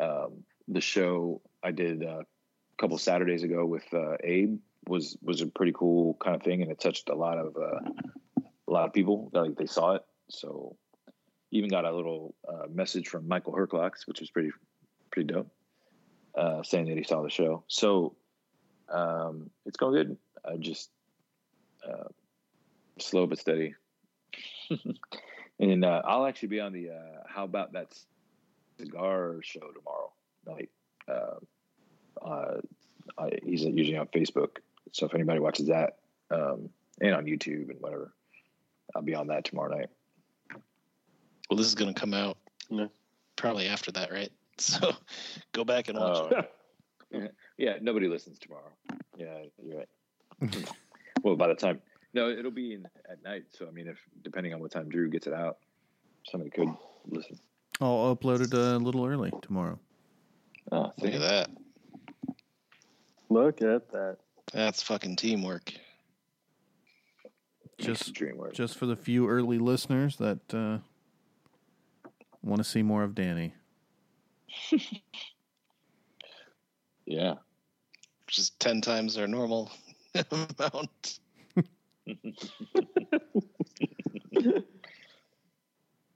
um, 0.00 0.44
the 0.68 0.80
show 0.80 1.40
I 1.62 1.70
did 1.70 2.02
uh, 2.02 2.20
a 2.20 2.76
couple 2.78 2.98
Saturdays 2.98 3.42
ago 3.42 3.64
with 3.64 3.84
uh, 3.92 4.16
Abe 4.24 4.58
was 4.88 5.16
was 5.22 5.40
a 5.40 5.46
pretty 5.46 5.72
cool 5.72 6.16
kind 6.22 6.36
of 6.36 6.42
thing, 6.42 6.62
and 6.62 6.70
it 6.70 6.80
touched 6.80 7.08
a 7.08 7.14
lot 7.14 7.38
of 7.38 7.56
uh, 7.56 7.90
a 8.68 8.70
lot 8.70 8.86
of 8.86 8.92
people. 8.92 9.30
Like 9.32 9.56
they 9.56 9.66
saw 9.66 9.94
it, 9.94 10.02
so 10.28 10.76
even 11.50 11.70
got 11.70 11.84
a 11.84 11.94
little 11.94 12.34
uh, 12.48 12.66
message 12.72 13.08
from 13.08 13.28
Michael 13.28 13.52
Herklots, 13.52 14.06
which 14.06 14.20
was 14.20 14.30
pretty 14.30 14.50
pretty 15.10 15.32
dope, 15.32 15.50
uh, 16.36 16.62
saying 16.62 16.86
that 16.86 16.98
he 16.98 17.04
saw 17.04 17.22
the 17.22 17.30
show. 17.30 17.64
So 17.68 18.16
um, 18.88 19.50
it's 19.64 19.76
going 19.76 19.94
good. 19.94 20.16
I 20.44 20.56
just 20.56 20.90
uh, 21.86 22.08
slow 22.98 23.26
but 23.26 23.38
steady. 23.38 23.74
and 25.60 25.84
uh, 25.84 26.02
I'll 26.04 26.26
actually 26.26 26.48
be 26.48 26.60
on 26.60 26.72
the 26.72 26.90
uh, 26.90 27.22
How 27.26 27.44
About 27.44 27.72
That 27.72 27.96
Cigar 28.78 29.36
show 29.42 29.60
tomorrow 29.60 30.12
night. 30.46 30.70
Uh, 31.08 32.24
uh, 32.26 32.60
I, 33.18 33.30
he's 33.44 33.62
usually 33.64 33.96
on 33.96 34.06
Facebook. 34.08 34.58
So 34.92 35.06
if 35.06 35.14
anybody 35.14 35.40
watches 35.40 35.66
that 35.68 35.98
um, 36.30 36.70
and 37.00 37.14
on 37.14 37.24
YouTube 37.26 37.70
and 37.70 37.80
whatever, 37.80 38.12
I'll 38.94 39.02
be 39.02 39.14
on 39.14 39.26
that 39.28 39.44
tomorrow 39.44 39.76
night. 39.76 39.88
Well, 41.50 41.56
this 41.56 41.66
is 41.66 41.74
going 41.74 41.92
to 41.92 41.98
come 42.00 42.14
out 42.14 42.38
Yeah. 42.70 42.86
probably 43.36 43.66
after 43.68 43.92
that, 43.92 44.10
right? 44.12 44.30
So 44.58 44.94
go 45.52 45.64
back 45.64 45.88
and 45.88 45.98
watch. 45.98 46.32
it. 46.32 46.38
Oh, 46.38 46.42
yeah, 47.58 47.74
nobody 47.80 48.08
listens 48.08 48.38
tomorrow. 48.38 48.70
Yeah, 49.16 49.38
you're 49.62 49.78
right. 49.78 50.56
well, 51.22 51.36
by 51.36 51.48
the 51.48 51.54
time, 51.54 51.80
no, 52.14 52.28
it'll 52.28 52.50
be 52.50 52.74
in, 52.74 52.86
at 53.10 53.22
night. 53.22 53.44
So 53.50 53.66
I 53.66 53.70
mean, 53.70 53.88
if 53.88 53.98
depending 54.22 54.54
on 54.54 54.60
what 54.60 54.70
time 54.70 54.88
Drew 54.88 55.08
gets 55.08 55.26
it 55.26 55.34
out, 55.34 55.58
somebody 56.24 56.50
could 56.50 56.68
listen. 57.08 57.38
I'll 57.80 58.16
upload 58.16 58.40
it 58.40 58.54
a 58.54 58.78
little 58.78 59.06
early 59.06 59.32
tomorrow. 59.42 59.78
Oh, 60.72 60.92
Look 60.98 61.14
at 61.14 61.20
that. 61.20 61.50
Look 63.28 63.62
at 63.62 63.90
that. 63.92 64.16
That's 64.52 64.82
fucking 64.82 65.16
teamwork. 65.16 65.72
Just 67.78 68.14
dream 68.14 68.38
work. 68.38 68.54
just 68.54 68.78
for 68.78 68.86
the 68.86 68.96
few 68.96 69.28
early 69.28 69.58
listeners 69.58 70.16
that 70.16 70.54
uh, 70.54 70.78
want 72.42 72.58
to 72.58 72.64
see 72.64 72.82
more 72.82 73.02
of 73.02 73.14
Danny. 73.14 73.54
yeah. 77.06 77.34
Which 78.26 78.38
is 78.38 78.50
10 78.58 78.80
times 78.80 79.16
our 79.16 79.26
normal 79.26 79.70
amount. 80.30 81.20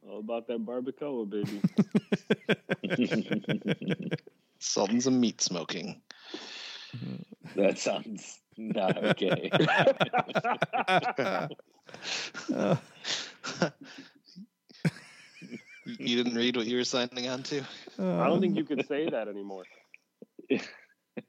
All 0.09 0.19
about 0.19 0.49
that 0.49 0.65
barbacoa, 0.65 1.29
baby. 1.31 1.61
Salt 4.59 4.91
and 4.91 5.03
some 5.03 5.21
meat 5.21 5.41
smoking. 5.41 6.01
that 7.57 7.79
sounds 7.79 8.41
not 8.57 8.97
okay. 9.05 9.51
Uh, 12.53 12.77
You 15.99 16.23
didn't 16.23 16.35
read 16.37 16.57
what 16.57 16.67
you 16.67 16.77
were 16.77 16.85
signing 16.85 17.29
on 17.29 17.43
to? 17.45 17.63
I 17.99 18.27
don't 18.27 18.41
think 18.41 18.57
you 18.57 18.65
could 18.65 18.87
say 18.87 19.09
that 19.09 19.29
anymore. 19.29 19.65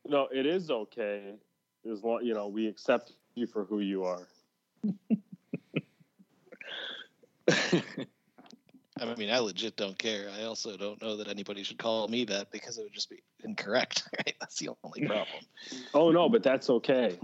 No, 0.08 0.28
it 0.32 0.46
is 0.46 0.70
okay 0.70 1.34
as 1.92 2.04
long 2.04 2.24
you 2.24 2.34
know 2.34 2.48
we 2.48 2.68
accept 2.68 3.14
you 3.36 3.48
for 3.48 3.66
who 3.66 3.80
you 3.80 4.04
are. 4.04 4.28
I 9.00 9.16
mean, 9.18 9.32
I 9.32 9.40
legit 9.40 9.76
don't 9.78 9.98
care. 9.98 10.30
I 10.40 10.44
also 10.44 10.78
don't 10.78 11.02
know 11.02 11.18
that 11.18 11.28
anybody 11.28 11.64
should 11.64 11.80
call 11.80 12.08
me 12.08 12.24
that 12.26 12.52
because 12.52 12.78
it 12.78 12.84
would 12.84 12.94
just 12.94 13.10
be 13.10 13.24
incorrect. 13.44 14.04
Right? 14.18 14.36
That's 14.40 14.60
the 14.60 14.70
only 14.84 15.08
problem. 15.08 15.44
Oh 15.94 16.12
no, 16.12 16.30
but 16.30 16.44
that's 16.44 16.70
okay. 16.70 17.18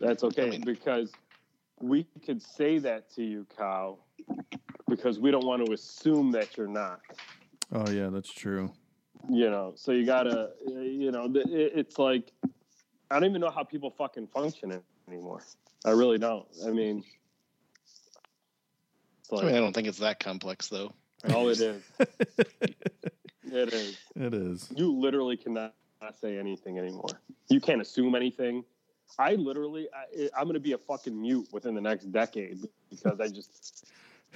That's 0.00 0.24
okay 0.24 0.46
I 0.46 0.50
mean- 0.50 0.62
because 0.64 1.12
we 1.80 2.06
could 2.24 2.42
say 2.42 2.78
that 2.78 3.10
to 3.14 3.22
you, 3.22 3.46
Kyle, 3.56 4.06
because 4.88 5.18
we 5.18 5.30
don't 5.30 5.44
want 5.46 5.64
to 5.66 5.72
assume 5.72 6.30
that 6.32 6.56
you're 6.56 6.66
not. 6.66 7.00
oh 7.72 7.90
yeah, 7.90 8.08
that's 8.08 8.32
true. 8.32 8.72
You 9.28 9.50
know, 9.50 9.72
so 9.76 9.92
you 9.92 10.06
gotta, 10.06 10.50
you 10.66 11.12
know, 11.12 11.30
it's 11.34 11.98
like 11.98 12.32
I 13.10 13.14
don't 13.18 13.28
even 13.28 13.40
know 13.40 13.50
how 13.50 13.64
people 13.64 13.90
fucking 13.90 14.28
function 14.28 14.80
anymore. 15.08 15.42
I 15.84 15.90
really 15.90 16.18
don't. 16.18 16.46
I 16.66 16.70
mean, 16.70 17.04
it's 19.20 19.32
I 19.32 19.46
mean, 19.46 19.54
I 19.54 19.60
don't 19.60 19.72
think 19.72 19.88
it's 19.88 19.98
that 19.98 20.20
complex, 20.20 20.68
though. 20.68 20.92
oh, 21.30 21.48
it 21.48 21.60
is. 21.60 21.82
It 23.52 23.72
is. 23.72 23.98
It 24.14 24.32
is. 24.32 24.72
You 24.76 24.92
literally 24.92 25.36
cannot 25.36 25.74
say 26.20 26.38
anything 26.38 26.78
anymore. 26.78 27.20
You 27.48 27.60
can't 27.60 27.80
assume 27.80 28.14
anything. 28.14 28.64
I 29.18 29.34
literally, 29.34 29.88
I, 29.92 30.28
I'm 30.36 30.44
going 30.44 30.54
to 30.54 30.60
be 30.60 30.72
a 30.72 30.78
fucking 30.78 31.20
mute 31.20 31.48
within 31.50 31.74
the 31.74 31.80
next 31.80 32.12
decade 32.12 32.60
because 32.90 33.20
I 33.20 33.26
just, 33.26 33.86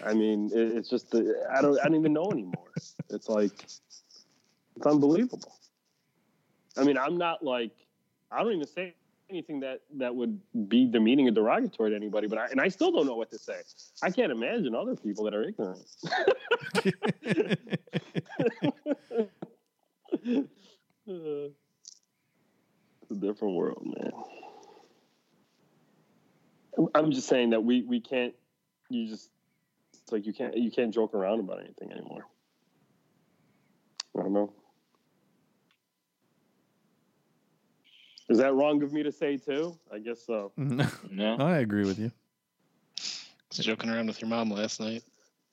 I 0.04 0.14
mean, 0.14 0.50
it, 0.52 0.76
it's 0.76 0.88
just, 0.88 1.12
the, 1.12 1.46
I 1.56 1.62
don't, 1.62 1.78
I 1.78 1.84
don't 1.84 1.94
even 1.94 2.12
know 2.12 2.28
anymore. 2.32 2.72
It's 3.08 3.28
like, 3.28 3.66
it's 4.76 4.86
unbelievable. 4.86 5.56
I 6.76 6.84
mean, 6.84 6.98
I'm 6.98 7.16
not 7.16 7.44
like, 7.44 7.72
I 8.30 8.42
don't 8.42 8.52
even 8.52 8.66
say 8.66 8.94
anything 9.30 9.60
that 9.60 9.80
that 9.96 10.14
would 10.14 10.40
be 10.68 10.86
demeaning 10.86 11.28
or 11.28 11.30
derogatory 11.30 11.90
to 11.90 11.96
anybody, 11.96 12.26
but 12.26 12.38
I, 12.38 12.46
and 12.48 12.60
I 12.60 12.68
still 12.68 12.92
don't 12.92 13.06
know 13.06 13.16
what 13.16 13.30
to 13.30 13.38
say. 13.38 13.60
I 14.02 14.10
can't 14.10 14.32
imagine 14.32 14.74
other 14.74 14.96
people 14.96 15.24
that 15.24 15.34
are 15.34 15.44
ignorant. 15.44 15.86
It's 23.04 23.10
a 23.10 23.14
different 23.14 23.54
world, 23.54 23.84
man. 23.84 24.12
I'm 26.94 27.10
just 27.12 27.28
saying 27.28 27.50
that 27.50 27.62
we 27.62 27.82
we 27.82 28.00
can't. 28.00 28.34
You 28.88 29.06
just 29.06 29.28
it's 29.92 30.10
like 30.10 30.24
you 30.26 30.32
can't 30.32 30.56
you 30.56 30.70
can't 30.70 30.92
joke 30.92 31.14
around 31.14 31.40
about 31.40 31.60
anything 31.60 31.92
anymore. 31.92 32.26
I 34.18 34.22
don't 34.22 34.32
know. 34.32 34.52
Is 38.28 38.38
that 38.38 38.54
wrong 38.54 38.82
of 38.82 38.92
me 38.92 39.02
to 39.02 39.12
say 39.12 39.36
too? 39.36 39.76
I 39.92 39.98
guess 39.98 40.24
so. 40.24 40.52
no. 40.56 41.36
I 41.38 41.58
agree 41.58 41.84
with 41.84 41.98
you. 41.98 42.10
I 42.98 43.56
was 43.56 43.66
joking 43.66 43.90
around 43.90 44.06
with 44.06 44.20
your 44.20 44.28
mom 44.28 44.50
last 44.50 44.80
night. 44.80 45.02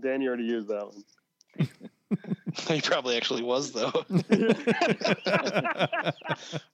Danny 0.00 0.28
already 0.28 0.44
used 0.44 0.68
that 0.68 0.86
one. 0.86 1.02
he 2.68 2.80
probably 2.80 3.16
actually 3.16 3.42
was, 3.42 3.72
though. 3.72 3.90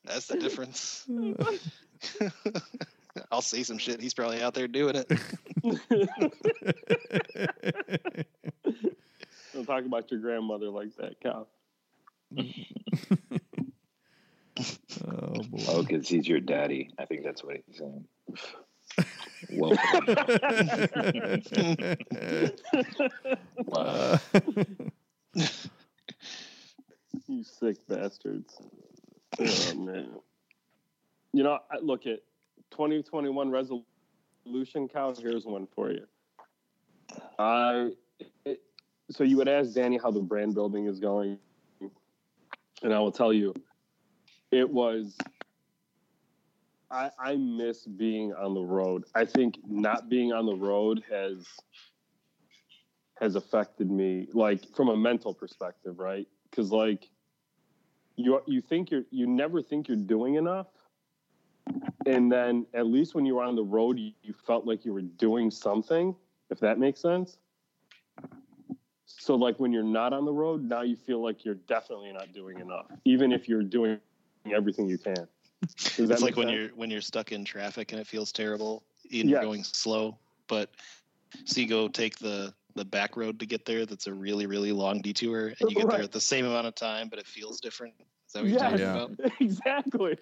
That's 0.05 0.27
the 0.27 0.37
difference. 0.39 1.07
I'll 3.33 3.41
say 3.41 3.63
some 3.63 3.79
shit. 3.79 4.01
He's 4.01 4.13
probably 4.13 4.43
out 4.43 4.53
there 4.55 4.69
doing 4.69 4.97
it. 4.97 5.09
Don't 9.65 9.77
talk 9.77 9.87
about 9.87 10.11
your 10.11 10.21
grandmother 10.21 10.69
like 10.69 10.95
that, 10.97 11.21
Cal. 11.21 11.49
Oh 15.07 15.43
boy. 15.43 15.65
Oh, 15.69 15.83
because 15.83 16.09
he's 16.09 16.29
your 16.29 16.41
daddy. 16.41 16.91
I 16.99 17.05
think 17.07 17.25
that's 17.25 17.43
what 17.43 17.57
he's 17.67 17.79
saying. 17.79 18.05
Welcome. 19.51 20.17
Uh, 23.73 24.19
You 27.27 27.43
sick 27.43 27.77
bastards. 27.89 28.61
Oh, 29.41 29.75
man. 29.75 30.11
You 31.33 31.43
know, 31.43 31.59
I 31.71 31.79
look 31.81 32.07
at 32.07 32.21
2021 32.71 33.51
resolution 33.51 34.89
count. 34.89 35.19
Here's 35.19 35.47
one 35.47 35.67
for 35.75 35.91
you. 35.91 36.07
I 37.39 37.91
it, 38.45 38.61
so 39.11 39.25
you 39.25 39.37
would 39.37 39.49
ask 39.49 39.73
Danny 39.75 39.99
how 39.99 40.11
the 40.11 40.21
brand 40.21 40.55
building 40.55 40.87
is 40.87 40.99
going, 41.01 41.39
and 42.83 42.93
I 42.93 42.99
will 42.99 43.13
tell 43.13 43.33
you, 43.33 43.55
it 44.51 44.69
was. 44.69 45.17
I, 46.91 47.11
I 47.19 47.35
miss 47.35 47.87
being 47.87 48.33
on 48.35 48.55
the 48.55 48.61
road. 48.61 49.05
I 49.17 49.25
think 49.25 49.59
not 49.67 50.09
being 50.09 50.33
on 50.33 50.47
the 50.47 50.55
road 50.55 51.03
has 51.11 51.45
has 53.21 53.37
affected 53.37 53.91
me, 53.91 54.29
like 54.33 54.65
from 54.75 54.89
a 54.89 54.97
mental 54.97 55.35
perspective, 55.35 55.99
right? 55.99 56.29
Because 56.51 56.71
like 56.71 57.09
you 58.17 58.41
you 58.47 58.61
think 58.61 58.91
you're 58.91 59.05
you 59.11 59.27
never 59.27 59.61
think 59.63 59.89
you're 59.89 59.97
doing 59.97 60.35
enough, 60.35 60.69
and 62.07 62.31
then 62.31 62.67
at 62.75 62.87
least 62.87 63.15
when 63.15 63.27
you 63.27 63.37
were 63.37 63.43
on 63.43 63.57
the 63.57 63.65
road, 63.65 63.99
you, 63.99 64.13
you 64.23 64.35
felt 64.47 64.67
like 64.67 64.85
you 64.85 64.93
were 64.93 65.03
doing 65.03 65.51
something. 65.51 66.15
If 66.51 66.61
that 66.61 66.79
makes 66.79 67.01
sense. 67.01 67.39
So 69.07 69.35
like 69.35 69.59
when 69.61 69.73
you're 69.73 69.83
not 69.83 70.13
on 70.13 70.25
the 70.25 70.33
road, 70.33 70.63
now 70.63 70.83
you 70.83 70.97
feel 70.97 71.23
like 71.23 71.45
you're 71.45 71.55
definitely 71.55 72.13
not 72.13 72.33
doing 72.33 72.59
enough, 72.59 72.87
even 73.05 73.33
if 73.33 73.49
you're 73.49 73.63
doing 73.63 73.99
everything 74.53 74.89
you 74.89 74.99
can. 74.99 75.29
Does 75.97 75.97
that 75.97 76.11
It's 76.13 76.23
like 76.23 76.37
make 76.37 76.37
when 76.37 76.49
you're 76.49 76.69
when 76.71 76.91
you're 76.91 77.01
stuck 77.01 77.33
in 77.33 77.45
traffic 77.45 77.93
and 77.93 78.01
it 78.01 78.07
feels 78.07 78.33
terrible 78.33 78.85
and 79.05 79.13
Yes. 79.13 79.31
you're 79.31 79.41
going 79.41 79.65
slow, 79.65 80.19
but 80.49 80.71
so 81.45 81.61
you 81.61 81.69
go 81.69 81.89
take 81.89 82.19
the 82.19 82.55
the 82.75 82.85
back 82.85 83.17
road 83.17 83.39
to 83.39 83.47
get 83.47 83.65
there 83.65 83.87
that's 83.87 84.09
a 84.09 84.13
really 84.13 84.47
really 84.47 84.73
long 84.73 85.01
detour 85.01 85.53
and 85.61 85.71
you 85.71 85.77
get 85.77 85.89
there 85.89 86.03
at 86.03 86.11
the 86.11 86.21
same 86.21 86.45
amount 86.45 86.67
of 86.67 86.75
time 86.75 87.09
but 87.09 87.21
it 87.21 87.27
feels 87.27 87.61
different 87.61 87.95
is 88.01 88.33
that 88.33 88.43
what 88.43 88.51
you're 88.51 88.59
Yes. 88.59 88.71
talking 88.71 88.81
Yeah. 88.81 88.91
about 88.91 89.13
exactly. 89.41 90.19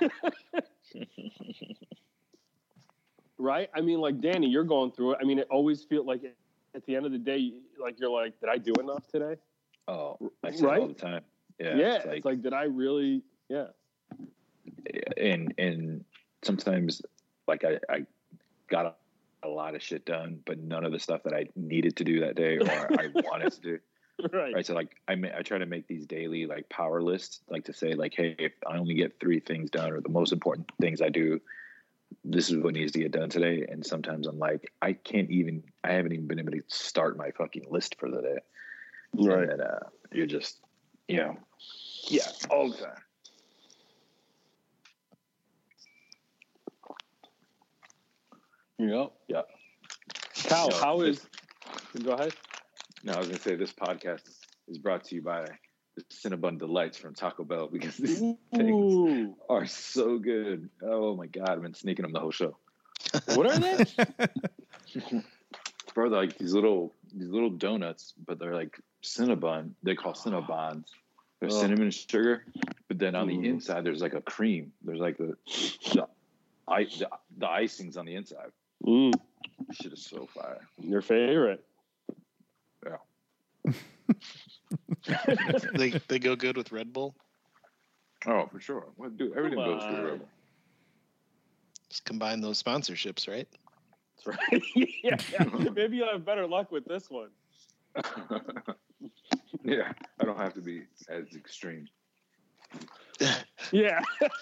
right? 3.38 3.70
I 3.74 3.80
mean, 3.80 4.00
like 4.00 4.20
Danny, 4.20 4.48
you're 4.48 4.64
going 4.64 4.92
through 4.92 5.12
it. 5.12 5.18
I 5.20 5.24
mean, 5.24 5.38
it 5.38 5.48
always 5.50 5.84
feels 5.84 6.06
like 6.06 6.22
at 6.74 6.84
the 6.86 6.96
end 6.96 7.06
of 7.06 7.12
the 7.12 7.18
day, 7.18 7.52
like 7.80 7.98
you're 7.98 8.10
like, 8.10 8.38
did 8.40 8.48
I 8.48 8.58
do 8.58 8.72
enough 8.74 9.06
today? 9.08 9.36
Oh, 9.88 10.16
I 10.44 10.50
say 10.50 10.58
it 10.58 10.64
all 10.64 10.70
Right? 10.70 10.88
the 10.88 10.94
time. 10.94 11.22
Yeah, 11.58 11.76
Yeah. 11.76 11.94
it's 11.96 12.06
like, 12.06 12.16
it's 12.18 12.24
like, 12.26 12.42
did 12.42 12.52
I 12.52 12.64
really? 12.64 13.22
Yeah. 13.48 13.66
and 15.16 15.52
and 15.58 16.04
sometimes 16.42 17.02
like 17.48 17.64
I, 17.64 17.78
I 17.92 18.06
got 18.68 18.86
a, 19.42 19.46
a 19.46 19.48
lot 19.48 19.74
of 19.74 19.82
shit 19.82 20.04
done, 20.04 20.40
but 20.46 20.58
none 20.58 20.84
of 20.84 20.92
the 20.92 20.98
stuff 20.98 21.22
that 21.24 21.34
I 21.34 21.46
needed 21.56 21.96
to 21.96 22.04
do 22.04 22.20
that 22.20 22.36
day 22.36 22.58
or 22.58 22.68
I 23.00 23.08
wanted 23.14 23.52
to 23.52 23.60
do. 23.60 23.78
Right. 24.32 24.54
Right. 24.54 24.66
So 24.66 24.74
like 24.74 24.96
I 25.08 25.14
ma- 25.14 25.28
I 25.36 25.42
try 25.42 25.58
to 25.58 25.66
make 25.66 25.86
these 25.88 26.06
daily 26.06 26.46
like 26.46 26.68
power 26.68 27.02
lists, 27.02 27.40
like 27.48 27.64
to 27.64 27.72
say 27.72 27.94
like, 27.94 28.14
hey, 28.14 28.36
if 28.38 28.52
I 28.66 28.76
only 28.76 28.94
get 28.94 29.18
three 29.18 29.40
things 29.40 29.70
done 29.70 29.92
or 29.92 30.00
the 30.00 30.10
most 30.10 30.32
important 30.32 30.70
things 30.80 31.00
I 31.00 31.08
do, 31.08 31.40
this 32.24 32.50
is 32.50 32.56
what 32.56 32.74
needs 32.74 32.92
to 32.92 32.98
get 33.00 33.12
done 33.12 33.28
today. 33.28 33.66
And 33.68 33.84
sometimes 33.84 34.26
I'm 34.26 34.38
like, 34.38 34.72
I 34.82 34.92
can't 34.92 35.30
even 35.30 35.62
I 35.84 35.92
haven't 35.92 36.12
even 36.12 36.26
been 36.26 36.38
able 36.38 36.52
to 36.52 36.62
start 36.68 37.16
my 37.16 37.30
fucking 37.30 37.66
list 37.70 37.96
for 37.98 38.10
the 38.10 38.20
day. 38.20 38.38
Right. 39.14 39.48
And 39.48 39.50
then 39.50 39.60
uh, 39.60 39.78
you're 40.12 40.26
just 40.26 40.60
you 41.08 41.18
know 41.18 41.36
yeah, 42.08 42.26
all 42.50 42.70
the 42.70 42.76
time. 42.78 42.96
Yep. 48.78 49.12
Yeah. 49.28 49.42
Cal, 50.34 50.70
No, 50.70 50.76
how 50.76 50.98
this- 50.98 51.26
Go 52.02 52.12
ahead. 52.12 52.34
No, 53.02 53.12
I 53.14 53.18
was 53.18 53.28
gonna 53.28 53.40
say 53.40 53.54
this 53.56 53.72
podcast 53.72 54.22
is 54.68 54.78
brought 54.78 55.04
to 55.04 55.14
you 55.14 55.22
by 55.22 55.44
the 55.96 56.02
Cinnabon 56.04 56.58
Delights 56.58 56.96
from 56.98 57.14
Taco 57.14 57.44
Bell 57.44 57.68
because 57.70 57.96
these 57.96 58.18
things 58.54 59.36
are 59.48 59.66
so 59.66 60.18
good. 60.18 60.68
Oh 60.82 61.16
my 61.16 61.26
god, 61.26 61.50
I've 61.50 61.62
been 61.62 61.74
sneaking 61.74 62.04
them 62.04 62.12
the 62.12 62.20
whole 62.20 62.30
show. 62.30 62.56
What 63.26 63.46
are 63.46 63.58
they? 63.58 63.84
Bro, 65.94 66.10
they're 66.10 66.20
like 66.20 66.38
these 66.38 66.52
little 66.52 66.94
these 67.12 67.28
little 67.28 67.50
donuts, 67.50 68.14
but 68.26 68.38
they're 68.38 68.54
like 68.54 68.78
Cinnabon. 69.02 69.72
They 69.82 69.94
call 69.96 70.12
Cinnabons. 70.14 70.84
They're 71.40 71.48
Oh. 71.50 71.60
cinnamon 71.60 71.84
and 71.84 71.94
sugar, 71.94 72.44
but 72.88 72.98
then 72.98 73.14
on 73.14 73.26
Mhm. 73.26 73.42
the 73.42 73.48
inside 73.48 73.82
there's 73.84 74.02
like 74.02 74.14
a 74.14 74.20
cream. 74.20 74.72
There's 74.82 75.00
like 75.00 75.16
the 75.18 75.36
the, 75.92 76.06
I, 76.68 76.84
the, 76.84 77.08
the 77.38 77.48
icing's 77.48 77.96
on 77.96 78.04
the 78.06 78.14
inside. 78.14 78.52
Mm, 78.86 79.12
Shit 79.72 79.92
is 79.92 80.04
so 80.06 80.26
fire. 80.26 80.60
your 80.78 81.02
favorite. 81.02 81.64
they 85.74 85.90
they 86.08 86.18
go 86.18 86.36
good 86.36 86.56
with 86.56 86.72
red 86.72 86.92
bull 86.92 87.14
Oh, 88.26 88.46
for 88.52 88.60
sure. 88.60 88.86
What 88.96 89.16
dude? 89.16 89.34
Everything 89.36 89.58
Come 89.58 89.66
goes 89.78 89.82
through 89.82 89.92
the 89.92 89.98
on. 89.98 90.04
rebel. 90.04 90.28
just 91.88 92.04
combine 92.04 92.40
those 92.42 92.62
sponsorships 92.62 93.26
right 93.28 93.48
That's 94.26 94.38
right. 94.52 94.62
yeah, 95.02 95.16
Maybe 95.74 95.96
you'll 95.96 96.10
have 96.12 96.24
better 96.24 96.46
luck 96.46 96.70
with 96.70 96.84
this 96.84 97.08
one. 97.10 97.30
yeah, 99.64 99.92
I 100.20 100.24
don't 100.24 100.36
have 100.36 100.54
to 100.54 100.60
be 100.60 100.82
as 101.08 101.34
extreme. 101.34 101.88
Yeah. 103.72 104.00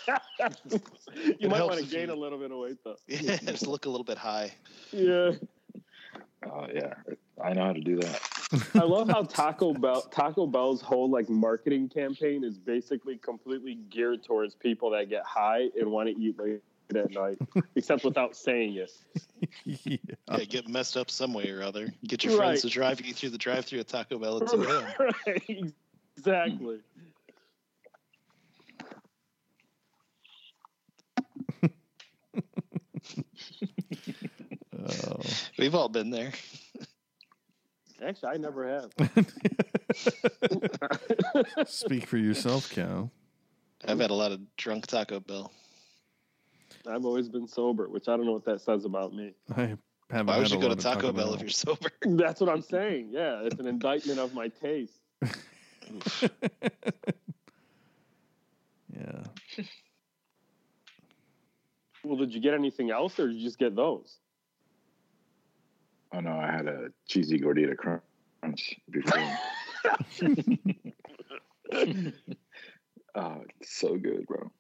you 0.09 1.35
It 1.41 1.49
might 1.51 1.63
want 1.63 1.79
to 1.81 1.87
gain 1.87 2.09
you- 2.09 2.15
a 2.15 2.17
little 2.17 2.39
bit 2.39 2.51
of 2.53 2.59
weight 2.59 2.79
though. 2.85 2.97
yeah 3.07 3.37
just 3.39 3.67
look 3.67 3.87
a 3.87 3.89
little 3.89 4.05
bit 4.05 4.19
high 4.19 4.53
Yeah. 4.93 5.33
Oh 6.47 6.67
yeah, 6.73 6.95
I 7.43 7.53
know 7.53 7.65
how 7.65 7.73
to 7.73 7.81
do 7.81 7.97
that. 7.97 8.21
I 8.75 8.79
love 8.85 9.09
how 9.11 9.23
Taco 9.25 9.75
Bell 9.75 10.03
Taco 10.03 10.47
Bell's 10.47 10.81
whole 10.81 11.11
like 11.11 11.29
marketing 11.29 11.89
campaign 11.89 12.45
is 12.45 12.59
basically 12.59 13.17
completely 13.19 13.75
geared 13.91 14.25
towards 14.25 14.55
people 14.55 14.91
that 14.91 15.09
get 15.11 15.23
high 15.25 15.69
and 15.79 15.91
want 15.91 16.09
to 16.09 16.19
eat 16.19 16.39
late 16.39 16.63
at 16.97 17.11
night, 17.11 17.39
except 17.75 18.03
without 18.05 18.35
saying 18.35 18.75
it. 18.77 18.91
yeah. 19.65 19.97
yeah 20.31 20.45
get 20.45 20.67
messed 20.69 20.97
up 20.97 21.11
some 21.11 21.35
way 21.35 21.51
or 21.51 21.63
other 21.63 21.93
get 22.07 22.25
your 22.25 22.37
friends 22.37 22.65
Right. 22.65 22.71
to 22.71 22.75
drive 22.75 23.01
you 23.03 23.13
through 23.13 23.31
the 23.31 23.39
drive 23.39 23.67
through 23.67 23.81
at 23.81 23.89
taco 23.89 24.19
bell 24.19 24.43
at 24.43 24.49
2 24.51 24.63
a.m 24.63 24.85
right. 25.27 25.75
Exactly. 26.17 26.79
Oh. 34.81 35.21
we've 35.59 35.75
all 35.75 35.89
been 35.89 36.11
there 36.11 36.33
Actually, 38.05 38.29
I 38.29 38.37
never 38.37 38.69
have. 38.69 38.93
Speak 41.67 42.07
for 42.07 42.17
yourself, 42.19 42.71
Cal. 42.71 43.11
i've 43.87 43.99
had 43.99 44.11
a 44.11 44.15
lot 44.15 44.33
of 44.33 44.41
drunk 44.57 44.87
taco 44.87 45.21
bell 45.21 45.53
I've 46.87 47.05
always 47.05 47.29
been 47.29 47.47
sober, 47.47 47.89
which 47.89 48.09
I 48.09 48.17
don't 48.17 48.27
know 48.27 48.33
what 48.33 48.45
that 48.47 48.61
says 48.61 48.85
about 48.85 49.15
me. 49.15 49.35
I 49.55 49.77
haven't. 50.11 50.27
why 50.27 50.39
would 50.39 50.51
you 50.51 50.57
go 50.57 50.63
to 50.63 50.69
lot 50.69 50.79
of 50.79 50.83
taco 50.83 51.13
bell 51.13 51.35
if 51.35 51.41
you're 51.41 51.51
sober 51.51 51.91
That's 52.07 52.41
what 52.41 52.49
I'm 52.51 52.63
saying. 52.63 53.11
Yeah, 53.11 53.41
it's 53.43 53.59
an 53.61 53.67
indictment 53.67 54.19
of 54.19 54.35
my 54.35 54.49
taste. 54.49 55.01
yeah. 58.95 59.25
Well, 62.05 62.17
did 62.17 62.33
you 62.33 62.41
get 62.41 62.55
anything 62.55 62.91
else, 62.91 63.19
or 63.19 63.27
did 63.27 63.37
you 63.37 63.45
just 63.45 63.59
get 63.59 63.77
those? 63.77 64.17
Oh 66.13 66.21
no, 66.21 66.33
I 66.33 66.51
had 66.51 66.67
a 66.67 66.89
cheesy 67.07 67.39
gordita 67.39 67.77
crunch 67.77 68.75
before. 68.91 69.39
oh, 73.15 73.43
it's 73.61 73.79
so 73.79 73.97
good, 73.97 74.27
bro. 74.27 74.51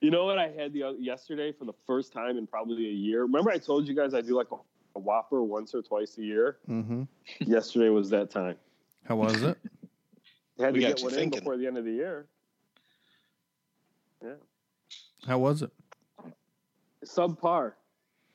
You 0.00 0.10
know 0.10 0.24
what 0.24 0.38
I 0.38 0.48
had 0.48 0.72
the 0.72 0.82
oth- 0.82 0.98
yesterday 0.98 1.52
for 1.52 1.64
the 1.64 1.74
first 1.86 2.12
time 2.12 2.36
in 2.36 2.46
probably 2.46 2.88
a 2.88 2.92
year. 2.92 3.22
Remember, 3.22 3.50
I 3.52 3.58
told 3.58 3.86
you 3.86 3.94
guys 3.94 4.14
I 4.14 4.20
do 4.20 4.36
like 4.36 4.50
a, 4.50 4.56
a 4.96 4.98
Whopper 4.98 5.44
once 5.44 5.74
or 5.74 5.82
twice 5.82 6.18
a 6.18 6.22
year. 6.22 6.58
Mm-hmm. 6.68 7.04
yesterday 7.40 7.88
was 7.88 8.10
that 8.10 8.30
time. 8.30 8.56
How 9.04 9.16
was 9.16 9.42
it? 9.42 9.56
I 10.58 10.62
had 10.64 10.74
We 10.74 10.80
to 10.80 10.88
get 10.88 10.98
you 11.00 11.06
one 11.06 11.14
in 11.14 11.30
before 11.30 11.56
the 11.56 11.66
end 11.68 11.78
of 11.78 11.84
the 11.84 11.92
year. 11.92 12.26
Yeah. 14.24 14.34
How 15.26 15.38
was 15.38 15.62
it? 15.62 15.70
Subpar. 17.04 17.74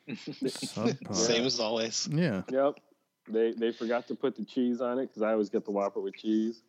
Subpar. 0.09 1.15
same 1.15 1.45
as 1.45 1.59
always 1.59 2.07
Yeah. 2.11 2.43
Yep. 2.49 2.79
They 3.29 3.51
they 3.51 3.71
forgot 3.71 4.07
to 4.07 4.15
put 4.15 4.35
the 4.35 4.45
cheese 4.45 4.79
on 4.81 4.99
it 4.99 5.07
because 5.07 5.21
I 5.21 5.31
always 5.33 5.49
get 5.49 5.65
the 5.65 5.71
Whopper 5.71 5.99
with 5.99 6.15
cheese. 6.15 6.61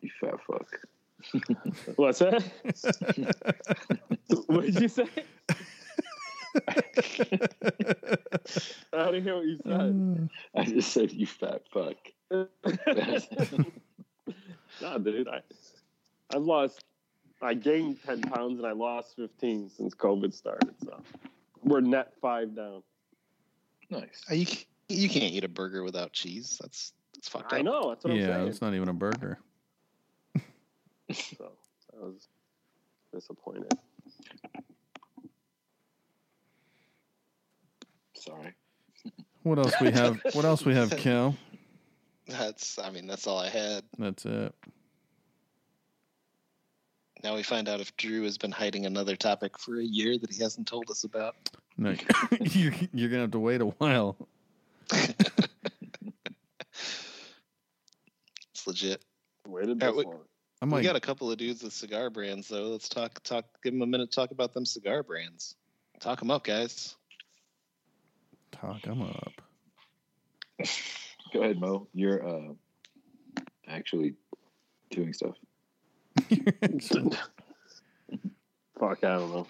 You 0.00 0.10
fat 0.20 0.38
fuck. 0.46 0.80
What's 1.96 2.20
that? 2.20 2.42
what 4.46 4.64
did 4.66 4.80
you 4.80 4.88
say? 4.88 5.08
I 8.92 9.04
didn't 9.06 9.22
hear 9.24 9.36
what 9.36 9.46
you 9.46 9.58
said. 9.64 10.30
I 10.54 10.64
just 10.64 10.92
said 10.92 11.12
you 11.12 11.26
fat 11.26 11.62
fuck. 11.72 11.96
nah, 14.80 14.98
dude. 14.98 15.28
I 15.28 15.42
I've 16.34 16.42
lost. 16.42 16.84
I 17.42 17.54
gained 17.54 17.98
ten 18.04 18.22
pounds 18.22 18.58
and 18.58 18.66
I 18.66 18.72
lost 18.72 19.16
fifteen 19.16 19.68
since 19.70 19.94
COVID 19.94 20.32
started. 20.32 20.74
So 20.82 21.00
we're 21.62 21.80
net 21.80 22.12
five 22.20 22.54
down. 22.54 22.82
Nice. 23.90 24.24
Uh, 24.30 24.34
you, 24.34 24.46
you 24.88 25.08
can't 25.08 25.32
eat 25.32 25.44
a 25.44 25.48
burger 25.48 25.82
without 25.82 26.12
cheese 26.12 26.58
that's 26.60 26.92
that's 27.14 27.28
fucked 27.28 27.52
up 27.52 27.58
I 27.58 27.62
know. 27.62 27.90
That's 27.90 28.04
what 28.04 28.14
yeah, 28.14 28.36
I'm 28.36 28.48
it's 28.48 28.58
saying. 28.58 28.72
not 28.72 28.76
even 28.76 28.88
a 28.88 28.94
burger. 28.94 29.38
So 31.10 31.52
I 31.94 32.04
was 32.04 32.28
disappointed. 33.14 33.72
Sorry. 38.14 38.54
What 39.42 39.58
else 39.58 39.72
we 39.80 39.90
have? 39.90 40.20
What 40.34 40.44
else 40.44 40.66
we 40.66 40.74
have, 40.74 40.90
Cal? 40.96 41.34
that's 42.28 42.78
i 42.78 42.90
mean 42.90 43.06
that's 43.06 43.26
all 43.26 43.38
i 43.38 43.48
had 43.48 43.82
That's 43.98 44.26
it. 44.26 44.54
Now 47.24 47.34
we 47.34 47.42
find 47.42 47.68
out 47.68 47.80
if 47.80 47.96
Drew 47.96 48.22
has 48.24 48.38
been 48.38 48.52
hiding 48.52 48.86
another 48.86 49.16
topic 49.16 49.58
for 49.58 49.78
a 49.80 49.84
year 49.84 50.16
that 50.18 50.32
he 50.32 50.42
hasn't 50.42 50.66
told 50.68 50.88
us 50.90 51.04
about. 51.04 51.34
No, 51.76 51.94
you're, 52.40 52.72
you're 52.92 53.08
gonna 53.08 53.22
have 53.22 53.30
to 53.32 53.38
wait 53.38 53.60
a 53.60 53.66
while. 53.66 54.16
It's 58.52 58.66
legit. 58.66 59.04
Waited 59.46 59.80
Yeah, 59.80 59.88
this 59.88 59.96
we- 59.96 60.04
long. 60.04 60.20
I 60.60 60.66
We 60.66 60.82
got 60.82 60.96
a 60.96 61.00
couple 61.00 61.30
of 61.30 61.38
dudes 61.38 61.62
with 61.62 61.72
cigar 61.72 62.10
brands 62.10 62.48
though. 62.48 62.70
Let's 62.70 62.88
talk 62.88 63.22
talk 63.22 63.44
give 63.62 63.72
them 63.72 63.82
a 63.82 63.86
minute 63.86 64.10
to 64.10 64.14
talk 64.16 64.32
about 64.32 64.52
them 64.54 64.66
cigar 64.66 65.04
brands. 65.04 65.54
Talk 66.00 66.18
them 66.18 66.32
up, 66.32 66.42
guys. 66.42 66.96
talk 68.50 68.82
them 68.82 69.02
up. 69.02 69.32
Go 71.32 71.42
ahead, 71.42 71.60
Mo. 71.60 71.86
You're 71.94 72.26
uh, 72.28 72.52
actually 73.68 74.14
doing 74.90 75.12
stuff. 75.12 75.36
Fuck, 78.78 79.04
I 79.04 79.08
don't 79.18 79.30
know. 79.32 79.46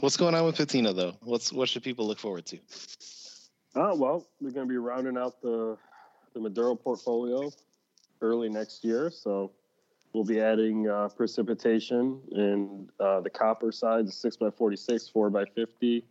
What's 0.00 0.16
going 0.16 0.34
on 0.34 0.44
with 0.44 0.56
Patina 0.56 0.92
though? 0.92 1.14
What's 1.22 1.52
what 1.52 1.68
should 1.68 1.82
people 1.82 2.06
look 2.06 2.18
forward 2.18 2.46
to? 2.46 2.58
Oh 3.74 3.94
well, 3.94 4.26
we're 4.40 4.50
gonna 4.50 4.66
be 4.66 4.76
rounding 4.78 5.16
out 5.18 5.40
the 5.42 5.76
the 6.34 6.40
Maduro 6.40 6.74
portfolio 6.74 7.50
early 8.20 8.48
next 8.48 8.84
year. 8.84 9.10
So 9.10 9.52
we'll 10.12 10.24
be 10.24 10.40
adding 10.40 10.88
uh, 10.88 11.08
precipitation 11.16 12.20
and 12.32 12.88
uh, 13.00 13.20
the 13.20 13.30
copper 13.30 13.70
side, 13.72 14.06
the 14.06 14.10
6x46, 14.10 15.12
4x50, 15.12 16.02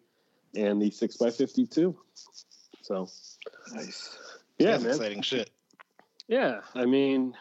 and 0.56 0.82
the 0.82 0.90
6x52. 0.90 1.96
So, 2.82 3.10
Nice. 3.74 4.18
yeah, 4.60 4.72
That's 4.72 4.84
man. 4.84 4.92
exciting 4.94 5.22
shit. 5.22 5.50
Yeah, 6.28 6.62
I 6.76 6.86
mean, 6.86 7.34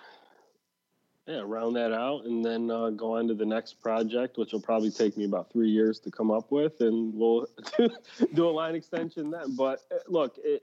yeah, 1.26 1.42
round 1.44 1.74
that 1.74 1.92
out 1.92 2.24
and 2.24 2.44
then 2.44 2.70
uh, 2.70 2.90
go 2.90 3.16
on 3.16 3.26
to 3.28 3.34
the 3.34 3.44
next 3.44 3.80
project, 3.80 4.38
which 4.38 4.52
will 4.52 4.60
probably 4.60 4.90
take 4.90 5.16
me 5.16 5.24
about 5.24 5.50
three 5.52 5.68
years 5.68 5.98
to 6.00 6.10
come 6.10 6.30
up 6.30 6.52
with, 6.52 6.80
and 6.80 7.12
we'll 7.12 7.46
do 8.34 8.48
a 8.48 8.50
line 8.50 8.74
extension 8.74 9.30
then. 9.30 9.56
But 9.56 9.80
uh, 9.92 9.96
look, 10.06 10.36
it 10.38 10.62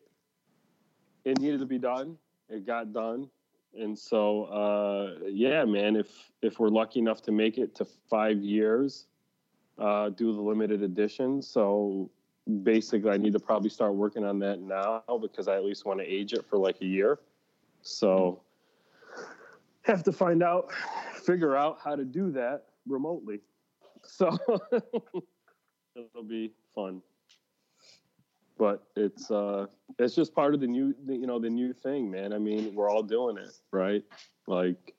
it 1.26 1.40
needed 1.40 1.60
to 1.60 1.66
be 1.66 1.78
done. 1.78 2.18
It 2.50 2.66
got 2.66 2.94
done, 2.94 3.30
and 3.78 3.98
so 3.98 4.46
uh, 4.46 5.26
yeah, 5.28 5.66
man. 5.66 5.98
If 5.98 6.08
if 6.42 6.60
we're 6.60 6.70
lucky 6.70 7.00
enough 7.00 7.22
to 7.24 7.34
make 7.34 7.58
it 7.58 7.76
to 7.76 7.86
five 8.10 8.38
years, 8.38 9.08
uh, 9.78 10.10
do 10.10 10.34
the 10.34 10.42
limited 10.42 10.82
edition. 10.82 11.42
So 11.42 12.10
basically, 12.64 13.12
I 13.12 13.18
need 13.18 13.34
to 13.34 13.40
probably 13.40 13.70
start 13.70 13.96
working 13.96 14.24
on 14.24 14.40
that 14.40 14.62
now 14.62 15.04
because 15.22 15.50
I 15.50 15.56
at 15.56 15.66
least 15.66 15.86
want 15.86 16.00
to 16.00 16.06
age 16.06 16.32
it 16.32 16.46
for 16.46 16.58
like 16.58 16.78
a 16.82 16.86
year. 16.86 17.20
So 17.82 18.42
have 19.84 20.04
to 20.04 20.12
find 20.12 20.42
out, 20.44 20.72
figure 21.26 21.56
out 21.56 21.78
how 21.84 21.96
to 21.96 22.04
do 22.06 22.32
that 22.32 22.64
remotely. 22.88 23.40
So 24.06 24.38
it'll 25.96 26.24
be 26.28 26.52
fun. 26.76 27.02
But 28.58 28.84
it's 28.96 29.32
uh 29.32 29.68
it's 30.00 30.16
just 30.16 30.34
part 30.34 30.54
of 30.54 30.60
the 30.60 30.68
new 30.68 30.94
you 31.08 31.28
know 31.28 31.40
the 31.40 31.50
new 31.50 31.74
thing, 31.74 32.10
man. 32.12 32.34
I 32.34 32.38
mean, 32.38 32.74
we're 32.76 32.90
all 32.90 33.04
doing 33.04 33.38
it, 33.38 33.52
right? 33.72 34.04
Like 34.48 34.94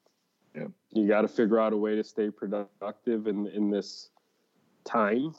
Yeah. 0.55 0.67
you 0.91 1.07
got 1.07 1.23
to 1.23 1.29
figure 1.29 1.61
out 1.61 1.73
a 1.73 1.77
way 1.77 1.95
to 1.97 2.05
stay 2.05 2.31
productive 2.31 3.27
in 3.27 3.47
in 3.49 3.71
this 3.71 4.11
time. 4.85 5.35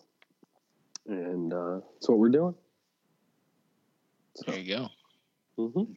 And 1.08 1.54
uh 1.54 1.80
that's 1.94 2.10
what 2.10 2.20
we're 2.20 2.30
doing. 2.30 2.56
There 4.48 4.58
you 4.60 4.76
go. 4.76 4.90
Mm-hmm. 5.60 5.94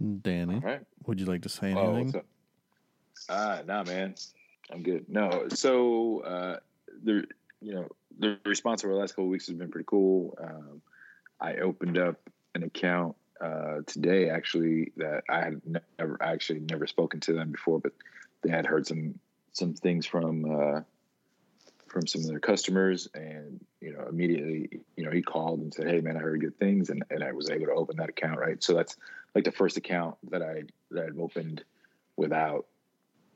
Danny, 0.00 0.54
All 0.54 0.60
right. 0.60 0.80
would 1.06 1.20
you 1.20 1.26
like 1.26 1.42
to 1.42 1.48
say 1.48 1.72
Oh, 1.72 1.92
anything? 1.92 2.04
what's 2.04 2.14
up? 2.16 2.26
Ah, 3.28 3.62
nah, 3.66 3.84
man, 3.84 4.14
I'm 4.72 4.82
good. 4.82 5.06
No, 5.08 5.48
so 5.50 6.20
uh, 6.20 6.56
the 7.04 7.24
you 7.60 7.74
know 7.74 7.88
the 8.18 8.38
response 8.44 8.84
over 8.84 8.94
the 8.94 8.98
last 8.98 9.12
couple 9.12 9.24
of 9.24 9.30
weeks 9.30 9.46
has 9.48 9.56
been 9.56 9.70
pretty 9.70 9.86
cool. 9.86 10.36
Um, 10.42 10.82
I 11.40 11.56
opened 11.56 11.98
up 11.98 12.16
an 12.54 12.62
account 12.62 13.16
uh, 13.40 13.80
today, 13.86 14.30
actually, 14.30 14.92
that 14.96 15.24
I 15.28 15.40
had 15.40 15.60
never 15.98 16.18
actually 16.22 16.60
never 16.60 16.86
spoken 16.86 17.20
to 17.20 17.32
them 17.32 17.50
before, 17.52 17.78
but 17.78 17.92
they 18.42 18.50
had 18.50 18.66
heard 18.66 18.86
some 18.86 19.18
some 19.52 19.74
things 19.74 20.06
from 20.06 20.44
uh, 20.44 20.80
from 21.90 22.06
some 22.06 22.20
of 22.22 22.28
their 22.28 22.38
customers, 22.38 23.08
and 23.14 23.60
you 23.80 23.92
know 23.92 24.06
immediately, 24.08 24.80
you 24.96 25.04
know, 25.04 25.10
he 25.10 25.22
called 25.22 25.60
and 25.60 25.74
said, 25.74 25.88
"Hey, 25.88 26.00
man, 26.00 26.16
I 26.16 26.20
heard 26.20 26.40
good 26.40 26.58
things," 26.58 26.88
and, 26.88 27.04
and 27.10 27.22
I 27.22 27.32
was 27.32 27.50
able 27.50 27.66
to 27.66 27.72
open 27.72 27.96
that 27.96 28.08
account, 28.08 28.38
right? 28.38 28.62
So 28.62 28.74
that's 28.74 28.96
like 29.34 29.44
the 29.44 29.52
first 29.52 29.76
account 29.76 30.16
that 30.30 30.42
I 30.42 30.62
that 30.92 31.06
I've 31.06 31.18
opened 31.18 31.64
without 32.16 32.66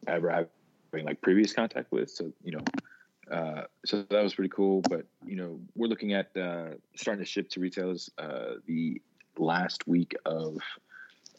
ever 0.06 0.30
having 0.30 1.04
like 1.04 1.20
previous 1.20 1.52
contact 1.52 1.90
with. 1.90 2.10
So 2.10 2.32
you 2.44 2.52
know, 2.52 3.36
uh, 3.36 3.62
so 3.84 4.02
that 4.08 4.22
was 4.22 4.34
pretty 4.34 4.50
cool. 4.50 4.82
But 4.82 5.04
you 5.26 5.36
know, 5.36 5.60
we're 5.74 5.88
looking 5.88 6.12
at 6.12 6.36
uh, 6.36 6.74
starting 6.94 7.24
to 7.24 7.28
ship 7.28 7.48
to 7.50 7.60
retailers 7.60 8.08
uh, 8.18 8.54
the 8.66 9.02
last 9.36 9.86
week 9.88 10.14
of 10.24 10.58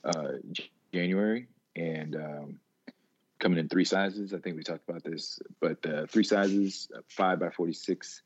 uh, 0.04 0.34
January, 0.94 1.48
and 1.78 2.16
um, 2.18 2.60
coming 3.46 3.60
in 3.60 3.70
three 3.70 3.86
sizes. 3.86 4.34
I 4.34 4.40
think 4.40 4.58
we 4.58 4.64
talked 4.64 4.90
about 4.90 5.04
this, 5.04 5.40
but 5.62 5.78
uh, 5.86 6.08
three 6.08 6.24
sizes: 6.24 6.90
uh, 6.96 7.02
five 7.08 7.40
by 7.40 7.52
forty-six, 7.52 8.24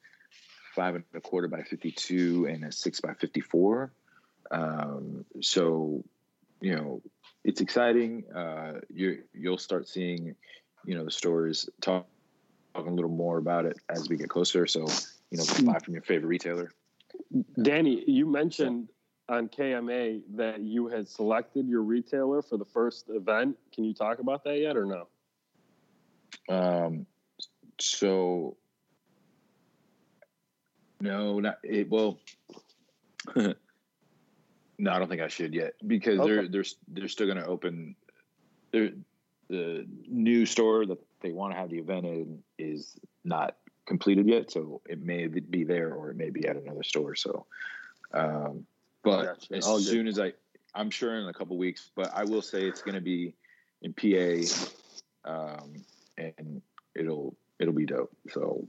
five 0.74 0.96
and 0.96 1.04
a 1.14 1.20
quarter 1.20 1.50
by 1.50 1.62
fifty-two, 1.62 2.46
and 2.46 2.64
a 2.64 2.72
six 2.72 3.02
by 3.02 3.14
fifty-four. 3.16 3.92
Um, 4.50 5.26
so, 5.42 6.06
you 6.62 6.74
know, 6.74 7.02
it's 7.44 7.60
exciting. 7.60 8.24
Uh, 8.34 8.80
you 8.88 9.24
you'll 9.34 9.58
start 9.58 9.90
seeing, 9.90 10.36
you 10.86 10.96
know, 10.96 11.04
the 11.04 11.12
stores 11.12 11.70
talk 11.82 12.08
talking 12.74 12.94
a 12.94 12.96
little 12.96 13.12
more 13.12 13.40
about 13.40 13.66
it 13.66 13.78
as 13.90 14.08
we 14.08 14.16
get 14.16 14.30
closer. 14.30 14.68
So, 14.68 14.86
you 15.32 15.38
know, 15.38 15.44
buy 15.66 15.80
from 15.80 15.96
your 15.96 16.04
favorite 16.04 16.30
retailer. 16.30 16.72
Danny, 17.62 18.06
you 18.08 18.26
mentioned 18.26 18.88
on 19.30 19.48
KMA 19.48 20.22
that 20.36 20.62
you 20.62 20.88
had 20.88 21.08
selected 21.08 21.68
your 21.68 21.84
retailer 21.84 22.42
for 22.42 22.58
the 22.58 22.66
first 22.66 23.10
event. 23.10 23.58
Can 23.74 23.84
you 23.84 23.94
talk 23.94 24.20
about 24.20 24.44
that 24.44 24.60
yet 24.60 24.76
or 24.76 24.86
no? 24.86 25.08
Um, 26.54 27.06
so 27.80 28.58
no, 31.00 31.40
not 31.40 31.60
it. 31.64 31.90
Well, 31.90 32.20
no, 33.36 33.54
I 34.92 35.00
don't 35.00 35.08
think 35.08 35.22
I 35.22 35.28
should 35.28 35.54
yet 35.54 35.74
because 35.86 36.20
Okay. 36.20 36.28
they're 36.34 36.48
they're 36.48 36.64
they're 36.88 37.08
still 37.08 37.28
going 37.28 37.38
to 37.38 37.46
open. 37.46 37.96
They're, 38.72 38.92
the 39.50 39.88
new 40.08 40.46
store 40.46 40.86
that 40.86 41.00
they 41.22 41.32
want 41.32 41.54
to 41.54 41.60
have 41.60 41.72
the 41.72 41.80
event 41.80 42.06
in 42.06 42.44
is 42.60 42.96
not 43.24 43.56
completed 43.88 44.28
yet, 44.28 44.52
so 44.52 44.82
it 44.88 45.02
may 45.02 45.26
be 45.26 45.64
there 45.64 45.92
or 45.94 46.12
it 46.12 46.18
may 46.18 46.30
be 46.30 46.48
at 46.48 46.56
another 46.56 46.84
store. 46.84 47.16
So, 47.16 47.48
um, 48.14 48.68
but 49.04 49.26
Gotcha. 49.26 49.56
as 49.56 49.66
All 49.68 49.78
good. 49.78 49.86
soon 49.88 50.08
as 50.08 50.20
I, 50.20 50.34
I'm 50.76 50.90
sure 50.90 51.16
in 51.20 51.28
a 51.28 51.34
couple 51.34 51.58
weeks, 51.58 51.92
but 51.96 52.12
I 52.14 52.24
will 52.24 52.42
say 52.42 52.64
it's 52.64 52.82
going 52.82 52.96
to 52.96 53.02
be 53.02 53.34
in 53.82 53.94
PA, 53.94 55.30
um, 55.30 55.74
and 56.18 56.62
it'll 56.96 57.36
it'll 57.60 57.74
be 57.74 57.86
dope. 57.86 58.12
So, 58.32 58.68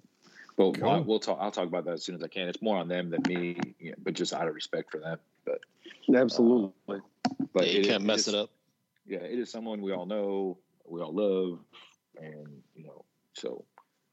but 0.57 0.79
Cool. 0.79 0.91
we'll, 0.93 1.05
we'll 1.05 1.21
talk. 1.21 1.39
I'll 1.41 1.51
talk 1.51 1.67
about 1.67 1.85
that 1.87 1.95
as 1.95 2.05
soon 2.05 2.15
as 2.15 2.23
I 2.23 2.29
can. 2.29 2.49
It's 2.49 2.63
more 2.63 2.77
on 2.79 2.89
them 2.89 3.11
than 3.11 3.23
me, 3.27 3.59
you 3.79 3.91
know, 3.91 3.97
but 4.03 4.15
just 4.15 4.33
out 4.33 4.49
of 4.49 4.55
respect 4.55 4.91
for 4.91 4.99
them. 4.99 5.19
But 5.45 5.61
Absolutely. 6.15 7.01
but 7.53 7.67
yeah, 7.67 7.73
you 7.73 7.81
it- 7.81 7.87
can't 7.87 8.05
mess 8.05 8.21
is- 8.21 8.29
it 8.29 8.35
up. 8.35 8.51
Yeah, 9.07 9.19
it 9.21 9.39
is 9.39 9.51
someone 9.51 9.81
we 9.81 9.93
all 9.93 10.07
know, 10.07 10.59
we 10.87 11.01
all 11.01 11.13
love, 11.13 11.59
and 12.21 12.63
you 12.77 12.85
know, 12.85 13.05
so 13.33 13.65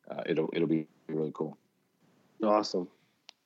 uh, 0.10 0.24
it'll 0.26 0.50
it'll 0.54 0.68
be 0.68 0.88
really 1.08 1.32
cool. 1.36 1.58
awesome. 2.42 2.88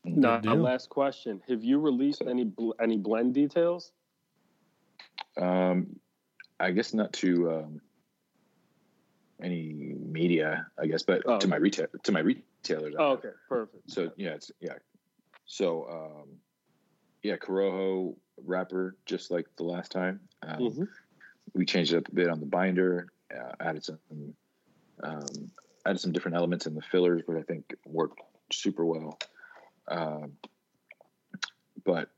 Now, 0.03 0.39
deal. 0.39 0.55
last 0.57 0.89
question: 0.89 1.41
Have 1.47 1.63
you 1.63 1.79
released 1.79 2.23
any 2.27 2.43
bl- 2.43 2.71
any 2.81 2.97
blend 2.97 3.33
details? 3.33 3.91
Um, 5.37 5.99
I 6.59 6.71
guess 6.71 6.93
not 6.93 7.13
to 7.13 7.51
um, 7.51 7.81
any 9.41 9.95
media, 9.99 10.67
I 10.79 10.87
guess, 10.87 11.03
but 11.03 11.21
Oh, 11.25 11.37
to 11.39 11.47
my 11.47 11.57
retail 11.57 11.87
to 12.03 12.11
my 12.11 12.21
retailers. 12.21 12.95
Oh, 12.97 13.11
okay, 13.11 13.29
perfect. 13.47 13.89
So 13.91 14.11
yeah, 14.15 14.31
it's 14.31 14.51
yeah. 14.59 14.73
So 15.45 15.87
um, 15.89 16.29
yeah, 17.21 17.37
Corojo 17.37 18.15
wrapper, 18.43 18.95
just 19.05 19.29
like 19.29 19.45
the 19.57 19.63
last 19.63 19.91
time. 19.91 20.21
Um, 20.41 20.59
Mhm. 20.59 20.87
We 21.53 21.65
changed 21.65 21.93
it 21.93 21.97
up 21.97 22.07
a 22.07 22.15
bit 22.15 22.29
on 22.29 22.39
the 22.39 22.45
binder, 22.45 23.11
uh, 23.33 23.51
added 23.59 23.83
some 23.83 23.99
um, 25.03 25.51
added 25.85 25.99
some 25.99 26.11
different 26.11 26.37
elements 26.37 26.65
in 26.65 26.73
the 26.73 26.81
fillers, 26.81 27.21
which 27.25 27.37
I 27.37 27.43
think 27.43 27.75
worked 27.85 28.19
super 28.51 28.85
well. 28.85 29.19
Um, 29.91 30.33
but 31.83 32.09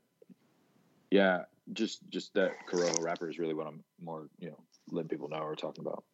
yeah, 1.10 1.42
just 1.72 2.08
just 2.10 2.34
that 2.34 2.52
Corojo 2.70 3.02
wrapper 3.02 3.28
is 3.28 3.38
really 3.38 3.54
what 3.54 3.66
I'm 3.66 3.82
more 4.00 4.28
you 4.38 4.50
know 4.50 4.58
letting 4.90 5.08
people 5.08 5.28
know 5.28 5.40
we're 5.40 5.56
talking 5.56 5.84
about. 5.84 6.04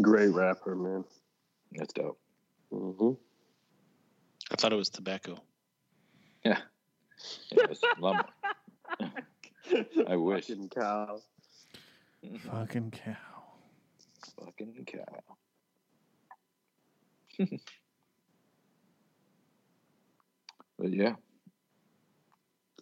Great 0.00 0.30
rapper, 0.30 0.74
man. 0.74 1.04
That's 1.72 1.92
dope. 1.92 2.18
hmm 2.72 3.12
I 4.50 4.56
thought 4.56 4.72
it 4.72 4.76
was 4.76 4.90
tobacco. 4.90 5.36
Yeah, 6.44 6.58
yeah 7.52 7.66
it's 7.70 7.82
a 7.82 8.00
lot. 8.00 8.32
I 10.08 10.16
wish. 10.16 10.46
Fucking 10.48 10.68
cow. 10.68 11.20
Fucking 12.50 12.90
cow. 12.90 13.16
Fucking 14.44 14.86
cow. 14.86 15.22
But 20.80 20.92
yeah. 20.92 21.14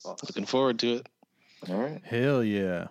Looking 0.04 0.46
forward 0.46 0.78
to 0.80 0.94
it. 0.94 1.08
All 1.68 1.76
right. 1.76 2.00
Hell 2.04 2.44
yeah. 2.44 2.86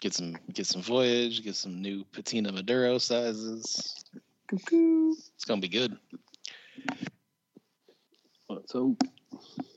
Get 0.00 0.14
some 0.14 0.36
get 0.52 0.66
some 0.66 0.80
voyage. 0.80 1.44
Get 1.44 1.54
some 1.54 1.82
new 1.82 2.04
patina 2.12 2.50
maduro 2.50 2.98
sizes. 2.98 4.04
It's 4.50 5.44
gonna 5.46 5.60
be 5.60 5.68
good. 5.68 5.98
Let's 8.48 8.72
hope. 8.72 9.02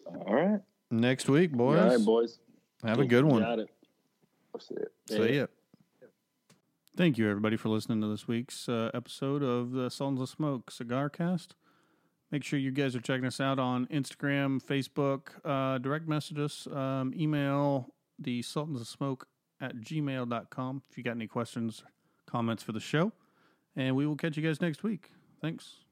All 0.05 0.33
right. 0.33 0.61
Next 0.89 1.27
week, 1.27 1.51
boys. 1.51 1.79
All 1.79 1.89
right, 1.89 2.05
boys. 2.05 2.39
Have 2.83 2.99
a 2.99 3.05
good 3.05 3.25
one. 3.25 3.41
Got 3.41 3.59
it. 3.59 3.69
That's 4.53 4.71
it. 4.71 4.91
See 5.09 5.37
ya. 5.37 5.47
Thank 6.95 7.17
you, 7.17 7.29
everybody, 7.29 7.57
for 7.57 7.69
listening 7.69 8.01
to 8.01 8.07
this 8.07 8.27
week's 8.27 8.67
uh, 8.69 8.91
episode 8.93 9.43
of 9.43 9.71
the 9.71 9.89
Sultans 9.89 10.21
of 10.21 10.29
Smoke 10.29 10.71
Cigar 10.71 11.09
Cast. 11.09 11.55
Make 12.31 12.43
sure 12.45 12.57
you 12.57 12.71
guys 12.71 12.95
are 12.95 13.01
checking 13.01 13.25
us 13.25 13.41
out 13.41 13.59
on 13.59 13.87
Instagram, 13.87 14.63
Facebook, 14.63 15.29
uh, 15.43 15.77
direct 15.79 16.07
message 16.07 16.39
us, 16.39 16.65
um, 16.67 17.13
email 17.15 17.93
the 18.17 18.41
Sultans 18.41 18.79
of 18.79 18.87
Smoke 18.87 19.27
at 19.59 19.75
gmail.com 19.75 20.81
if 20.89 20.97
you 20.97 21.03
got 21.03 21.11
any 21.11 21.27
questions, 21.27 21.83
comments 22.25 22.63
for 22.63 22.71
the 22.71 22.79
show. 22.79 23.11
And 23.75 23.95
we 23.95 24.07
will 24.07 24.15
catch 24.15 24.37
you 24.37 24.43
guys 24.43 24.61
next 24.61 24.81
week. 24.83 25.11
Thanks. 25.41 25.90